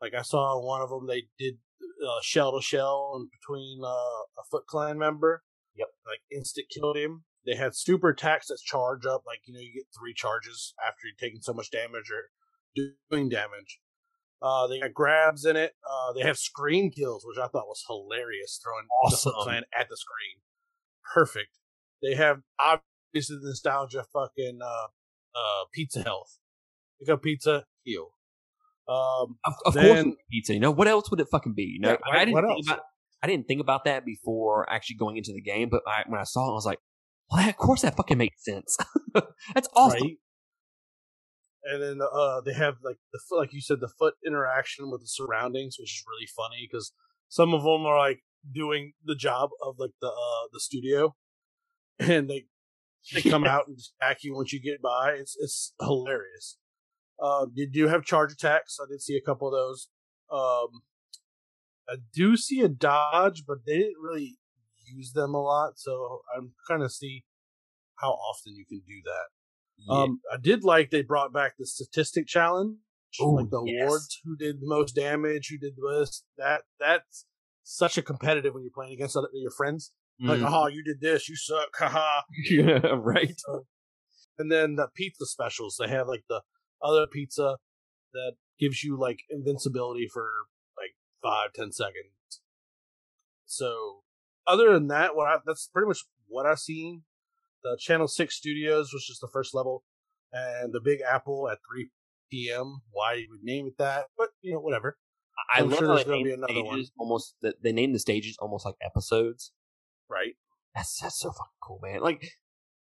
Like 0.00 0.14
I 0.14 0.22
saw 0.22 0.60
one 0.60 0.82
of 0.82 0.90
them. 0.90 1.06
They 1.06 1.28
did 1.38 1.58
uh, 2.06 2.20
shell 2.22 2.52
to 2.52 2.62
shell 2.62 3.12
and 3.16 3.28
between 3.30 3.80
uh, 3.84 4.40
a 4.40 4.44
Foot 4.50 4.66
Clan 4.66 4.98
member. 4.98 5.42
Yep. 5.76 5.88
Like 6.06 6.20
instant 6.30 6.66
killed 6.74 6.96
him. 6.96 7.24
They 7.46 7.54
had 7.54 7.76
super 7.76 8.08
attacks 8.08 8.48
that 8.48 8.58
charge 8.64 9.06
up, 9.06 9.22
like 9.26 9.40
you 9.46 9.54
know, 9.54 9.60
you 9.60 9.72
get 9.72 9.86
three 9.96 10.14
charges 10.14 10.74
after 10.84 11.06
you're 11.06 11.14
taking 11.18 11.40
so 11.40 11.52
much 11.52 11.70
damage 11.70 12.10
or 12.10 12.30
doing 13.10 13.28
damage. 13.28 13.80
Uh, 14.42 14.66
they 14.66 14.80
got 14.80 14.92
grabs 14.92 15.44
in 15.44 15.56
it. 15.56 15.72
Uh, 15.88 16.12
they 16.12 16.22
have 16.22 16.36
screen 16.36 16.90
kills, 16.90 17.24
which 17.24 17.38
I 17.38 17.48
thought 17.48 17.68
was 17.68 17.84
hilarious, 17.86 18.60
throwing 18.62 18.86
awesome. 19.04 19.32
the 19.32 19.44
Clan 19.44 19.62
at 19.78 19.88
the 19.88 19.96
screen. 19.96 20.42
Perfect. 21.14 21.58
They 22.02 22.14
have 22.16 22.40
obviously 22.60 23.36
the 23.36 23.48
nostalgia 23.48 24.04
fucking 24.12 24.58
uh, 24.62 24.86
uh, 25.34 25.64
pizza 25.72 26.02
health. 26.02 26.38
Pick 27.00 27.08
up 27.10 27.22
pizza, 27.22 27.64
heal. 27.82 28.15
Um, 28.88 29.36
of, 29.44 29.54
of 29.64 29.74
then, 29.74 30.04
course, 30.04 30.16
pizza. 30.30 30.54
You 30.54 30.60
know 30.60 30.70
what 30.70 30.88
else 30.88 31.10
would 31.10 31.20
it 31.20 31.28
fucking 31.30 31.54
be? 31.54 31.64
You 31.64 31.80
know, 31.80 31.90
yeah, 31.90 32.20
I, 32.20 32.24
didn't 32.24 32.46
think 32.46 32.66
about 32.66 32.80
I 33.22 33.26
didn't 33.26 33.48
think 33.48 33.60
about 33.60 33.84
that 33.84 34.04
before 34.04 34.68
actually 34.70 34.96
going 34.96 35.16
into 35.16 35.32
the 35.32 35.42
game, 35.42 35.68
but 35.70 35.82
I, 35.86 36.04
when 36.06 36.20
I 36.20 36.24
saw 36.24 36.48
it, 36.48 36.50
I 36.50 36.54
was 36.54 36.66
like, 36.66 36.78
well, 37.30 37.48
of 37.48 37.56
course 37.56 37.82
that 37.82 37.96
fucking 37.96 38.18
makes 38.18 38.44
sense. 38.44 38.76
That's 39.54 39.68
awesome. 39.74 40.00
Right? 40.02 40.16
And 41.64 41.82
then 41.82 41.98
uh, 42.00 42.40
they 42.42 42.52
have 42.52 42.76
like 42.84 42.98
the 43.12 43.18
like 43.36 43.52
you 43.52 43.60
said 43.60 43.80
the 43.80 43.90
foot 43.98 44.14
interaction 44.24 44.90
with 44.90 45.00
the 45.00 45.08
surroundings, 45.08 45.76
which 45.80 45.90
is 45.90 46.04
really 46.06 46.28
funny 46.36 46.68
because 46.70 46.92
some 47.28 47.52
of 47.54 47.62
them 47.62 47.84
are 47.84 47.98
like 47.98 48.20
doing 48.54 48.92
the 49.04 49.16
job 49.16 49.50
of 49.60 49.74
like 49.78 49.90
the 50.00 50.08
uh, 50.08 50.46
the 50.52 50.60
studio, 50.60 51.16
and 51.98 52.30
they 52.30 52.46
they 53.12 53.28
come 53.28 53.44
out 53.48 53.66
and 53.66 53.76
attack 54.00 54.18
you 54.22 54.34
once 54.34 54.52
you 54.52 54.60
get 54.60 54.80
by. 54.80 55.14
It's 55.18 55.36
it's 55.40 55.72
hilarious. 55.80 56.58
Uh, 57.22 57.46
you 57.54 57.68
do 57.70 57.88
have 57.88 58.04
charge 58.04 58.32
attacks. 58.32 58.78
I 58.80 58.86
did 58.90 59.00
see 59.00 59.16
a 59.16 59.22
couple 59.22 59.48
of 59.48 59.52
those. 59.52 59.88
Um, 60.30 60.82
I 61.88 61.96
do 62.12 62.36
see 62.36 62.60
a 62.60 62.68
dodge, 62.68 63.44
but 63.46 63.58
they 63.66 63.78
didn't 63.78 64.02
really 64.02 64.38
use 64.86 65.12
them 65.12 65.34
a 65.34 65.42
lot, 65.42 65.72
so 65.76 66.20
I'm 66.36 66.52
kind 66.68 66.82
of 66.82 66.92
see 66.92 67.24
how 67.96 68.10
often 68.10 68.54
you 68.56 68.64
can 68.66 68.80
do 68.86 69.02
that. 69.04 69.26
Yeah. 69.78 70.02
Um, 70.02 70.20
I 70.32 70.36
did 70.40 70.64
like 70.64 70.90
they 70.90 71.02
brought 71.02 71.32
back 71.32 71.54
the 71.58 71.66
statistic 71.66 72.26
challenge, 72.26 72.76
Ooh, 73.20 73.36
like 73.36 73.50
the 73.50 73.62
yes. 73.64 73.82
awards, 73.82 74.20
who 74.24 74.36
did 74.36 74.60
the 74.60 74.66
most 74.66 74.94
damage, 74.94 75.48
who 75.50 75.58
did 75.58 75.74
this, 75.76 76.24
that. 76.38 76.62
That's 76.80 77.26
such 77.62 77.98
a 77.98 78.02
competitive 78.02 78.54
when 78.54 78.62
you're 78.62 78.72
playing 78.74 78.94
against 78.94 79.16
other 79.16 79.28
your 79.32 79.50
friends. 79.50 79.92
Mm. 80.22 80.28
Like, 80.28 80.52
oh, 80.52 80.66
you 80.66 80.82
did 80.82 81.00
this, 81.00 81.28
you 81.28 81.36
suck, 81.36 81.68
haha. 81.78 82.22
yeah, 82.50 82.80
right. 82.96 83.34
So, 83.36 83.66
and 84.38 84.50
then 84.50 84.76
the 84.76 84.88
pizza 84.94 85.26
specials, 85.26 85.76
they 85.78 85.88
have 85.88 86.08
like 86.08 86.24
the 86.28 86.40
other 86.82 87.06
pizza 87.06 87.56
that 88.12 88.32
gives 88.58 88.82
you 88.82 88.98
like 88.98 89.20
invincibility 89.30 90.08
for 90.12 90.28
like 90.76 90.94
five, 91.22 91.52
ten 91.54 91.72
seconds. 91.72 92.40
So 93.46 94.02
other 94.46 94.72
than 94.72 94.88
that, 94.88 95.16
what 95.16 95.28
I, 95.28 95.36
that's 95.44 95.68
pretty 95.72 95.88
much 95.88 96.04
what 96.28 96.46
I've 96.46 96.58
seen. 96.58 97.02
The 97.62 97.76
Channel 97.80 98.08
Six 98.08 98.36
Studios 98.36 98.92
was 98.92 99.04
just 99.04 99.20
the 99.20 99.28
first 99.32 99.54
level, 99.54 99.82
and 100.32 100.72
the 100.72 100.80
Big 100.80 101.00
Apple 101.00 101.48
at 101.48 101.58
3 101.68 101.90
p.m. 102.30 102.82
Why 102.92 103.14
you 103.14 103.28
would 103.30 103.42
name 103.42 103.66
it 103.66 103.78
that, 103.78 104.06
but 104.16 104.28
you 104.40 104.52
know, 104.52 104.60
whatever. 104.60 104.96
I 105.54 105.60
I'm 105.60 105.70
love 105.70 105.78
sure 105.78 105.88
how 105.88 105.94
there's 105.94 106.06
gonna 106.06 106.18
be 106.18 106.30
name 106.30 106.44
another 106.44 106.64
one. 106.64 106.84
almost 106.98 107.34
that 107.42 107.62
they 107.62 107.72
name 107.72 107.92
the 107.92 107.98
stages 107.98 108.36
almost 108.40 108.64
like 108.64 108.74
episodes. 108.82 109.52
Right? 110.08 110.34
That's 110.74 111.00
that's 111.00 111.18
so 111.18 111.30
fucking 111.30 111.60
cool, 111.62 111.80
man. 111.82 112.00
Like, 112.00 112.32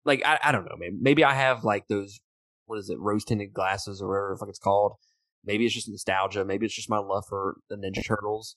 like 0.05 0.23
I, 0.25 0.39
I 0.43 0.53
don't 0.53 0.65
know, 0.65 0.77
man. 0.77 0.99
Maybe 1.01 1.25
I 1.25 1.35
have 1.35 1.65
like 1.65 1.89
those 1.89 2.21
what 2.67 2.79
is 2.79 2.91
it, 2.91 2.99
rose 2.99 3.25
tinted 3.25 3.53
glasses 3.53 4.01
or 4.01 4.09
whatever 4.09 4.35
the 4.35 4.39
fuck 4.39 4.49
it's 4.49 4.59
called. 4.59 4.95
Maybe 5.45 5.67
it's 5.67 5.75
just 5.75 5.89
nostalgia. 5.89 6.45
Maybe 6.45 6.67
it's 6.67 6.75
just 6.75 6.91
my 6.91 6.99
love 6.99 7.25
for 7.29 7.57
the 7.69 7.77
Ninja 7.77 8.05
Turtles. 8.05 8.57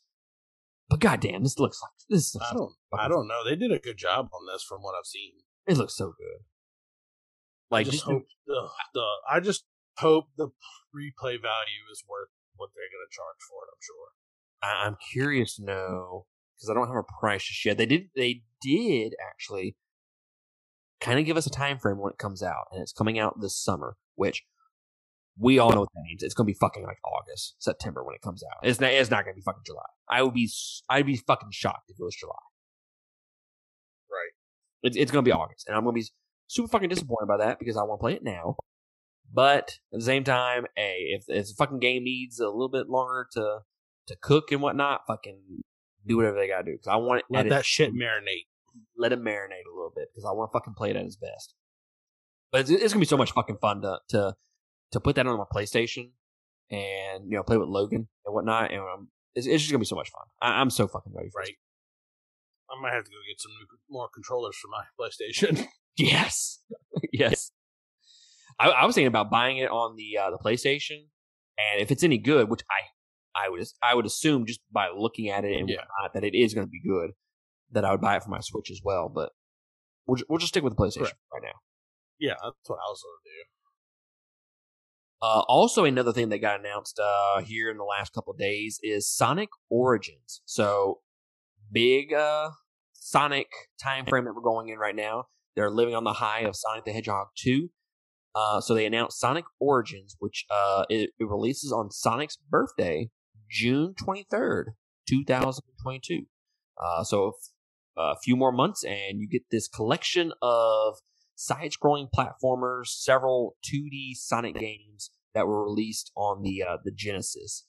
But 0.90 1.02
goddamn, 1.02 1.44
this 1.44 1.60
looks 1.60 1.82
like 1.82 1.92
this. 2.10 2.34
Looks 2.34 2.48
I 2.50 2.54
don't. 2.56 2.74
I 2.98 3.08
don't 3.10 3.28
know. 3.28 3.44
They 3.44 3.56
did 3.56 3.72
a 3.72 3.80
good 3.80 3.98
job 3.98 4.30
on 4.34 4.48
this 4.52 4.64
from 4.64 4.82
what 4.82 4.96
I've 4.98 5.06
seen. 5.06 5.34
It 5.68 5.78
looks 5.78 5.98
so 5.98 6.14
good. 6.18 6.46
I 7.72 7.76
Like 7.76 7.86
just 7.86 7.98
just 7.98 8.06
hope 8.06 8.24
the, 8.46 8.70
the 8.94 9.06
I 9.30 9.40
just 9.42 9.66
hope 9.98 10.28
the 10.38 10.48
replay 10.96 11.42
value 11.42 11.84
is 11.92 12.04
worth 12.08 12.30
what 12.56 12.70
they're 12.74 12.88
going 12.88 13.06
to 13.06 13.14
charge 13.14 13.42
for 13.50 13.64
it. 13.64 13.70
I'm 13.74 13.82
sure. 13.82 14.08
I, 14.64 14.88
I'm 14.88 14.96
curious 15.12 15.58
to 15.58 15.66
know 15.66 16.26
because 16.56 16.70
I 16.70 16.74
don't 16.74 16.88
have 16.88 17.04
a 17.04 17.20
price 17.20 17.44
just 17.44 17.66
yet. 17.66 17.78
They 17.78 17.86
did. 17.86 18.04
They 18.16 18.44
did 18.62 19.14
actually 19.30 19.76
kind 21.00 21.20
of 21.20 21.26
give 21.26 21.38
us 21.38 21.46
a 21.46 21.52
time 21.52 21.78
frame 21.80 21.98
when 21.98 22.12
it 22.12 22.18
comes 22.18 22.42
out, 22.44 22.68
and 22.72 22.82
it's 22.82 22.94
coming 22.94 23.20
out 23.20 23.40
this 23.42 23.56
summer, 23.56 23.96
which 24.16 24.44
we 25.40 25.60
all 25.60 25.72
know 25.72 25.82
what 25.82 25.90
that 25.94 26.04
means. 26.08 26.24
It's 26.24 26.34
going 26.34 26.48
to 26.48 26.54
be 26.54 26.58
fucking 26.60 26.84
like 26.84 26.98
August, 27.06 27.56
September 27.60 28.04
when 28.04 28.16
it 28.16 28.22
comes 28.22 28.44
out. 28.44 28.68
It's 28.68 28.80
not. 28.80 28.92
It's 28.92 29.12
not 29.12 29.24
going 29.24 29.36
to 29.36 29.40
be 29.40 29.44
fucking 29.44 29.64
July. 29.66 29.86
I 30.10 30.24
would 30.24 30.34
be. 30.34 30.50
I'd 30.90 31.06
be 31.06 31.18
fucking 31.18 31.50
shocked 31.52 31.90
if 31.90 31.98
it 32.00 32.04
was 32.04 32.16
July. 32.16 32.34
Right. 34.12 34.32
It's, 34.84 34.98
it's 34.98 35.12
going 35.12 35.24
to 35.24 35.28
be 35.28 35.34
August, 35.34 35.68
and 35.68 35.76
I'm 35.76 35.84
going 35.84 35.96
to 35.96 36.02
be 36.02 36.08
super 36.48 36.68
fucking 36.70 36.90
disappointed 36.90 37.28
by 37.28 37.38
that 37.38 37.60
because 37.60 37.78
I 37.78 37.84
want 37.84 38.00
to 38.00 38.04
play 38.04 38.14
it 38.14 38.24
now. 38.24 38.56
But 39.32 39.80
at 39.94 40.00
the 40.00 40.06
same 40.06 40.24
time, 40.24 40.66
hey, 40.76 41.10
if, 41.10 41.26
if 41.28 41.48
the 41.48 41.54
fucking 41.58 41.80
game 41.80 42.04
needs 42.06 42.40
a 42.40 42.50
little 42.50 42.70
bit 42.70 42.90
longer 42.90 43.28
to 43.34 43.60
to 44.08 44.16
cook 44.22 44.52
and 44.52 44.62
whatnot, 44.62 45.02
fucking 45.06 45.64
do 46.06 46.18
whatever 46.18 46.38
they 46.38 46.48
gotta 46.48 46.64
do. 46.64 46.72
Because 46.72 46.88
I 46.88 46.96
want 46.96 47.20
it 47.20 47.26
Let 47.30 47.46
at 47.46 47.50
that 47.50 47.66
shit 47.66 47.94
marinate. 47.94 48.48
Let 48.98 49.12
it 49.14 49.20
marinate 49.20 49.66
a 49.72 49.76
little 49.76 49.92
bit 49.96 50.10
because 50.12 50.26
I 50.26 50.32
want 50.34 50.52
to 50.52 50.54
fucking 50.58 50.74
play 50.76 50.90
it 50.92 50.96
at 50.96 51.06
its 51.06 51.16
best. 51.16 51.54
But 52.52 52.62
it's, 52.62 52.70
it's 52.70 52.94
gonna 52.94 53.02
be 53.02 53.06
so 53.08 53.18
much 53.18 53.32
fucking 53.32 53.58
fun 53.62 53.82
to 53.82 54.00
to 54.10 54.36
to 54.94 55.00
put 55.00 55.16
that 55.16 55.28
on 55.28 55.38
my 55.38 55.46
PlayStation 55.54 56.12
and 56.72 57.26
you 57.30 57.38
know 57.38 57.44
play 57.44 57.58
with 57.58 57.68
Logan 57.70 58.08
and 58.26 58.34
whatnot, 58.36 58.72
and 58.72 58.82
um, 58.82 59.10
it's, 59.36 59.48
it's 59.48 59.62
just 59.64 59.72
gonna 59.72 59.80
be 59.80 59.86
so 59.86 59.96
much 59.96 60.10
fun. 60.10 60.24
I, 60.42 60.60
I'm 60.62 60.70
so 60.70 60.88
fucking 60.88 61.14
ready 61.16 61.30
for 61.32 61.40
Right. 61.42 61.56
I 62.70 62.82
might 62.82 62.94
have 62.94 63.06
to 63.06 63.10
go 63.12 63.16
get 63.30 63.40
some 63.40 63.52
new, 63.54 63.66
more 63.90 64.10
controllers 64.14 64.58
for 64.58 64.68
my 64.70 64.84
PlayStation. 65.00 65.66
Yes, 66.00 66.60
yes. 67.12 67.52
I, 68.60 68.70
I 68.70 68.86
was 68.86 68.94
thinking 68.94 69.08
about 69.08 69.32
buying 69.32 69.58
it 69.58 69.70
on 69.72 69.96
the 69.96 70.16
uh, 70.20 70.30
the 70.30 70.38
PlayStation, 70.38 71.08
and 71.58 71.82
if 71.82 71.90
it's 71.90 72.04
any 72.04 72.20
good, 72.20 72.50
which 72.52 72.62
I 72.70 73.46
I 73.46 73.50
would 73.50 73.66
I 73.82 73.96
would 73.96 74.06
assume 74.06 74.46
just 74.46 74.60
by 74.72 74.90
looking 74.96 75.30
at 75.30 75.44
it 75.44 75.60
and 75.60 75.68
Yeah. 75.68 75.78
whatnot 75.78 76.14
that 76.14 76.24
it 76.24 76.36
is 76.38 76.54
going 76.54 76.68
to 76.68 76.70
be 76.72 76.80
good, 76.88 77.12
that 77.72 77.86
I 77.86 77.92
would 77.92 78.02
buy 78.02 78.16
it 78.16 78.24
for 78.24 78.30
my 78.30 78.40
Switch 78.42 78.72
as 78.72 78.82
well. 78.84 79.10
But 79.14 79.32
we'll, 80.06 80.22
we'll 80.30 80.40
just 80.40 80.54
stick 80.54 80.64
with 80.64 80.76
the 80.76 80.82
PlayStation 80.82 81.00
Correct. 81.00 81.18
right 81.34 81.44
now. 81.44 81.60
yeah, 82.20 82.34
that's 82.34 82.70
what 82.70 82.80
I 82.80 82.90
was 82.90 83.04
going 83.04 83.18
to 83.24 83.30
do. 83.30 83.44
Uh, 85.20 85.42
also, 85.48 85.84
another 85.84 86.14
thing 86.14 86.30
that 86.30 86.40
got 86.40 86.60
announced 86.60 87.00
uh, 87.00 87.42
here 87.42 87.72
in 87.72 87.78
the 87.78 87.84
last 87.84 88.14
couple 88.14 88.32
of 88.32 88.40
days 88.40 88.80
is 88.84 89.12
Sonic 89.12 89.50
Origins. 89.70 90.42
So, 90.46 91.00
big 91.72 92.14
uh, 92.14 92.52
Sonic 92.94 93.48
time 93.82 94.06
frame 94.06 94.26
that 94.26 94.36
we're 94.36 94.42
going 94.42 94.70
in 94.70 94.78
right 94.78 94.96
now. 94.96 95.26
They're 95.56 95.72
living 95.72 95.96
on 95.96 96.04
the 96.04 96.14
high 96.14 96.42
of 96.42 96.56
Sonic 96.56 96.86
the 96.86 96.92
Hedgehog 96.92 97.28
2. 97.40 97.70
Uh, 98.36 98.62
so 98.62 98.76
they 98.76 98.86
announced 98.86 99.20
Sonic 99.20 99.46
Origins, 99.60 100.16
which 100.20 100.46
uh, 100.52 100.86
it, 100.90 101.10
it 101.18 101.28
releases 101.28 101.72
on 101.72 101.90
Sonic's 101.90 102.38
birthday, 102.50 103.10
June 103.50 103.96
23rd, 104.00 104.66
2022. 105.10 106.26
Uh, 106.80 107.04
so 107.04 107.34
a 107.98 108.16
few 108.24 108.36
more 108.36 108.52
months, 108.52 108.84
and 108.84 109.20
you 109.20 109.28
get 109.28 109.44
this 109.52 109.68
collection 109.68 110.32
of 110.42 110.96
side-scrolling 111.36 112.08
platformers, 112.16 112.88
several 112.88 113.56
2D 113.66 114.14
Sonic 114.16 114.56
games 114.58 115.12
that 115.34 115.48
were 115.48 115.64
released 115.64 116.12
on 116.16 116.42
the 116.42 116.64
uh, 116.64 116.78
the 116.84 116.92
Genesis. 116.92 117.66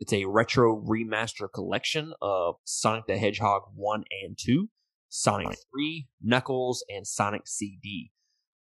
It's 0.00 0.12
a 0.12 0.24
retro 0.24 0.74
remaster 0.84 1.46
collection 1.52 2.12
of 2.20 2.56
Sonic 2.64 3.06
the 3.06 3.16
Hedgehog 3.18 3.62
1 3.76 4.04
and 4.24 4.36
2, 4.36 4.68
Sonic 5.08 5.56
3, 5.72 6.08
Knuckles, 6.20 6.84
and 6.88 7.06
Sonic 7.06 7.42
CD. 7.46 8.10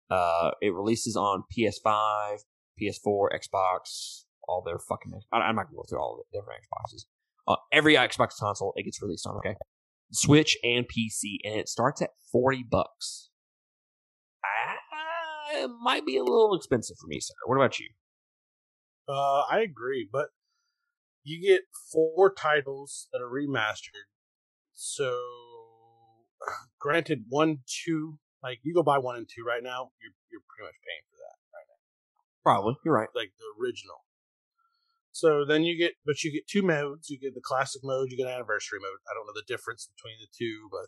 Uh, 0.10 0.52
it 0.62 0.74
releases 0.74 1.16
on 1.16 1.44
PS5, 1.58 2.40
PS4, 2.82 3.28
Xbox, 3.34 4.24
all 4.48 4.62
their 4.66 4.80
fucking. 4.80 5.14
I- 5.32 5.38
I'm 5.38 5.56
not 5.56 5.66
gonna 5.68 5.78
go 5.78 5.84
through 5.88 6.00
all 6.02 6.18
the 6.32 6.38
different 6.38 6.62
Xboxes. 6.64 7.06
Uh, 7.48 7.56
every 7.72 7.96
Xbox 7.96 8.36
console 8.38 8.74
it 8.76 8.84
gets 8.84 9.02
released 9.02 9.26
on. 9.26 9.38
Okay, 9.38 9.56
Switch 10.12 10.58
and 10.64 10.86
PC, 10.86 11.38
and 11.44 11.56
it 11.56 11.70
starts 11.70 12.02
at 12.02 12.10
forty 12.32 12.64
bucks. 12.64 13.30
Ah, 14.44 15.64
it 15.64 15.70
might 15.82 16.06
be 16.06 16.18
a 16.18 16.24
little 16.24 16.56
expensive 16.56 16.98
for 17.00 17.08
me, 17.08 17.20
sir. 17.20 17.34
What 17.46 17.56
about 17.58 17.80
you? 17.80 17.90
Uh, 19.08 19.42
I 19.50 19.62
agree, 19.62 20.08
but 20.12 20.28
you 21.24 21.42
get 21.42 21.62
four 21.92 22.34
titles 22.34 23.08
that 23.12 23.22
are 23.22 23.30
remastered. 23.30 24.08
So, 24.74 25.18
granted, 26.80 27.26
one, 27.30 27.60
two, 27.68 28.20
like 28.44 28.60
you 28.64 28.74
go 28.74 28.84
buy 28.84 28.98
one 28.98 29.16
and 29.18 29.28
two 29.28 29.44
right 29.46 29.64
now, 29.64 29.92
you're 30.02 30.14
you're 30.32 30.42
pretty 30.48 30.68
much 30.68 30.76
paying 30.86 31.04
for 31.10 31.18
that 31.18 31.38
right 31.54 31.68
now, 31.68 31.80
Probably, 32.44 32.76
you're 32.86 32.94
right. 32.94 33.10
like 33.16 33.32
the 33.38 33.46
original. 33.62 34.06
So 35.12 35.44
then 35.46 35.64
you 35.64 35.78
get, 35.78 35.94
but 36.06 36.24
you 36.24 36.32
get 36.32 36.48
two 36.48 36.62
modes. 36.62 37.10
You 37.10 37.20
get 37.20 37.34
the 37.34 37.42
classic 37.44 37.82
mode, 37.84 38.10
you 38.12 38.18
get 38.18 38.28
anniversary 38.28 38.80
mode. 38.82 39.00
I 39.10 39.14
don't 39.14 39.26
know 39.26 39.34
the 39.34 39.44
difference 39.48 39.90
between 39.96 40.16
the 40.20 40.28
two, 40.38 40.70
but 40.72 40.88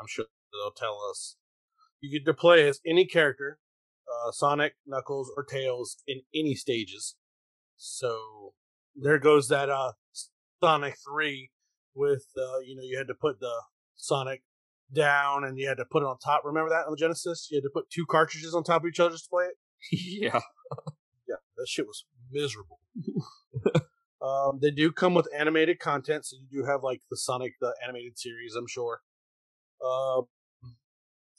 I'm 0.00 0.06
sure 0.08 0.26
they'll 0.52 0.72
tell 0.72 0.98
us. 1.10 1.36
You 2.00 2.10
get 2.10 2.26
to 2.26 2.34
play 2.34 2.68
as 2.68 2.80
any 2.86 3.06
character, 3.06 3.58
uh, 4.06 4.30
Sonic, 4.30 4.74
Knuckles, 4.86 5.32
or 5.36 5.44
Tails 5.44 5.96
in 6.06 6.20
any 6.34 6.54
stages. 6.54 7.16
So 7.76 8.52
there 8.94 9.18
goes 9.18 9.48
that 9.48 9.70
uh, 9.70 9.92
Sonic 10.62 10.96
Three 11.06 11.50
with 11.94 12.26
uh, 12.36 12.58
you 12.64 12.76
know 12.76 12.82
you 12.82 12.98
had 12.98 13.08
to 13.08 13.14
put 13.14 13.40
the 13.40 13.62
Sonic 13.96 14.42
down 14.94 15.44
and 15.44 15.58
you 15.58 15.66
had 15.68 15.78
to 15.78 15.84
put 15.84 16.02
it 16.02 16.06
on 16.06 16.18
top. 16.18 16.42
Remember 16.44 16.70
that 16.70 16.86
on 16.86 16.92
the 16.92 16.96
Genesis? 16.96 17.48
You 17.50 17.56
had 17.56 17.64
to 17.64 17.70
put 17.72 17.90
two 17.90 18.06
cartridges 18.06 18.54
on 18.54 18.62
top 18.62 18.82
of 18.82 18.88
each 18.88 19.00
other 19.00 19.16
to 19.16 19.22
play 19.28 19.46
it. 19.46 19.56
yeah, 19.92 20.40
Yeah, 21.28 21.36
that 21.56 21.66
shit 21.68 21.86
was 21.86 22.04
miserable. 22.30 22.78
um, 24.22 24.58
they 24.60 24.70
do 24.70 24.92
come 24.92 25.14
with 25.14 25.28
animated 25.36 25.78
content, 25.78 26.24
so 26.26 26.36
you 26.36 26.60
do 26.62 26.66
have 26.66 26.82
like 26.82 27.02
the 27.10 27.16
Sonic 27.16 27.54
the 27.60 27.74
animated 27.82 28.18
series, 28.18 28.54
I'm 28.56 28.66
sure. 28.68 29.00
Uh, 29.84 30.22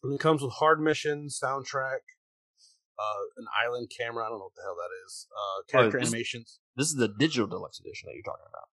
and 0.04 0.14
it 0.14 0.20
comes 0.20 0.42
with 0.42 0.54
hard 0.54 0.80
missions, 0.80 1.40
soundtrack, 1.44 2.04
uh, 3.00 3.22
an 3.38 3.46
island 3.66 3.92
camera. 3.98 4.26
I 4.26 4.30
don't 4.30 4.40
know 4.40 4.46
what 4.46 4.56
the 4.56 4.62
hell 4.64 4.76
that 4.76 4.94
is. 5.06 5.28
Uh, 5.36 5.62
character 5.72 6.00
this- 6.00 6.10
animations. 6.10 6.60
this 6.76 6.88
is 6.88 6.96
the 6.96 7.08
digital 7.08 7.48
deluxe 7.48 7.80
edition 7.80 8.08
that 8.08 8.14
you're 8.14 8.24
talking 8.24 8.46
about. 8.48 8.70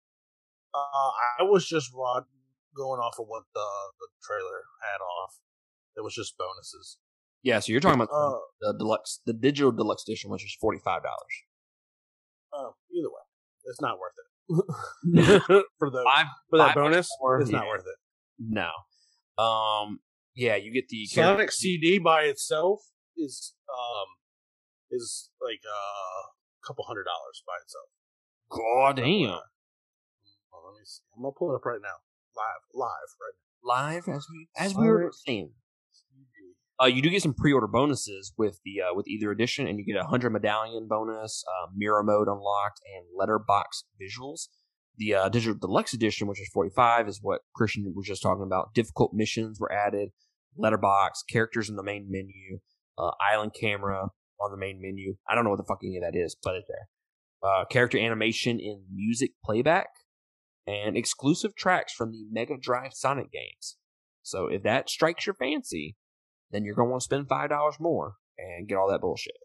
Uh, 0.75 1.11
I 1.39 1.43
was 1.43 1.67
just 1.67 1.91
raw 1.93 2.21
going 2.75 2.99
off 2.99 3.19
of 3.19 3.25
what 3.27 3.43
the 3.53 3.67
the 3.99 4.07
trailer 4.23 4.63
had 4.81 5.01
off. 5.03 5.39
It 5.95 6.01
was 6.03 6.15
just 6.15 6.35
bonuses. 6.37 6.97
Yeah, 7.43 7.59
so 7.59 7.71
you're 7.71 7.81
talking 7.81 8.01
about 8.01 8.09
Uh, 8.13 8.39
the 8.61 8.73
deluxe, 8.79 9.19
the 9.25 9.33
digital 9.33 9.71
deluxe 9.71 10.03
edition, 10.07 10.31
which 10.31 10.43
is 10.43 10.55
forty 10.59 10.79
five 10.79 11.03
dollars. 11.03 11.43
Either 13.03 13.09
way, 13.11 13.25
it's 13.65 13.81
not 13.81 13.97
worth 13.99 14.13
it 14.17 14.27
for 15.79 15.89
those 15.89 16.03
Five 16.03 16.27
for 16.49 16.57
that 16.59 16.75
bonus. 16.75 17.09
more, 17.19 17.39
it's 17.39 17.49
not 17.49 17.67
worth 17.67 17.85
it. 17.85 17.97
No. 18.39 18.69
Um. 19.43 19.99
Yeah, 20.35 20.55
you 20.55 20.73
get 20.73 20.89
the 20.89 21.05
Sonic 21.05 21.51
CD 21.51 21.99
by 21.99 22.23
itself 22.23 22.79
is 23.15 23.53
um 23.69 24.07
is 24.91 25.29
like 25.41 25.61
uh, 25.65 26.21
a 26.27 26.67
couple 26.67 26.83
hundred 26.85 27.05
dollars 27.05 27.43
by 27.45 27.53
itself. 27.63 27.89
God 28.49 28.97
damn. 28.97 29.41
Well, 30.51 30.61
let 30.65 30.79
me 30.79 30.85
see. 30.85 31.01
I'm 31.15 31.21
gonna 31.23 31.33
pull 31.37 31.51
it 31.51 31.55
up 31.55 31.65
right 31.65 31.79
now, 31.81 31.97
live, 32.35 32.63
live, 32.73 33.09
right 33.21 33.33
Live 33.65 34.09
as 34.09 34.25
we 34.29 34.47
as 34.57 34.75
we 34.75 34.87
were 34.87 34.99
Sonic 34.99 35.13
saying. 35.25 35.51
Uh, 36.81 36.87
you 36.87 37.01
do 37.01 37.09
get 37.09 37.21
some 37.21 37.33
pre-order 37.33 37.67
bonuses 37.67 38.33
with 38.37 38.59
the 38.65 38.81
uh, 38.81 38.93
with 38.93 39.07
either 39.07 39.31
edition, 39.31 39.67
and 39.67 39.77
you 39.77 39.85
get 39.85 40.01
a 40.01 40.07
hundred 40.07 40.31
medallion 40.31 40.87
bonus, 40.89 41.43
uh, 41.47 41.67
mirror 41.75 42.03
mode 42.03 42.27
unlocked, 42.27 42.81
and 42.95 43.05
letterbox 43.17 43.83
visuals. 44.01 44.47
The 44.97 45.13
uh, 45.13 45.29
digital 45.29 45.57
deluxe 45.57 45.93
edition, 45.93 46.27
which 46.27 46.41
is 46.41 46.49
forty 46.53 46.71
five, 46.75 47.07
is 47.07 47.19
what 47.21 47.41
Christian 47.55 47.91
was 47.95 48.07
just 48.07 48.23
talking 48.23 48.43
about. 48.43 48.73
Difficult 48.73 49.11
missions 49.13 49.59
were 49.59 49.71
added, 49.71 50.09
letterbox 50.57 51.23
characters 51.23 51.69
in 51.69 51.75
the 51.75 51.83
main 51.83 52.07
menu, 52.09 52.59
uh, 52.97 53.11
island 53.31 53.51
camera 53.59 54.09
on 54.41 54.51
the 54.51 54.57
main 54.57 54.79
menu. 54.81 55.15
I 55.29 55.35
don't 55.35 55.43
know 55.43 55.51
what 55.51 55.57
the 55.57 55.65
fuck 55.67 55.79
any 55.83 55.97
of 55.97 56.03
that 56.03 56.17
is, 56.17 56.35
but 56.43 56.55
it's 56.55 56.67
there. 56.67 57.49
Uh, 57.49 57.65
character 57.65 57.99
animation 57.99 58.59
in 58.59 58.83
music 58.93 59.31
playback, 59.43 59.89
and 60.65 60.97
exclusive 60.97 61.55
tracks 61.55 61.93
from 61.93 62.11
the 62.11 62.25
Mega 62.31 62.55
Drive 62.59 62.93
Sonic 62.93 63.31
games. 63.31 63.77
So 64.21 64.47
if 64.47 64.63
that 64.63 64.89
strikes 64.89 65.25
your 65.25 65.35
fancy, 65.35 65.97
then 66.53 66.63
you're 66.63 66.75
going 66.75 66.87
to 66.87 66.91
want 66.91 67.01
to 67.01 67.05
spend 67.05 67.27
five 67.27 67.49
dollars 67.49 67.75
more 67.79 68.15
and 68.37 68.67
get 68.67 68.77
all 68.77 68.89
that 68.89 69.01
bullshit. 69.01 69.37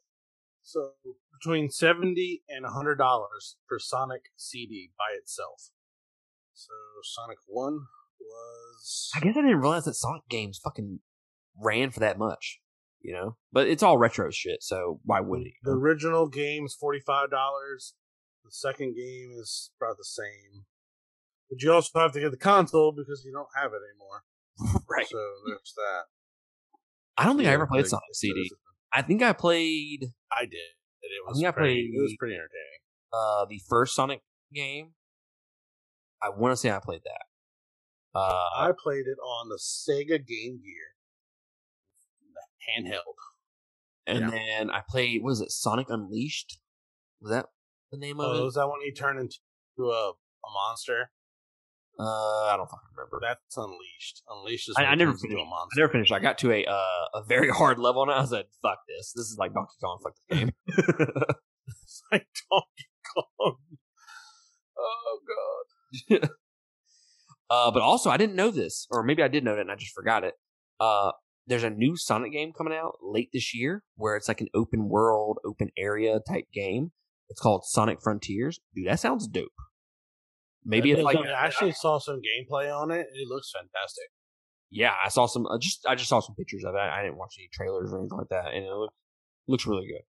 So 0.63 0.93
between 1.33 1.71
seventy 1.71 2.43
and 2.49 2.65
a 2.65 2.71
hundred 2.71 2.97
dollars 2.97 3.57
for 3.67 3.79
Sonic 3.79 4.27
CD 4.37 4.91
by 4.99 5.17
itself. 5.17 5.71
So 6.55 6.73
Sonic 7.03 7.39
One 7.47 7.81
was. 8.21 9.11
I 9.15 9.21
guess 9.21 9.37
I 9.37 9.43
didn't 9.43 9.61
realize 9.61 9.85
that 9.85 9.95
Sonic 9.95 10.29
games 10.29 10.61
fucking 10.63 11.01
ran 11.63 11.91
for 11.91 12.01
that 12.01 12.19
much. 12.19 12.61
You 13.01 13.15
know, 13.15 13.37
but 13.53 13.69
it's 13.69 13.83
all 13.83 13.97
retro 13.97 14.31
shit, 14.31 14.63
so 14.63 15.01
why 15.05 15.21
would 15.21 15.43
it? 15.43 15.53
The 15.63 15.71
original 15.71 16.29
game 16.29 16.67
is 16.67 16.75
forty 16.75 17.01
five 17.01 17.31
dollars. 17.31 17.95
The 18.45 18.51
second 18.51 18.97
game 18.97 19.37
is 19.39 19.71
about 19.81 19.99
the 19.99 20.05
same, 20.05 20.65
but 21.49 21.63
you 21.63 21.73
also 21.73 22.01
have 22.01 22.13
to 22.13 22.21
get 22.21 22.33
the 22.33 22.37
console 22.37 22.93
because 22.93 23.23
you 23.25 23.33
don't 23.33 23.49
have 23.55 23.73
it 23.73 23.83
anymore. 23.89 24.25
right. 24.91 25.07
So 25.07 25.19
there's 25.47 25.75
that. 25.77 26.03
I 27.19 27.25
don't 27.25 27.37
think 27.37 27.49
I 27.49 27.53
ever 27.53 27.67
played 27.67 27.87
Sonic 27.87 28.15
CD. 28.15 28.51
I 28.93 29.03
think 29.03 29.23
I 29.23 29.33
played 29.33 30.13
I 30.33 30.43
did. 30.45 30.55
It 31.03 31.11
I 31.27 31.31
was 31.31 31.43
I 31.43 31.51
pretty. 31.51 31.91
It 31.95 32.01
was 32.01 32.15
pretty 32.19 32.35
entertaining. 32.35 32.81
uh 33.13 33.45
the 33.47 33.61
first 33.69 33.95
Sonic 33.95 34.23
game. 34.55 34.93
I 36.23 36.31
want 36.31 36.53
to 36.53 36.57
say 36.57 36.71
I 36.71 36.81
played 36.81 37.03
that. 37.05 38.19
Uh, 38.19 38.49
I 38.57 38.73
played 38.83 39.07
it 39.07 39.19
on 39.19 39.49
the 39.49 39.59
Sega 39.59 40.25
Game 40.27 40.61
Gear, 40.65 40.95
handheld. 42.69 43.15
and 44.07 44.21
yeah. 44.21 44.31
then 44.31 44.71
I 44.71 44.83
played. 44.89 45.23
Was 45.23 45.41
it 45.41 45.51
Sonic 45.51 45.89
Unleashed? 45.91 46.59
Was 47.21 47.31
that 47.31 47.47
the 47.93 47.99
name 47.99 48.19
of 48.21 48.35
Oh, 48.35 48.45
Was 48.45 48.55
that 48.55 48.67
when 48.67 48.81
he 48.85 48.93
turned 48.93 49.21
into 49.21 49.91
a, 49.91 50.11
a 50.11 50.51
monster? 50.53 51.11
Uh, 51.99 52.05
I 52.05 52.55
don't 52.57 52.69
fucking 52.71 52.89
remember. 52.97 53.19
That's 53.21 53.57
Unleashed. 53.57 54.23
Unleashed 54.29 54.69
is 54.69 54.77
I- 54.79 54.85
I 54.85 54.95
never 54.95 55.11
into 55.11 55.23
finished. 55.23 55.39
a 55.39 55.43
I 55.43 55.49
monster. 55.49 55.81
never 55.81 55.93
finished. 55.93 56.13
I 56.13 56.19
got 56.21 56.39
to 56.39 56.53
a 56.53 56.65
uh, 56.65 57.05
a 57.21 57.25
very 57.27 57.51
hard 57.61 57.79
level 57.79 58.03
and 58.03 58.11
I 58.11 58.21
was 58.21 58.31
like, 58.33 58.47
"Fuck 58.63 58.79
this! 58.89 59.13
This 59.17 59.27
is 59.27 59.37
like 59.39 59.53
Donkey 59.55 59.75
Kong. 59.83 59.99
Fuck 60.03 60.15
this 60.29 60.39
game." 60.39 60.53
It's 61.71 62.03
like 62.11 62.27
Donkey 62.51 62.89
Kong. 63.15 63.57
Oh 64.79 65.19
god. 66.11 66.21
uh, 67.51 67.71
but 67.71 67.83
also, 67.83 68.11
I 68.11 68.17
didn't 68.17 68.37
know 68.37 68.51
this, 68.51 68.87
or 68.91 69.03
maybe 69.03 69.23
I 69.23 69.29
did 69.29 69.45
know 69.45 69.55
it 69.55 69.61
and 69.61 69.71
I 69.71 69.75
just 69.75 69.95
forgot 69.95 70.25
it. 70.25 70.35
Uh, 70.81 71.13
there's 71.47 71.65
a 71.65 71.71
new 71.71 71.97
Sonic 71.97 72.33
game 72.33 72.53
coming 72.57 72.73
out 72.75 72.95
late 73.03 73.31
this 73.33 73.55
year 73.55 73.83
where 73.97 74.17
it's 74.17 74.29
like 74.29 74.41
an 74.41 74.49
open 74.55 74.89
world, 74.89 75.39
open 75.45 75.71
area 75.77 76.21
type 76.27 76.45
game. 76.55 76.93
It's 77.29 77.41
called 77.41 77.65
Sonic 77.67 77.99
Frontiers. 78.03 78.61
Dude, 78.75 78.87
that 78.89 79.01
sounds 79.01 79.27
dope. 79.27 79.49
Maybe 80.65 80.93
it's 80.93 81.03
like 81.03 81.17
I 81.19 81.47
actually 81.47 81.73
saw 81.73 81.99
some 81.99 82.17
gameplay 82.21 82.75
on 82.75 82.91
it. 82.91 83.07
It 83.15 83.29
looks 83.29 83.51
fantastic. 83.53 84.05
yeah, 84.71 84.93
I 85.03 85.09
saw 85.09 85.27
some. 85.27 85.47
Uh, 85.47 85.59
just 85.59 85.87
I 85.87 85.95
just 85.95 86.09
saw 86.09 86.21
some 86.21 86.35
pictures 86.35 86.65
of 86.65 86.75
it. 86.75 86.79
I 86.79 87.03
didn't 87.03 87.17
watch 87.17 87.35
any 87.39 87.49
trailers 87.53 87.93
or 87.93 87.99
anything 88.01 88.19
like 88.19 88.29
that, 88.31 88.53
and 88.53 88.65
it 88.65 88.71
looks 88.73 88.95
looks 89.47 89.67
really 89.67 89.87
good. 89.87 90.03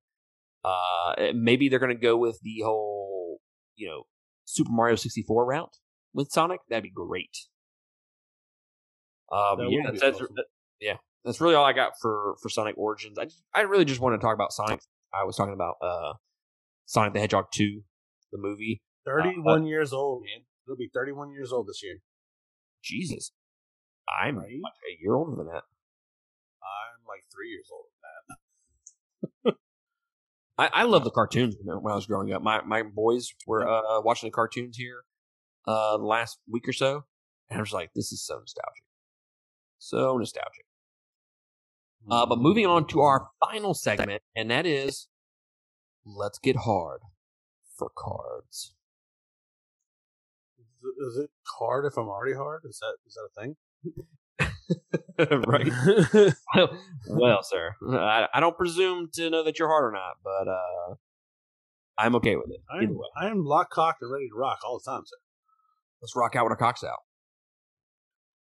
Uh, 0.64 1.32
maybe 1.34 1.68
they're 1.68 1.78
gonna 1.78 1.94
go 1.94 2.16
with 2.16 2.40
the 2.42 2.62
whole 2.64 3.38
you 3.76 3.88
know 3.88 4.02
Super 4.46 4.70
Mario 4.72 4.96
sixty 4.96 5.22
four 5.22 5.46
route 5.46 5.76
with 6.12 6.30
Sonic. 6.32 6.60
That'd 6.68 6.82
be 6.84 6.90
great. 6.90 7.36
But 9.30 9.56
That 9.56 9.70
yeah, 9.70 9.90
that's, 9.90 10.02
awesome. 10.16 10.28
that- 10.36 10.46
yeah, 10.80 10.96
that's 11.24 11.40
really 11.40 11.54
all 11.54 11.64
I 11.64 11.72
got 11.72 11.92
for 12.00 12.36
for 12.42 12.48
Sonic 12.48 12.76
Origins. 12.78 13.18
I 13.18 13.24
just, 13.24 13.42
I 13.54 13.60
really 13.62 13.84
just 13.84 14.00
want 14.00 14.18
to 14.20 14.24
talk 14.24 14.34
about 14.34 14.52
Sonic. 14.52 14.80
I 15.12 15.24
was 15.24 15.36
talking 15.36 15.54
about 15.54 15.74
uh 15.82 16.14
Sonic 16.86 17.12
the 17.14 17.20
Hedgehog 17.20 17.46
two, 17.52 17.82
the 18.32 18.38
movie. 18.38 18.82
Thirty-one 19.08 19.66
years 19.66 19.92
old, 19.92 20.22
man. 20.22 20.44
It'll 20.66 20.76
be 20.76 20.90
thirty-one 20.92 21.30
years 21.32 21.52
old 21.52 21.66
this 21.66 21.82
year. 21.82 21.96
Jesus, 22.82 23.32
I'm 24.08 24.38
Right? 24.38 24.60
like 24.62 24.72
a 24.90 25.02
year 25.02 25.14
older 25.14 25.36
than 25.36 25.46
that. 25.46 25.64
I'm 26.62 27.00
like 27.06 27.24
three 27.34 27.48
years 27.50 27.68
old. 27.72 29.54
I, 30.58 30.70
I 30.72 30.82
love 30.84 31.04
the 31.04 31.10
cartoons 31.18 31.56
when 31.62 31.76
when 31.82 31.92
I 31.92 31.96
was 31.96 32.06
growing 32.06 32.32
up. 32.32 32.42
My 32.42 32.60
my 32.62 32.82
boys 32.82 33.28
were 33.46 33.66
uh, 33.68 34.00
watching 34.02 34.28
the 34.28 34.32
cartoons 34.32 34.76
here 34.76 35.02
uh, 35.66 35.96
the 35.96 36.04
last 36.04 36.38
week 36.50 36.68
or 36.68 36.72
so, 36.72 37.04
and 37.48 37.58
I 37.58 37.60
was 37.62 37.72
like, 37.72 37.90
"This 37.94 38.12
is 38.12 38.24
so 38.24 38.38
nostalgic, 38.38 38.82
so 39.78 40.16
nostalgic." 40.18 40.64
Uh, 42.10 42.26
but 42.26 42.38
moving 42.38 42.66
on 42.66 42.86
to 42.88 43.00
our 43.00 43.28
final 43.40 43.74
segment, 43.74 44.22
and 44.34 44.50
that 44.50 44.64
is, 44.66 45.08
let's 46.06 46.38
get 46.38 46.56
hard 46.56 47.00
for 47.76 47.90
cards. 47.96 48.74
Is 50.98 51.16
it 51.16 51.30
hard 51.58 51.86
if 51.86 51.96
I'm 51.96 52.08
already 52.08 52.34
hard? 52.34 52.62
Is 52.64 52.80
that 52.80 52.96
is 53.06 53.14
that 53.14 53.28
a 53.28 53.40
thing? 53.40 53.56
right. 55.46 56.34
well, 57.08 57.42
sir, 57.42 57.74
I, 57.90 58.26
I 58.34 58.40
don't 58.40 58.56
presume 58.56 59.08
to 59.14 59.30
know 59.30 59.44
that 59.44 59.58
you're 59.58 59.68
hard 59.68 59.84
or 59.84 59.92
not, 59.92 60.16
but 60.22 60.48
uh, 60.48 60.94
I'm 61.98 62.14
okay 62.16 62.36
with 62.36 62.50
it. 62.50 62.60
I'm, 62.70 62.94
way, 62.94 63.06
I 63.20 63.28
am 63.28 63.44
lock, 63.44 63.70
cocked, 63.70 64.02
and 64.02 64.12
ready 64.12 64.28
to 64.28 64.34
rock 64.36 64.58
all 64.64 64.80
the 64.84 64.90
time, 64.90 65.02
sir. 65.06 65.16
let's 66.02 66.14
rock 66.16 66.36
out 66.36 66.44
with 66.44 66.52
our 66.52 66.56
cocks 66.56 66.84
out. 66.84 66.98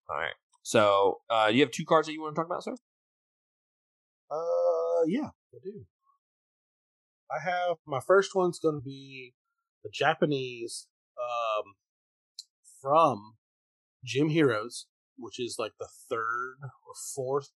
All 0.10 0.18
right. 0.18 0.34
So, 0.64 1.20
uh, 1.30 1.50
you 1.52 1.62
have 1.62 1.72
two 1.72 1.86
cards 1.86 2.08
that 2.08 2.14
you 2.14 2.22
want 2.22 2.36
to 2.36 2.40
talk 2.40 2.48
about, 2.48 2.64
sir? 2.64 2.76
Uh, 4.30 5.06
yeah, 5.08 5.30
I 5.54 5.58
do. 5.64 5.86
I 7.32 7.44
have 7.44 7.78
my 7.86 8.00
first 8.06 8.36
one's 8.36 8.60
going 8.60 8.76
to 8.76 8.84
be 8.84 9.34
the 9.84 9.90
Japanese 9.94 10.88
um 11.18 11.74
from 12.88 13.34
Gym 14.04 14.30
Heroes, 14.30 14.88
which 15.18 15.40
is 15.40 15.58
like 15.60 15.74
the 15.78 15.90
third 16.10 16.58
or 16.62 16.94
fourth 17.16 17.50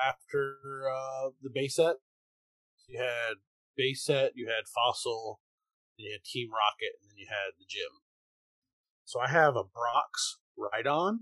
after 0.00 0.58
uh 0.88 1.30
the 1.42 1.50
base 1.52 1.76
set. 1.76 1.96
You 2.88 3.00
had 3.00 3.36
base 3.76 4.04
set, 4.04 4.32
you 4.36 4.46
had 4.46 4.68
Fossil, 4.72 5.40
then 5.98 6.06
you 6.06 6.12
had 6.12 6.24
Team 6.24 6.50
Rocket, 6.52 6.94
and 7.00 7.10
then 7.10 7.16
you 7.18 7.26
had 7.28 7.54
the 7.58 7.64
Gym. 7.68 7.90
So 9.04 9.18
I 9.20 9.28
have 9.28 9.56
a 9.56 9.64
Brock's 9.64 10.38
Rhydon 10.56 11.20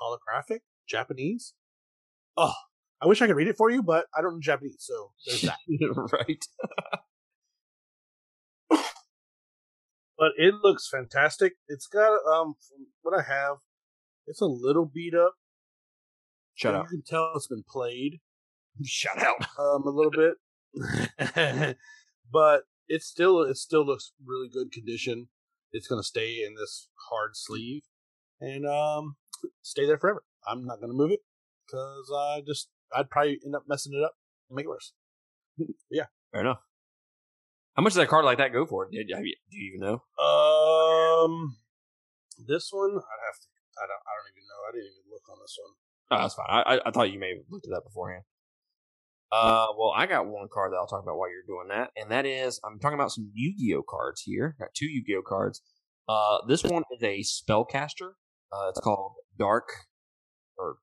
holographic 0.00 0.60
Japanese. 0.86 1.54
Oh, 2.36 2.54
I 3.00 3.06
wish 3.06 3.22
I 3.22 3.26
could 3.26 3.36
read 3.36 3.48
it 3.48 3.56
for 3.56 3.70
you, 3.70 3.82
but 3.82 4.06
I 4.16 4.20
don't 4.20 4.34
know 4.34 4.40
Japanese, 4.40 4.76
so 4.80 5.12
there's 5.26 5.42
that. 5.42 5.56
right. 6.12 6.44
but 10.18 10.32
it 10.36 10.54
looks 10.62 10.88
fantastic. 10.88 11.54
It's 11.68 11.86
got 11.86 12.12
um 12.26 12.54
from 12.68 12.86
what 13.02 13.18
I 13.18 13.22
have, 13.22 13.56
it's 14.26 14.40
a 14.40 14.46
little 14.46 14.86
beat 14.86 15.14
up. 15.14 15.34
Shut 16.54 16.74
up. 16.74 16.86
You 16.90 16.98
can 16.98 17.02
tell 17.06 17.32
it's 17.36 17.46
been 17.48 17.64
played 17.68 18.20
Shut 18.84 19.18
out. 19.18 19.46
um 19.58 19.82
a 19.86 19.90
little 19.90 20.10
bit, 20.12 21.76
but 22.32 22.62
it 22.88 23.02
still 23.02 23.42
it 23.42 23.56
still 23.56 23.84
looks 23.84 24.12
really 24.24 24.48
good 24.52 24.72
condition. 24.72 25.28
It's 25.72 25.88
gonna 25.88 26.02
stay 26.02 26.42
in 26.44 26.54
this 26.54 26.88
hard 27.10 27.30
sleeve 27.36 27.82
and 28.40 28.66
um 28.66 29.16
stay 29.62 29.86
there 29.86 29.98
forever. 29.98 30.22
I'm 30.46 30.64
not 30.64 30.80
gonna 30.80 30.92
move 30.92 31.10
it 31.10 31.20
because 31.66 32.10
I 32.14 32.42
just 32.46 32.68
I'd 32.94 33.10
probably 33.10 33.38
end 33.44 33.54
up 33.56 33.64
messing 33.68 33.92
it 33.94 34.02
up 34.04 34.14
and 34.48 34.56
make 34.56 34.64
it 34.66 34.68
worse. 34.68 34.92
Yeah. 35.90 36.04
Fair 36.32 36.42
enough. 36.42 36.58
How 37.76 37.82
much 37.82 37.92
does 37.92 38.02
a 38.02 38.06
card 38.06 38.24
like 38.24 38.38
that 38.38 38.52
go 38.52 38.64
for? 38.64 38.88
Did 38.90 39.08
you, 39.08 39.16
do 39.16 39.56
you 39.56 39.74
even 39.74 39.80
know? 39.80 40.02
Um, 40.16 41.56
this 42.46 42.70
one 42.72 42.90
I'd 42.90 43.24
have 43.26 43.38
to. 43.40 43.48
I 43.76 43.84
don't. 43.84 44.00
I 44.00 44.12
don't 44.16 44.32
even 44.32 44.46
know. 44.48 44.60
I 44.66 44.72
didn't 44.72 44.92
even 44.96 45.12
look 45.12 45.28
on 45.30 45.36
this 45.42 45.58
one. 45.60 45.74
Oh, 46.10 46.22
that's 46.22 46.34
fine. 46.34 46.46
I, 46.48 46.62
I, 46.62 46.88
I 46.88 46.90
thought 46.90 47.12
you 47.12 47.18
may 47.18 47.36
have 47.36 47.44
looked 47.50 47.66
at 47.66 47.70
that 47.70 47.84
beforehand. 47.84 48.22
Uh, 49.30 49.66
well, 49.76 49.92
I 49.94 50.06
got 50.06 50.26
one 50.26 50.48
card 50.52 50.72
that 50.72 50.76
I'll 50.76 50.86
talk 50.86 51.02
about 51.02 51.18
while 51.18 51.28
you're 51.28 51.42
doing 51.46 51.68
that, 51.68 51.90
and 51.96 52.10
that 52.10 52.24
is 52.24 52.60
I'm 52.64 52.78
talking 52.78 52.98
about 52.98 53.12
some 53.12 53.30
Yu-Gi-Oh 53.34 53.82
cards 53.88 54.22
here. 54.22 54.56
Got 54.58 54.68
two 54.74 54.86
Yu-Gi-Oh 54.86 55.22
cards. 55.26 55.60
Uh, 56.08 56.38
this 56.46 56.62
one 56.62 56.84
is 56.92 57.02
a 57.02 57.20
spellcaster. 57.20 58.12
Uh, 58.52 58.68
it's 58.70 58.80
called 58.80 59.12
Dark 59.36 59.68
or 60.56 60.76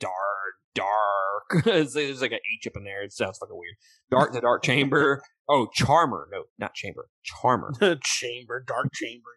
Dark 0.00 0.57
Dark. 0.78 1.66
It's- 1.66 1.94
There's 1.94 2.20
like 2.20 2.32
an 2.32 2.38
H 2.58 2.66
up 2.66 2.76
in 2.76 2.84
there. 2.84 3.02
It 3.02 3.12
sounds 3.12 3.38
fucking 3.38 3.56
weird. 3.56 3.74
Dark 4.10 4.32
the 4.32 4.40
Dark 4.40 4.62
Chamber. 4.62 5.22
Oh, 5.50 5.66
Charmer. 5.72 6.28
No, 6.30 6.42
not 6.58 6.74
Chamber. 6.74 7.08
Charmer. 7.24 7.72
chamber, 8.04 8.62
dark 8.66 8.88
chamber. 8.92 9.30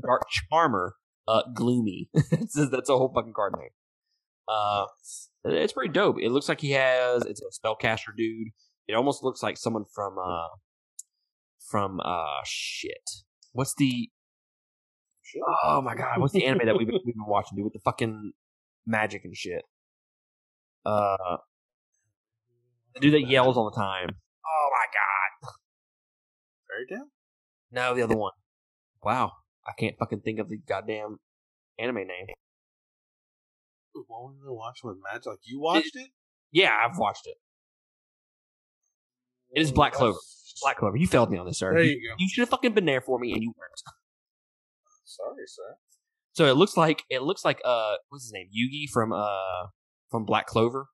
Dark 0.00 0.22
Charmer, 0.30 0.94
uh, 1.26 1.42
Gloomy. 1.52 2.08
That's 2.14 2.88
a 2.88 2.96
whole 2.96 3.12
fucking 3.12 3.32
card 3.34 3.54
name. 3.58 3.70
Uh, 4.46 4.84
it's 5.44 5.72
pretty 5.72 5.92
dope. 5.92 6.18
It 6.20 6.30
looks 6.30 6.48
like 6.48 6.60
he 6.60 6.70
has. 6.70 7.24
It's 7.24 7.40
a 7.42 7.50
spellcaster 7.66 8.14
dude. 8.16 8.50
It 8.86 8.94
almost 8.94 9.24
looks 9.24 9.42
like 9.42 9.56
someone 9.56 9.86
from 9.92 10.18
uh, 10.24 10.46
from 11.68 11.98
uh, 11.98 12.42
shit. 12.44 13.10
What's 13.52 13.74
the? 13.74 14.08
Oh 15.64 15.82
my 15.82 15.96
god! 15.96 16.20
What's 16.20 16.32
the 16.32 16.46
anime 16.46 16.66
that 16.66 16.76
we've 16.78 16.86
been, 16.86 17.00
we've 17.04 17.16
been 17.16 17.26
watching, 17.26 17.56
dude? 17.56 17.64
With 17.64 17.72
the 17.72 17.80
fucking 17.80 18.32
magic 18.86 19.24
and 19.24 19.36
shit. 19.36 19.62
Uh, 20.86 21.38
the 22.94 23.00
dude 23.00 23.14
that 23.14 23.28
yells 23.28 23.56
all 23.56 23.68
the 23.68 23.76
time. 23.76 24.08
Oh 24.46 24.68
my 24.70 24.86
god! 24.94 25.52
Fairy 26.68 26.86
tale. 26.88 27.08
No, 27.72 27.94
the 27.94 28.02
other 28.02 28.16
one. 28.16 28.32
Wow, 29.02 29.32
I 29.66 29.72
can't 29.76 29.96
fucking 29.98 30.20
think 30.20 30.38
of 30.38 30.48
the 30.48 30.58
goddamn 30.58 31.18
anime 31.76 31.96
name. 31.96 32.26
what 34.06 34.28
we've 34.28 34.40
been 34.40 34.54
watching 34.54 34.88
with 34.88 34.98
Magic. 35.02 35.26
Like 35.26 35.38
you 35.42 35.60
watched 35.60 35.96
it? 35.96 36.10
Yeah, 36.52 36.70
I've 36.70 36.96
watched 36.98 37.26
it. 37.26 37.34
It 39.50 39.62
is 39.62 39.72
Black 39.72 39.92
Clover. 39.92 40.18
Black 40.62 40.76
Clover. 40.76 40.96
You 40.96 41.08
failed 41.08 41.32
me 41.32 41.38
on 41.38 41.46
this, 41.46 41.58
sir. 41.58 41.72
There 41.74 41.82
you, 41.82 41.98
you 42.00 42.10
go. 42.10 42.14
you 42.18 42.28
should 42.28 42.42
have 42.42 42.48
fucking 42.50 42.74
been 42.74 42.84
there 42.84 43.00
for 43.00 43.18
me, 43.18 43.32
and 43.32 43.42
you 43.42 43.52
weren't. 43.56 43.82
Sorry, 45.04 45.46
sir. 45.46 45.76
So 46.34 46.44
it 46.46 46.56
looks 46.56 46.76
like 46.76 47.02
it 47.10 47.22
looks 47.22 47.44
like 47.44 47.60
uh 47.64 47.94
what's 48.08 48.24
his 48.24 48.32
name 48.32 48.48
Yugi 48.56 48.88
from 48.92 49.12
uh 49.12 49.66
from 50.16 50.24
Black 50.24 50.46
Clover. 50.46 50.86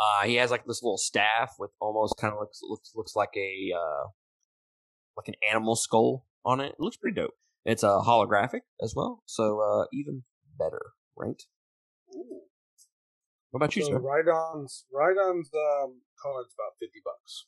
Uh, 0.00 0.24
he 0.24 0.36
has 0.36 0.50
like 0.50 0.64
this 0.64 0.82
little 0.82 0.96
staff 0.96 1.52
with 1.58 1.70
almost 1.80 2.14
kind 2.18 2.32
of 2.32 2.40
looks 2.40 2.60
looks 2.62 2.92
looks 2.94 3.14
like 3.14 3.36
a 3.36 3.72
uh 3.76 4.08
like 5.18 5.28
an 5.28 5.34
animal 5.52 5.76
skull 5.76 6.24
on 6.46 6.60
it. 6.60 6.72
It 6.72 6.80
looks 6.80 6.96
pretty 6.96 7.14
dope. 7.14 7.34
It's 7.66 7.82
a 7.82 7.90
uh, 7.90 8.04
holographic 8.04 8.64
as 8.80 8.94
well, 8.96 9.22
so 9.26 9.60
uh 9.60 9.84
even 9.92 10.22
better, 10.58 10.80
right? 11.14 11.42
Ooh. 12.16 12.40
What 13.50 13.58
about 13.58 13.76
you, 13.76 13.82
So 13.82 13.90
sir? 13.90 13.98
Rhydon's 14.00 14.86
Rhydon's 14.90 15.50
um, 15.52 16.00
card's 16.16 16.54
about 16.56 16.80
fifty 16.80 17.00
bucks. 17.04 17.44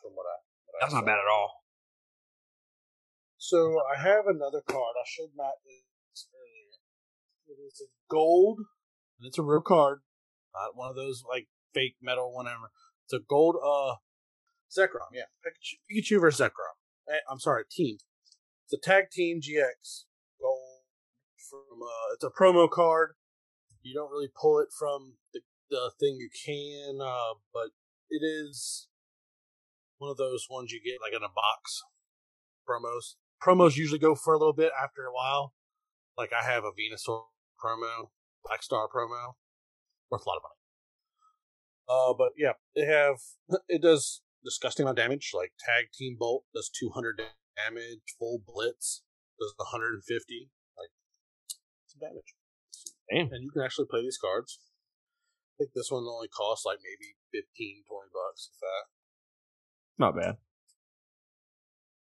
From 0.00 0.12
what 0.14 0.24
I 0.24 0.38
what 0.66 0.78
I 0.78 0.86
That's 0.86 0.94
not 0.94 1.04
bad 1.04 1.18
at 1.18 1.34
all. 1.34 1.64
So 3.38 3.82
I 3.90 4.00
have 4.00 4.28
another 4.28 4.62
card. 4.70 4.94
I 4.94 5.04
showed 5.04 5.34
Matt 5.36 5.58
this 5.66 6.28
earlier. 6.32 6.70
It 7.50 7.58
is 7.66 7.82
a 7.82 7.90
gold, 8.08 8.60
and 9.20 9.28
it's 9.28 9.38
a 9.38 9.42
real 9.42 9.60
card, 9.60 10.00
not 10.54 10.76
one 10.76 10.88
of 10.88 10.96
those 10.96 11.22
like 11.28 11.48
fake 11.74 11.96
metal, 12.02 12.34
whatever. 12.34 12.72
It's 13.04 13.12
a 13.12 13.24
gold 13.28 13.56
uh 13.62 13.96
Zekrom, 14.70 15.10
yeah, 15.12 15.24
Pikachu, 15.44 15.78
Pikachu 15.90 16.20
versus 16.20 16.40
Zekrom. 16.40 16.78
Eh, 17.08 17.18
I'm 17.30 17.40
sorry, 17.40 17.64
team. 17.70 17.98
It's 18.64 18.72
a 18.72 18.78
tag 18.78 19.10
team 19.10 19.40
GX 19.40 20.04
gold 20.40 20.84
from 21.36 21.82
uh, 21.82 22.14
it's 22.14 22.24
a 22.24 22.30
promo 22.30 22.70
card. 22.70 23.14
You 23.82 23.94
don't 23.94 24.10
really 24.10 24.30
pull 24.40 24.60
it 24.60 24.68
from 24.76 25.14
the 25.34 25.40
the 25.70 25.90
thing 25.98 26.16
you 26.16 26.28
can, 26.44 27.00
uh, 27.00 27.34
but 27.52 27.70
it 28.10 28.24
is 28.24 28.88
one 29.98 30.10
of 30.10 30.16
those 30.16 30.46
ones 30.50 30.72
you 30.72 30.80
get 30.84 31.00
like 31.00 31.14
in 31.14 31.24
a 31.24 31.32
box 31.32 31.82
promos. 32.68 33.14
Promos 33.42 33.76
usually 33.76 33.98
go 33.98 34.14
for 34.14 34.34
a 34.34 34.38
little 34.38 34.52
bit 34.52 34.72
after 34.80 35.02
a 35.02 35.12
while. 35.12 35.54
Like 36.16 36.30
I 36.32 36.44
have 36.44 36.64
a 36.64 36.70
Venusaur 36.70 37.22
promo, 37.62 38.10
Black 38.44 38.62
Star 38.62 38.88
promo, 38.88 39.34
worth 40.10 40.26
a 40.26 40.28
lot 40.28 40.36
of 40.36 40.42
money. 40.42 40.60
Uh, 41.88 42.14
but 42.16 42.32
yeah, 42.36 42.52
they 42.76 42.86
have 42.86 43.16
it 43.68 43.82
does 43.82 44.22
disgusting 44.44 44.84
amount 44.84 44.98
of 44.98 45.04
damage. 45.04 45.32
Like 45.34 45.52
Tag 45.58 45.86
Team 45.92 46.16
Bolt 46.18 46.44
does 46.54 46.70
200 46.78 47.20
damage, 47.56 48.00
full 48.18 48.40
Blitz 48.46 49.02
does 49.38 49.54
150. 49.56 50.50
Like 50.78 50.90
some 51.86 52.00
damage, 52.00 52.34
Damn. 53.10 53.32
and 53.34 53.42
you 53.44 53.50
can 53.50 53.62
actually 53.62 53.86
play 53.90 54.02
these 54.02 54.18
cards. 54.18 54.60
I 55.56 55.64
think 55.64 55.72
this 55.74 55.90
one 55.90 56.04
only 56.04 56.28
costs 56.28 56.64
like 56.64 56.78
maybe 56.82 57.16
15, 57.32 57.82
20 57.86 58.08
bucks, 58.14 58.48
if 58.54 58.60
that. 58.60 58.84
Not 59.98 60.16
bad. 60.16 60.36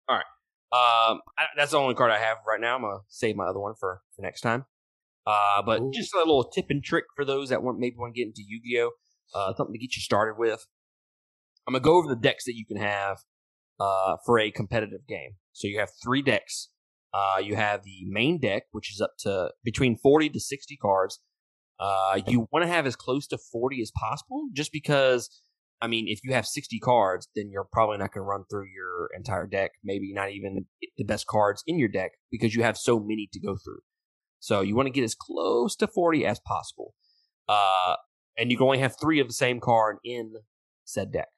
All 0.10 0.16
right. 0.16 0.26
Um, 0.74 1.22
I, 1.38 1.46
that's 1.56 1.72
the 1.72 1.78
only 1.78 1.94
card 1.94 2.10
I 2.10 2.18
have 2.18 2.38
right 2.48 2.60
now. 2.60 2.76
I'm 2.76 2.82
gonna 2.82 3.02
save 3.08 3.36
my 3.36 3.46
other 3.46 3.60
one 3.60 3.76
for, 3.80 4.02
for 4.16 4.24
next 4.24 4.42
time. 4.42 4.66
Uh, 5.26 5.61
but 5.65 5.82
Ooh. 5.82 5.91
just 5.93 6.13
a 6.13 6.17
little 6.19 6.43
tip 6.43 6.65
and 6.69 6.84
trick 6.84 7.05
for 7.15 7.24
those 7.24 7.49
that 7.49 7.63
want 7.63 7.80
maybe 7.80 7.95
want 7.97 8.13
to 8.13 8.19
get 8.19 8.28
into 8.28 8.43
Yu-Gi-Oh. 8.45 8.91
Uh, 9.34 9.53
something 9.55 9.74
to 9.74 9.80
get 9.80 9.95
you 9.95 10.01
started 10.01 10.36
with. 10.38 10.65
I'm 11.67 11.74
gonna 11.74 11.84
go 11.84 11.95
over 11.95 12.07
the 12.07 12.19
decks 12.19 12.43
that 12.45 12.55
you 12.55 12.65
can 12.65 12.78
have 12.78 13.19
uh, 13.80 14.17
for 14.26 14.38
a 14.38 14.51
competitive 14.51 15.07
game. 15.07 15.32
So 15.53 15.67
you 15.67 15.80
have 15.80 15.89
three 16.03 16.21
decks. 16.21 16.69
Uh, 17.13 17.39
you 17.41 17.55
have 17.55 17.84
the 17.84 18.05
main 18.07 18.39
deck, 18.39 18.63
which 18.71 18.91
is 18.93 18.99
up 18.99 19.11
to 19.19 19.51
between 19.63 19.97
40 19.97 20.30
to 20.30 20.39
60 20.39 20.78
cards. 20.78 21.19
Uh, 21.80 22.19
you 22.28 22.47
want 22.51 22.63
to 22.63 22.71
have 22.71 22.86
as 22.86 22.95
close 22.95 23.28
to 23.28 23.38
40 23.38 23.82
as 23.82 23.91
possible, 23.95 24.47
just 24.53 24.71
because 24.71 25.30
I 25.82 25.88
mean, 25.88 26.05
if 26.07 26.24
you 26.24 26.34
have 26.34 26.45
60 26.45 26.80
cards, 26.80 27.28
then 27.36 27.49
you're 27.51 27.67
probably 27.69 27.97
not 27.97 28.13
going 28.13 28.24
to 28.24 28.28
run 28.28 28.45
through 28.49 28.67
your 28.74 29.09
entire 29.15 29.45
deck. 29.45 29.71
Maybe 29.84 30.13
not 30.13 30.32
even 30.32 30.65
the 30.97 31.03
best 31.03 31.28
cards 31.28 31.61
in 31.67 31.78
your 31.78 31.89
deck 31.89 32.11
because 32.32 32.55
you 32.55 32.63
have 32.63 32.78
so 32.78 32.99
many 32.99 33.28
to 33.34 33.39
go 33.39 33.57
through. 33.57 33.82
So 34.44 34.60
you 34.60 34.76
want 34.76 34.88
to 34.88 34.91
get 34.91 35.06
as 35.06 35.16
close 35.16 35.74
to 35.78 35.88
40 35.88 36.26
as 36.26 36.38
possible. 36.41 36.94
Uh, 37.48 37.96
and 38.38 38.52
you 38.52 38.58
can 38.58 38.66
only 38.66 38.80
have 38.80 39.00
three 39.00 39.22
of 39.22 39.28
the 39.30 39.34
same 39.34 39.62
card 39.62 40.00
in 40.04 40.34
said 40.84 41.14
deck. 41.14 41.30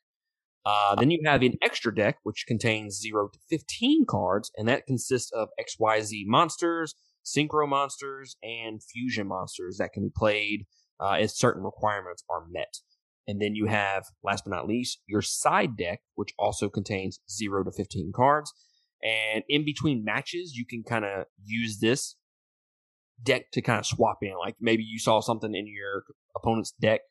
Uh, 0.66 0.96
then 0.96 1.12
you 1.12 1.20
have 1.24 1.44
an 1.44 1.54
extra 1.62 1.94
deck, 1.94 2.18
which 2.24 2.46
contains 2.48 3.00
0 3.00 3.28
to 3.28 3.40
15 3.48 4.08
cards, 4.10 4.52
and 4.58 4.68
that 4.68 4.88
consists 4.88 5.32
of 5.34 5.50
XYZ 5.60 6.24
monsters, 6.26 6.96
synchro 7.24 7.70
monsters, 7.70 8.38
and 8.42 8.82
fusion 8.82 9.28
monsters 9.28 9.78
that 9.78 9.94
can 9.94 10.02
be 10.02 10.12
played 10.16 10.66
uh, 11.00 11.18
if 11.20 11.30
certain 11.30 11.62
requirements 11.62 12.24
are 12.28 12.48
met. 12.50 12.78
And 13.28 13.40
then 13.40 13.54
you 13.54 13.68
have, 13.68 14.06
last 14.24 14.46
but 14.46 14.56
not 14.56 14.68
least, 14.68 15.04
your 15.06 15.22
side 15.22 15.78
deck, 15.78 16.00
which 16.16 16.34
also 16.40 16.70
contains 16.70 17.20
0 17.30 17.66
to 17.66 17.72
15 17.72 18.14
cards. 18.16 18.52
And 19.04 19.44
in 19.48 19.64
between 19.64 20.04
matches, 20.04 20.56
you 20.56 20.66
can 20.66 20.82
kind 20.82 21.06
of 21.06 21.26
use 21.44 21.78
this 21.78 22.16
deck 23.22 23.52
to 23.54 23.62
kind 23.62 23.80
of 23.80 23.86
swap 23.86 24.18
in. 24.22 24.34
Like 24.38 24.56
maybe 24.60 24.84
you 24.84 25.00
saw 25.00 25.20
something 25.22 25.54
in 25.54 25.68
your 25.68 26.04
opponent's 26.36 26.74
deck 26.80 27.02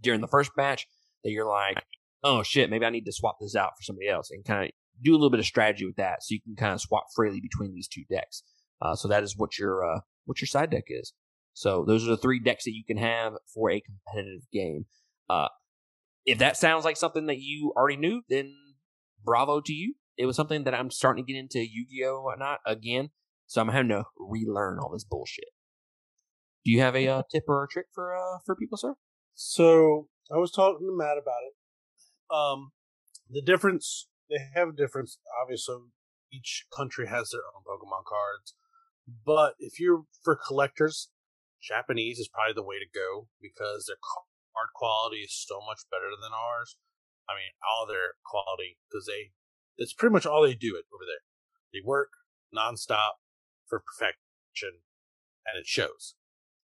during 0.00 0.20
the 0.20 0.28
first 0.28 0.50
match 0.56 0.86
that 1.24 1.30
you're 1.30 1.48
like, 1.48 1.82
oh 2.24 2.42
shit, 2.42 2.70
maybe 2.70 2.84
I 2.84 2.90
need 2.90 3.04
to 3.04 3.12
swap 3.12 3.36
this 3.40 3.56
out 3.56 3.72
for 3.76 3.82
somebody 3.82 4.08
else 4.08 4.30
and 4.30 4.44
kind 4.44 4.64
of 4.64 4.70
do 5.02 5.12
a 5.12 5.16
little 5.16 5.30
bit 5.30 5.40
of 5.40 5.46
strategy 5.46 5.86
with 5.86 5.96
that. 5.96 6.22
So 6.22 6.34
you 6.34 6.40
can 6.42 6.56
kind 6.56 6.74
of 6.74 6.80
swap 6.80 7.04
freely 7.14 7.40
between 7.40 7.74
these 7.74 7.88
two 7.88 8.04
decks. 8.10 8.42
Uh, 8.80 8.94
so 8.94 9.08
that 9.08 9.22
is 9.22 9.36
what 9.36 9.58
your 9.58 9.84
uh, 9.84 10.00
what 10.24 10.40
your 10.40 10.46
side 10.46 10.70
deck 10.70 10.84
is. 10.88 11.12
So 11.54 11.84
those 11.86 12.06
are 12.06 12.10
the 12.10 12.16
three 12.16 12.40
decks 12.40 12.64
that 12.64 12.74
you 12.74 12.84
can 12.86 12.96
have 12.96 13.34
for 13.52 13.70
a 13.70 13.80
competitive 13.82 14.42
game. 14.52 14.86
Uh, 15.28 15.48
if 16.24 16.38
that 16.38 16.56
sounds 16.56 16.84
like 16.84 16.96
something 16.96 17.26
that 17.26 17.40
you 17.40 17.72
already 17.76 17.96
knew, 17.96 18.22
then 18.28 18.54
bravo 19.24 19.60
to 19.60 19.72
you. 19.72 19.94
It 20.16 20.26
was 20.26 20.36
something 20.36 20.64
that 20.64 20.74
I'm 20.74 20.90
starting 20.90 21.24
to 21.24 21.32
get 21.32 21.38
into 21.38 21.58
Yu-Gi-Oh 21.58 22.16
and 22.16 22.24
whatnot 22.24 22.60
again. 22.66 23.10
So 23.52 23.60
I'm 23.60 23.68
having 23.68 23.90
to 23.90 24.04
relearn 24.16 24.78
all 24.78 24.88
this 24.88 25.04
bullshit. 25.04 25.52
Do 26.64 26.70
you 26.70 26.80
have 26.80 26.96
a 26.96 27.06
uh, 27.06 27.22
tip 27.30 27.44
or 27.48 27.62
a 27.62 27.68
trick 27.68 27.84
for 27.92 28.16
uh, 28.16 28.38
for 28.46 28.56
people, 28.56 28.78
sir? 28.78 28.94
So 29.34 30.08
I 30.32 30.38
was 30.38 30.50
talking 30.50 30.88
to 30.88 30.96
Matt 30.96 31.20
about 31.20 31.44
it. 31.44 31.54
Um, 32.34 32.72
the 33.28 33.42
difference 33.42 34.08
they 34.30 34.38
have 34.54 34.68
a 34.68 34.72
difference. 34.72 35.18
Obviously, 35.42 35.76
each 36.32 36.64
country 36.74 37.08
has 37.08 37.28
their 37.28 37.42
own 37.44 37.60
Pokemon 37.68 38.08
cards, 38.08 38.54
but 39.04 39.52
if 39.58 39.78
you're 39.78 40.04
for 40.22 40.34
collectors, 40.34 41.10
Japanese 41.62 42.18
is 42.18 42.30
probably 42.32 42.54
the 42.54 42.64
way 42.64 42.76
to 42.78 42.88
go 42.88 43.28
because 43.42 43.84
their 43.84 44.00
card 44.00 44.72
quality 44.74 45.28
is 45.28 45.36
so 45.36 45.60
much 45.60 45.84
better 45.90 46.08
than 46.16 46.32
ours. 46.32 46.76
I 47.28 47.34
mean, 47.34 47.52
all 47.60 47.86
their 47.86 48.16
quality 48.24 48.78
because 48.88 49.04
they 49.04 49.36
it's 49.76 49.92
pretty 49.92 50.14
much 50.14 50.24
all 50.24 50.40
they 50.40 50.54
do 50.54 50.74
it 50.74 50.88
over 50.88 51.04
there. 51.04 51.20
They 51.74 51.84
work 51.84 52.12
nonstop 52.56 53.20
for 53.68 53.80
perfection, 53.80 54.80
and 55.46 55.58
it 55.58 55.66
shows. 55.66 56.14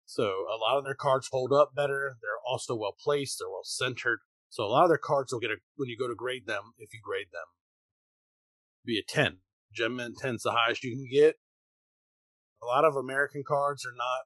So 0.07 0.24
a 0.24 0.57
lot 0.57 0.78
of 0.78 0.84
their 0.84 0.94
cards 0.94 1.28
hold 1.30 1.53
up 1.53 1.74
better. 1.74 2.16
They're 2.22 2.42
also 2.49 2.76
well 2.76 2.97
placed. 2.99 3.38
They're 3.38 3.51
well 3.51 3.64
centered. 3.64 4.20
So 4.49 4.64
a 4.64 4.70
lot 4.70 4.84
of 4.84 4.90
their 4.90 4.99
cards 4.99 5.32
will 5.32 5.40
get 5.40 5.51
a 5.51 5.57
when 5.76 5.88
you 5.88 5.99
go 5.99 6.09
to 6.09 6.14
grade 6.14 6.47
them, 6.47 6.72
if 6.78 6.94
you 6.94 7.01
grade 7.03 7.28
them, 7.32 7.49
be 8.84 8.99
a 8.99 9.03
ten. 9.03 9.38
Gem 9.74 9.97
Mint 9.97 10.16
10's 10.22 10.44
the 10.44 10.53
highest 10.53 10.84
you 10.84 10.97
can 10.97 11.09
get. 11.11 11.36
A 12.62 12.66
lot 12.66 12.84
of 12.84 12.97
American 12.97 13.42
cards 13.47 13.84
are 13.84 13.94
not 13.94 14.24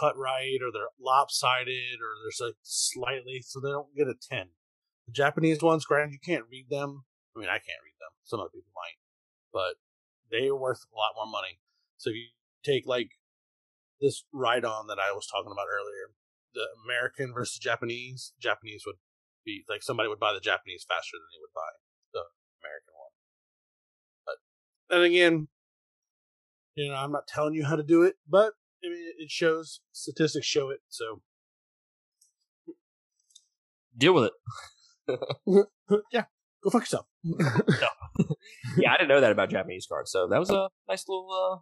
cut 0.00 0.16
right, 0.16 0.58
or 0.62 0.70
they're 0.72 0.94
lopsided, 1.00 1.98
or 2.00 2.14
there's 2.22 2.40
like 2.40 2.56
slightly, 2.62 3.42
so 3.42 3.60
they 3.60 3.70
don't 3.70 3.94
get 3.96 4.06
a 4.06 4.14
ten. 4.14 4.50
The 5.06 5.12
Japanese 5.12 5.62
ones, 5.62 5.84
granted, 5.84 6.12
you 6.12 6.20
can't 6.24 6.48
read 6.50 6.66
them. 6.70 7.04
I 7.36 7.40
mean, 7.40 7.48
I 7.48 7.58
can't 7.58 7.84
read 7.84 7.98
them. 8.00 8.14
Some 8.24 8.40
other 8.40 8.50
people 8.50 8.72
might, 8.74 8.96
but 9.52 9.76
they 10.30 10.48
are 10.48 10.56
worth 10.56 10.84
a 10.92 10.96
lot 10.96 11.12
more 11.16 11.30
money. 11.30 11.60
So 11.96 12.10
if 12.10 12.16
you 12.16 12.26
take 12.64 12.86
like 12.86 13.10
this 14.00 14.24
Rhydon 14.34 14.88
that 14.88 14.98
I 14.98 15.12
was 15.12 15.26
talking 15.26 15.52
about 15.52 15.66
earlier, 15.66 16.14
the 16.54 16.66
American 16.84 17.32
versus 17.34 17.58
Japanese, 17.58 18.32
Japanese 18.40 18.84
would 18.86 18.96
be 19.44 19.64
like 19.68 19.82
somebody 19.82 20.08
would 20.08 20.20
buy 20.20 20.32
the 20.32 20.40
Japanese 20.40 20.84
faster 20.88 21.16
than 21.16 21.28
they 21.32 21.40
would 21.40 21.54
buy 21.54 21.72
the 22.12 22.24
American 22.62 22.94
one. 22.94 23.14
But 24.26 24.36
then 24.88 25.02
again, 25.04 25.48
you 26.74 26.88
know, 26.88 26.94
I'm 26.94 27.12
not 27.12 27.26
telling 27.26 27.54
you 27.54 27.64
how 27.64 27.76
to 27.76 27.82
do 27.82 28.02
it, 28.02 28.16
but 28.28 28.52
I 28.84 28.88
mean, 28.88 29.12
it 29.18 29.30
shows 29.30 29.80
statistics 29.92 30.46
show 30.46 30.70
it. 30.70 30.80
So 30.88 31.22
Deal 33.98 34.14
with 34.14 34.30
it. 34.30 35.66
yeah, 36.12 36.24
go 36.62 36.70
fuck 36.70 36.82
yourself. 36.82 37.06
yeah, 38.78 38.92
I 38.92 38.96
didn't 38.96 39.08
know 39.08 39.20
that 39.20 39.32
about 39.32 39.50
Japanese 39.50 39.86
cards, 39.88 40.10
so 40.10 40.26
that 40.28 40.38
was 40.38 40.50
a 40.50 40.68
nice 40.88 41.04
little. 41.08 41.28
Uh, 41.30 41.58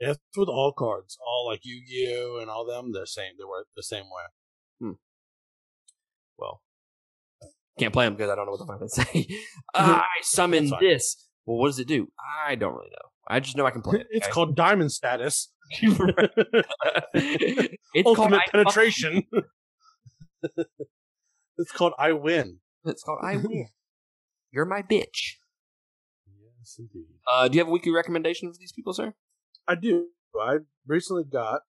Yeah, 0.00 0.10
it's 0.12 0.20
with 0.36 0.48
all 0.48 0.72
cards, 0.72 1.16
all 1.26 1.46
like 1.46 1.60
Yu-Gi-Oh 1.64 2.38
and 2.40 2.50
all 2.50 2.66
them. 2.66 2.92
They're 2.92 3.06
same. 3.06 3.32
They 3.38 3.44
were 3.44 3.66
the 3.76 3.82
same 3.82 4.04
way. 4.04 4.94
well, 6.38 6.62
can't 7.78 7.92
play 7.92 8.04
them 8.04 8.14
because 8.14 8.30
I 8.30 8.34
don't 8.34 8.46
know 8.46 8.52
what 8.52 8.60
the 8.60 8.66
fuck 8.66 8.80
they 8.80 8.88
say. 8.88 9.26
I 9.74 10.04
summon 10.22 10.70
this. 10.80 11.28
Well, 11.46 11.58
what 11.58 11.68
does 11.68 11.78
it 11.78 11.88
do? 11.88 12.08
I 12.46 12.54
don't 12.54 12.74
really 12.74 12.90
know. 12.90 13.08
I 13.26 13.40
just 13.40 13.56
know 13.56 13.64
I 13.64 13.70
can 13.70 13.80
play 13.82 14.00
it. 14.00 14.06
It's 14.10 14.26
okay? 14.26 14.32
called 14.32 14.56
diamond 14.56 14.92
status. 14.92 15.50
it's 15.70 15.98
Ultimate 18.04 18.16
called 18.16 18.42
penetration. 18.52 19.22
it's 21.56 21.72
called 21.72 21.92
I 21.98 22.12
win. 22.12 22.58
It's 22.84 23.02
called 23.02 23.20
I 23.22 23.36
win. 23.36 23.68
You're 24.52 24.64
my 24.64 24.82
bitch. 24.82 25.36
Yes, 26.26 26.76
indeed. 26.78 27.06
Uh, 27.30 27.48
do 27.48 27.54
you 27.54 27.60
have 27.60 27.68
a 27.68 27.72
weekly 27.72 27.92
recommendation 27.92 28.52
for 28.52 28.58
these 28.58 28.72
people, 28.72 28.92
sir? 28.92 29.14
I 29.66 29.74
do. 29.76 30.06
I 30.40 30.58
recently 30.86 31.24
got 31.24 31.62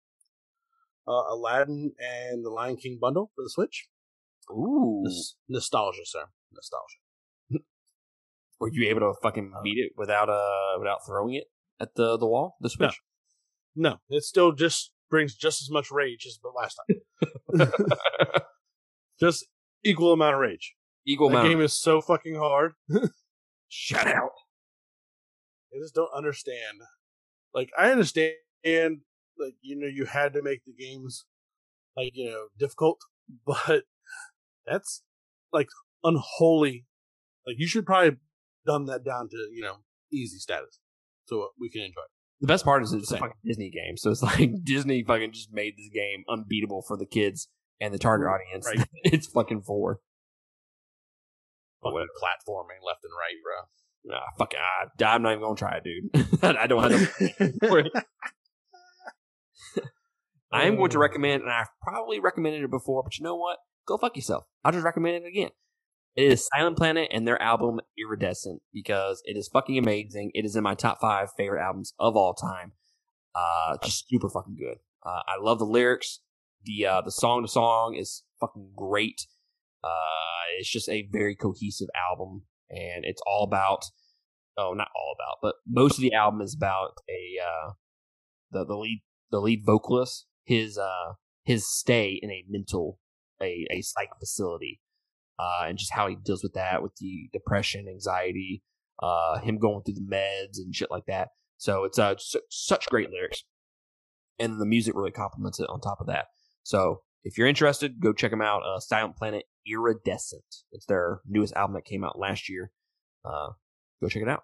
uh, 1.08 1.24
Aladdin 1.30 1.94
and 2.00 2.46
the 2.46 2.50
Lion 2.50 2.78
King 2.78 2.98
bundle 3.00 3.32
for 3.36 3.44
the 3.44 3.50
Switch. 3.50 3.88
Ooh. 4.50 5.02
Nos- 5.04 5.36
nostalgia, 5.48 6.06
sir. 6.06 6.26
Nostalgia. 6.52 6.98
Were 8.60 8.70
you 8.72 8.90
able 8.90 9.02
to 9.02 9.14
fucking 9.22 9.54
beat 9.64 9.78
it 9.78 9.94
without 9.98 10.30
uh 10.30 10.78
without 10.78 11.00
throwing 11.06 11.36
it 11.36 11.46
at 11.80 11.96
the 11.96 12.18
the 12.18 12.28
wall? 12.28 12.56
The 12.60 12.70
switch. 12.70 13.00
No, 13.76 13.98
it 14.10 14.24
still 14.24 14.52
just 14.52 14.92
brings 15.10 15.36
just 15.36 15.62
as 15.62 15.70
much 15.70 15.92
rage 15.92 16.26
as 16.28 16.40
the 16.42 16.50
last 16.50 16.80
time. 17.58 17.72
just 19.20 19.46
equal 19.84 20.14
amount 20.14 20.36
of 20.36 20.42
rage. 20.42 20.74
Equal 21.06 21.30
The 21.30 21.38
amount. 21.38 21.50
game 21.50 21.62
is 21.62 21.74
so 21.74 22.02
fucking 22.02 22.36
hard. 22.36 22.74
Shut 23.70 24.08
out. 24.08 24.32
I 25.74 25.80
just 25.82 25.96
don't 25.96 26.10
understand. 26.16 26.82
Like 27.54 27.70
I 27.78 27.92
understand, 27.92 28.34
like 28.66 29.56
you 29.62 29.78
know, 29.80 29.88
you 29.88 30.06
had 30.06 30.34
to 30.34 30.42
make 30.42 30.62
the 30.66 30.74
games 30.74 31.26
like 31.96 32.12
you 32.14 32.30
know 32.30 32.48
difficult, 32.58 33.00
but 33.46 33.84
that's 34.66 35.02
like 35.52 35.68
unholy. 36.04 36.86
Like 37.48 37.56
you 37.58 37.68
should 37.68 37.86
probably 37.86 38.18
dumb 38.66 38.86
that 38.88 39.04
down 39.04 39.30
to 39.30 39.38
you 39.54 39.62
know 39.62 39.78
easy 40.14 40.38
status 40.38 40.80
so 41.26 41.50
we 41.60 41.70
can 41.70 41.82
enjoy. 41.82 42.02
it. 42.02 42.12
The 42.42 42.48
best 42.48 42.66
part 42.66 42.84
is 42.84 42.92
it's 42.94 43.12
a 43.12 43.18
fucking 43.18 43.38
Disney 43.46 43.70
game, 43.70 43.98
so 43.98 44.12
it's 44.12 44.24
like 44.40 44.52
Disney 44.64 45.04
fucking 45.04 45.32
just 45.32 45.54
made 45.54 45.76
this 45.78 45.90
game 45.94 46.24
unbeatable 46.30 46.84
for 46.88 46.98
the 46.98 47.06
kids 47.06 47.48
and 47.80 47.94
the 47.94 48.00
target 48.00 48.28
audience. 48.28 48.68
Right. 48.68 48.88
it's 49.04 49.28
fucking 49.28 49.62
for. 49.62 50.00
Fucking 51.84 52.08
platforming 52.22 52.86
left 52.86 53.04
and 53.04 53.14
right, 53.18 53.38
bro. 53.44 54.14
Nah, 54.14 54.22
fuck 54.38 54.54
it. 54.54 54.60
I, 54.60 55.14
I'm 55.14 55.22
not 55.22 55.32
even 55.32 55.44
gonna 55.44 55.56
try 55.56 55.78
it, 55.78 55.84
dude. 55.84 56.44
I 56.44 56.68
don't 56.68 56.92
have. 56.92 57.18
To... 57.18 57.92
I 60.52 60.64
am 60.64 60.76
going 60.76 60.92
to 60.92 61.00
recommend, 61.00 61.44
and 61.44 61.52
I've 61.52 61.70
probably 61.82 62.20
recommended 62.20 62.64
it 62.64 62.72
before, 62.72 63.04
but 63.04 63.18
you 63.18 63.24
know 63.24 63.36
what? 63.36 63.58
Go 63.88 63.98
fuck 63.98 64.16
yourself. 64.16 64.46
I'll 64.64 64.72
just 64.72 64.86
recommend 64.86 65.24
it 65.24 65.28
again. 65.28 65.50
It 66.16 66.32
is 66.32 66.50
Silent 66.54 66.78
Planet 66.78 67.08
and 67.12 67.26
their 67.26 67.42
album 67.42 67.80
Iridescent 67.98 68.62
because 68.74 69.22
it 69.26 69.38
is 69.38 69.48
fucking 69.48 69.78
amazing. 69.78 70.32
It 70.34 70.44
is 70.44 70.58
in 70.58 70.64
my 70.64 70.76
top 70.76 71.00
five 71.00 71.30
favorite 71.38 71.64
albums 71.64 71.94
of 71.98 72.18
all 72.18 72.34
time. 72.34 72.74
Uh, 73.34 73.78
just 73.82 74.10
super 74.10 74.30
fucking 74.30 74.58
good. 74.58 74.80
Uh, 75.06 75.22
I 75.26 75.42
love 75.42 75.60
the 75.60 75.66
lyrics. 75.66 76.20
The 76.64 76.86
uh, 76.86 77.02
the 77.02 77.12
song 77.12 77.44
to 77.44 77.48
song 77.48 77.96
is 77.96 78.24
fucking 78.40 78.72
great. 78.76 79.26
Uh, 79.84 80.60
it's 80.60 80.70
just 80.70 80.90
a 80.90 81.08
very 81.12 81.36
cohesive 81.36 81.90
album, 82.10 82.44
and 82.70 83.06
it's 83.06 83.22
all 83.26 83.44
about. 83.44 83.86
Oh, 84.58 84.74
not 84.74 84.90
all 84.94 85.16
about, 85.18 85.38
but 85.42 85.56
most 85.66 85.98
of 85.98 86.02
the 86.02 86.14
album 86.14 86.42
is 86.42 86.54
about 86.54 86.98
a 87.10 87.42
uh, 87.42 87.72
the 88.52 88.66
the 88.66 88.76
lead 88.76 89.02
the 89.32 89.40
lead 89.40 89.64
vocalist 89.66 90.26
his 90.44 90.78
uh 90.78 91.14
his 91.44 91.68
stay 91.68 92.20
in 92.22 92.30
a 92.30 92.44
mental 92.50 93.00
a 93.42 93.66
a 93.72 93.82
psych 93.82 94.10
facility 94.20 94.80
uh 95.40 95.66
and 95.66 95.78
just 95.78 95.94
how 95.94 96.08
he 96.08 96.16
deals 96.16 96.44
with 96.44 96.54
that 96.54 96.84
with 96.84 96.96
the 96.98 97.30
depression 97.34 97.88
anxiety 97.88 98.62
uh 99.02 99.40
him 99.40 99.58
going 99.58 99.82
through 99.84 99.96
the 99.96 100.02
meds 100.02 100.58
and 100.58 100.76
shit 100.76 100.92
like 100.92 101.06
that 101.08 101.30
so 101.58 101.84
it's 101.84 101.98
uh 101.98 102.16
su- 102.18 102.42
such 102.50 102.88
great 102.90 103.10
lyrics 103.10 103.44
and 104.40 104.60
the 104.60 104.66
music 104.66 104.94
really 104.96 105.12
complements 105.12 105.60
it 105.60 105.70
on 105.70 105.80
top 105.80 106.02
of 106.02 106.08
that 106.08 106.26
so 106.64 107.02
if 107.24 107.38
you're 107.38 107.48
interested 107.48 108.00
go 108.00 108.14
check 108.14 108.32
them 108.32 108.42
out 108.42 108.62
uh 108.64 108.80
silent 108.80 109.16
planet 109.16 109.46
iridescent 109.68 110.44
it's 110.72 110.86
their 110.86 111.22
newest 111.28 111.54
album 111.56 111.74
that 111.76 111.86
came 111.86 112.04
out 112.04 112.18
last 112.18 112.50
year 112.50 112.72
uh 113.26 113.50
go 114.02 114.10
check 114.10 114.22
it 114.22 114.30
out 114.30 114.44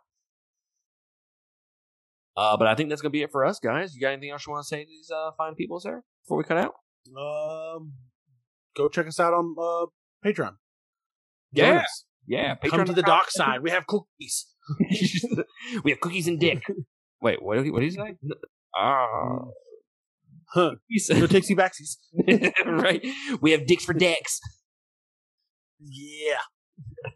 uh, 2.36 2.56
but 2.56 2.68
I 2.68 2.76
think 2.76 2.90
that's 2.90 3.02
gonna 3.02 3.10
be 3.10 3.24
it 3.24 3.32
for 3.32 3.44
us, 3.44 3.60
guys. 3.60 3.96
You 3.96 4.02
got 4.02 4.10
anything 4.12 4.30
else 4.30 4.46
you 4.46 4.54
want 4.54 4.64
to 4.64 4.68
say 4.68 4.84
to 4.84 4.88
these 4.88 5.10
uh, 5.10 5.32
fine 5.40 5.56
people, 5.56 5.80
sir, 5.80 6.04
before 6.24 6.38
we 6.38 6.44
cut 6.44 6.58
out? 6.58 6.76
Um, 7.20 7.94
go 8.76 8.88
check 8.90 9.08
us 9.08 9.20
out 9.20 9.34
on 9.34 9.56
uh, 9.60 9.88
Patreon. 10.24 10.54
Yeah. 11.52 11.84
Yeah, 12.28 12.56
come 12.56 12.86
to 12.86 12.94
the 12.94 13.02
dark 13.02 13.32
side. 13.32 13.62
We 13.64 13.72
have 13.72 13.88
cookies. 13.88 14.48
we 15.84 15.92
have 15.92 16.00
cookies 16.02 16.28
and 16.28 16.40
dick. 16.40 16.62
Wait, 17.22 17.42
what 17.42 17.66
what 17.72 17.82
he 17.82 17.90
say? 17.90 18.18
Ah, 18.76 19.46
Huh. 20.50 20.76
he 20.88 21.02
No 21.14 21.26
said 21.26 21.30
takesy 21.30 21.56
backsies. 21.56 21.98
right. 22.66 23.06
We 23.42 23.52
have 23.52 23.66
dicks 23.66 23.86
for 23.86 23.94
dicks. 23.94 24.40
Yeah. 25.80 26.40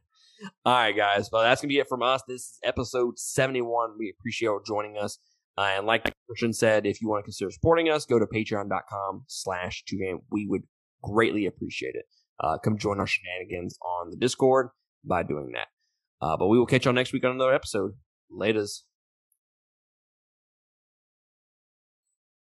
All 0.66 0.74
right, 0.74 0.96
guys. 0.96 1.30
Well, 1.32 1.44
that's 1.44 1.62
gonna 1.62 1.70
be 1.70 1.80
it 1.80 1.88
from 1.88 2.02
us. 2.02 2.22
This 2.28 2.42
is 2.42 2.60
episode 2.64 3.18
seventy-one. 3.18 3.92
We 3.98 4.14
appreciate 4.18 4.48
you 4.48 4.62
joining 4.66 4.98
us. 4.98 5.20
Uh, 5.58 5.74
and 5.78 5.86
like 5.86 6.14
Christian 6.28 6.54
said, 6.54 6.86
if 6.86 7.02
you 7.02 7.10
want 7.10 7.22
to 7.22 7.24
consider 7.26 7.52
supporting 7.52 7.90
us, 7.90 8.06
go 8.06 8.18
to 8.18 8.26
patreon.com 8.26 9.26
slash 9.28 9.84
two 9.88 9.98
game. 9.98 10.20
We 10.32 10.48
would 10.48 10.64
greatly 11.04 11.46
appreciate 11.46 11.96
it. 11.96 12.06
Uh, 12.40 12.58
come 12.58 12.78
join 12.78 13.00
our 13.00 13.08
shenanigans 13.08 13.78
on 13.84 14.10
the 14.10 14.18
Discord 14.18 14.70
by 15.04 15.24
doing 15.24 15.52
that. 15.54 15.68
Uh, 16.22 16.38
but 16.38 16.48
we 16.48 16.58
will 16.58 16.66
catch 16.66 16.86
y'all 16.86 16.94
next 16.94 17.14
week 17.14 17.26
on 17.26 17.32
another 17.32 17.54
episode. 17.54 17.92
Laters. 18.32 18.82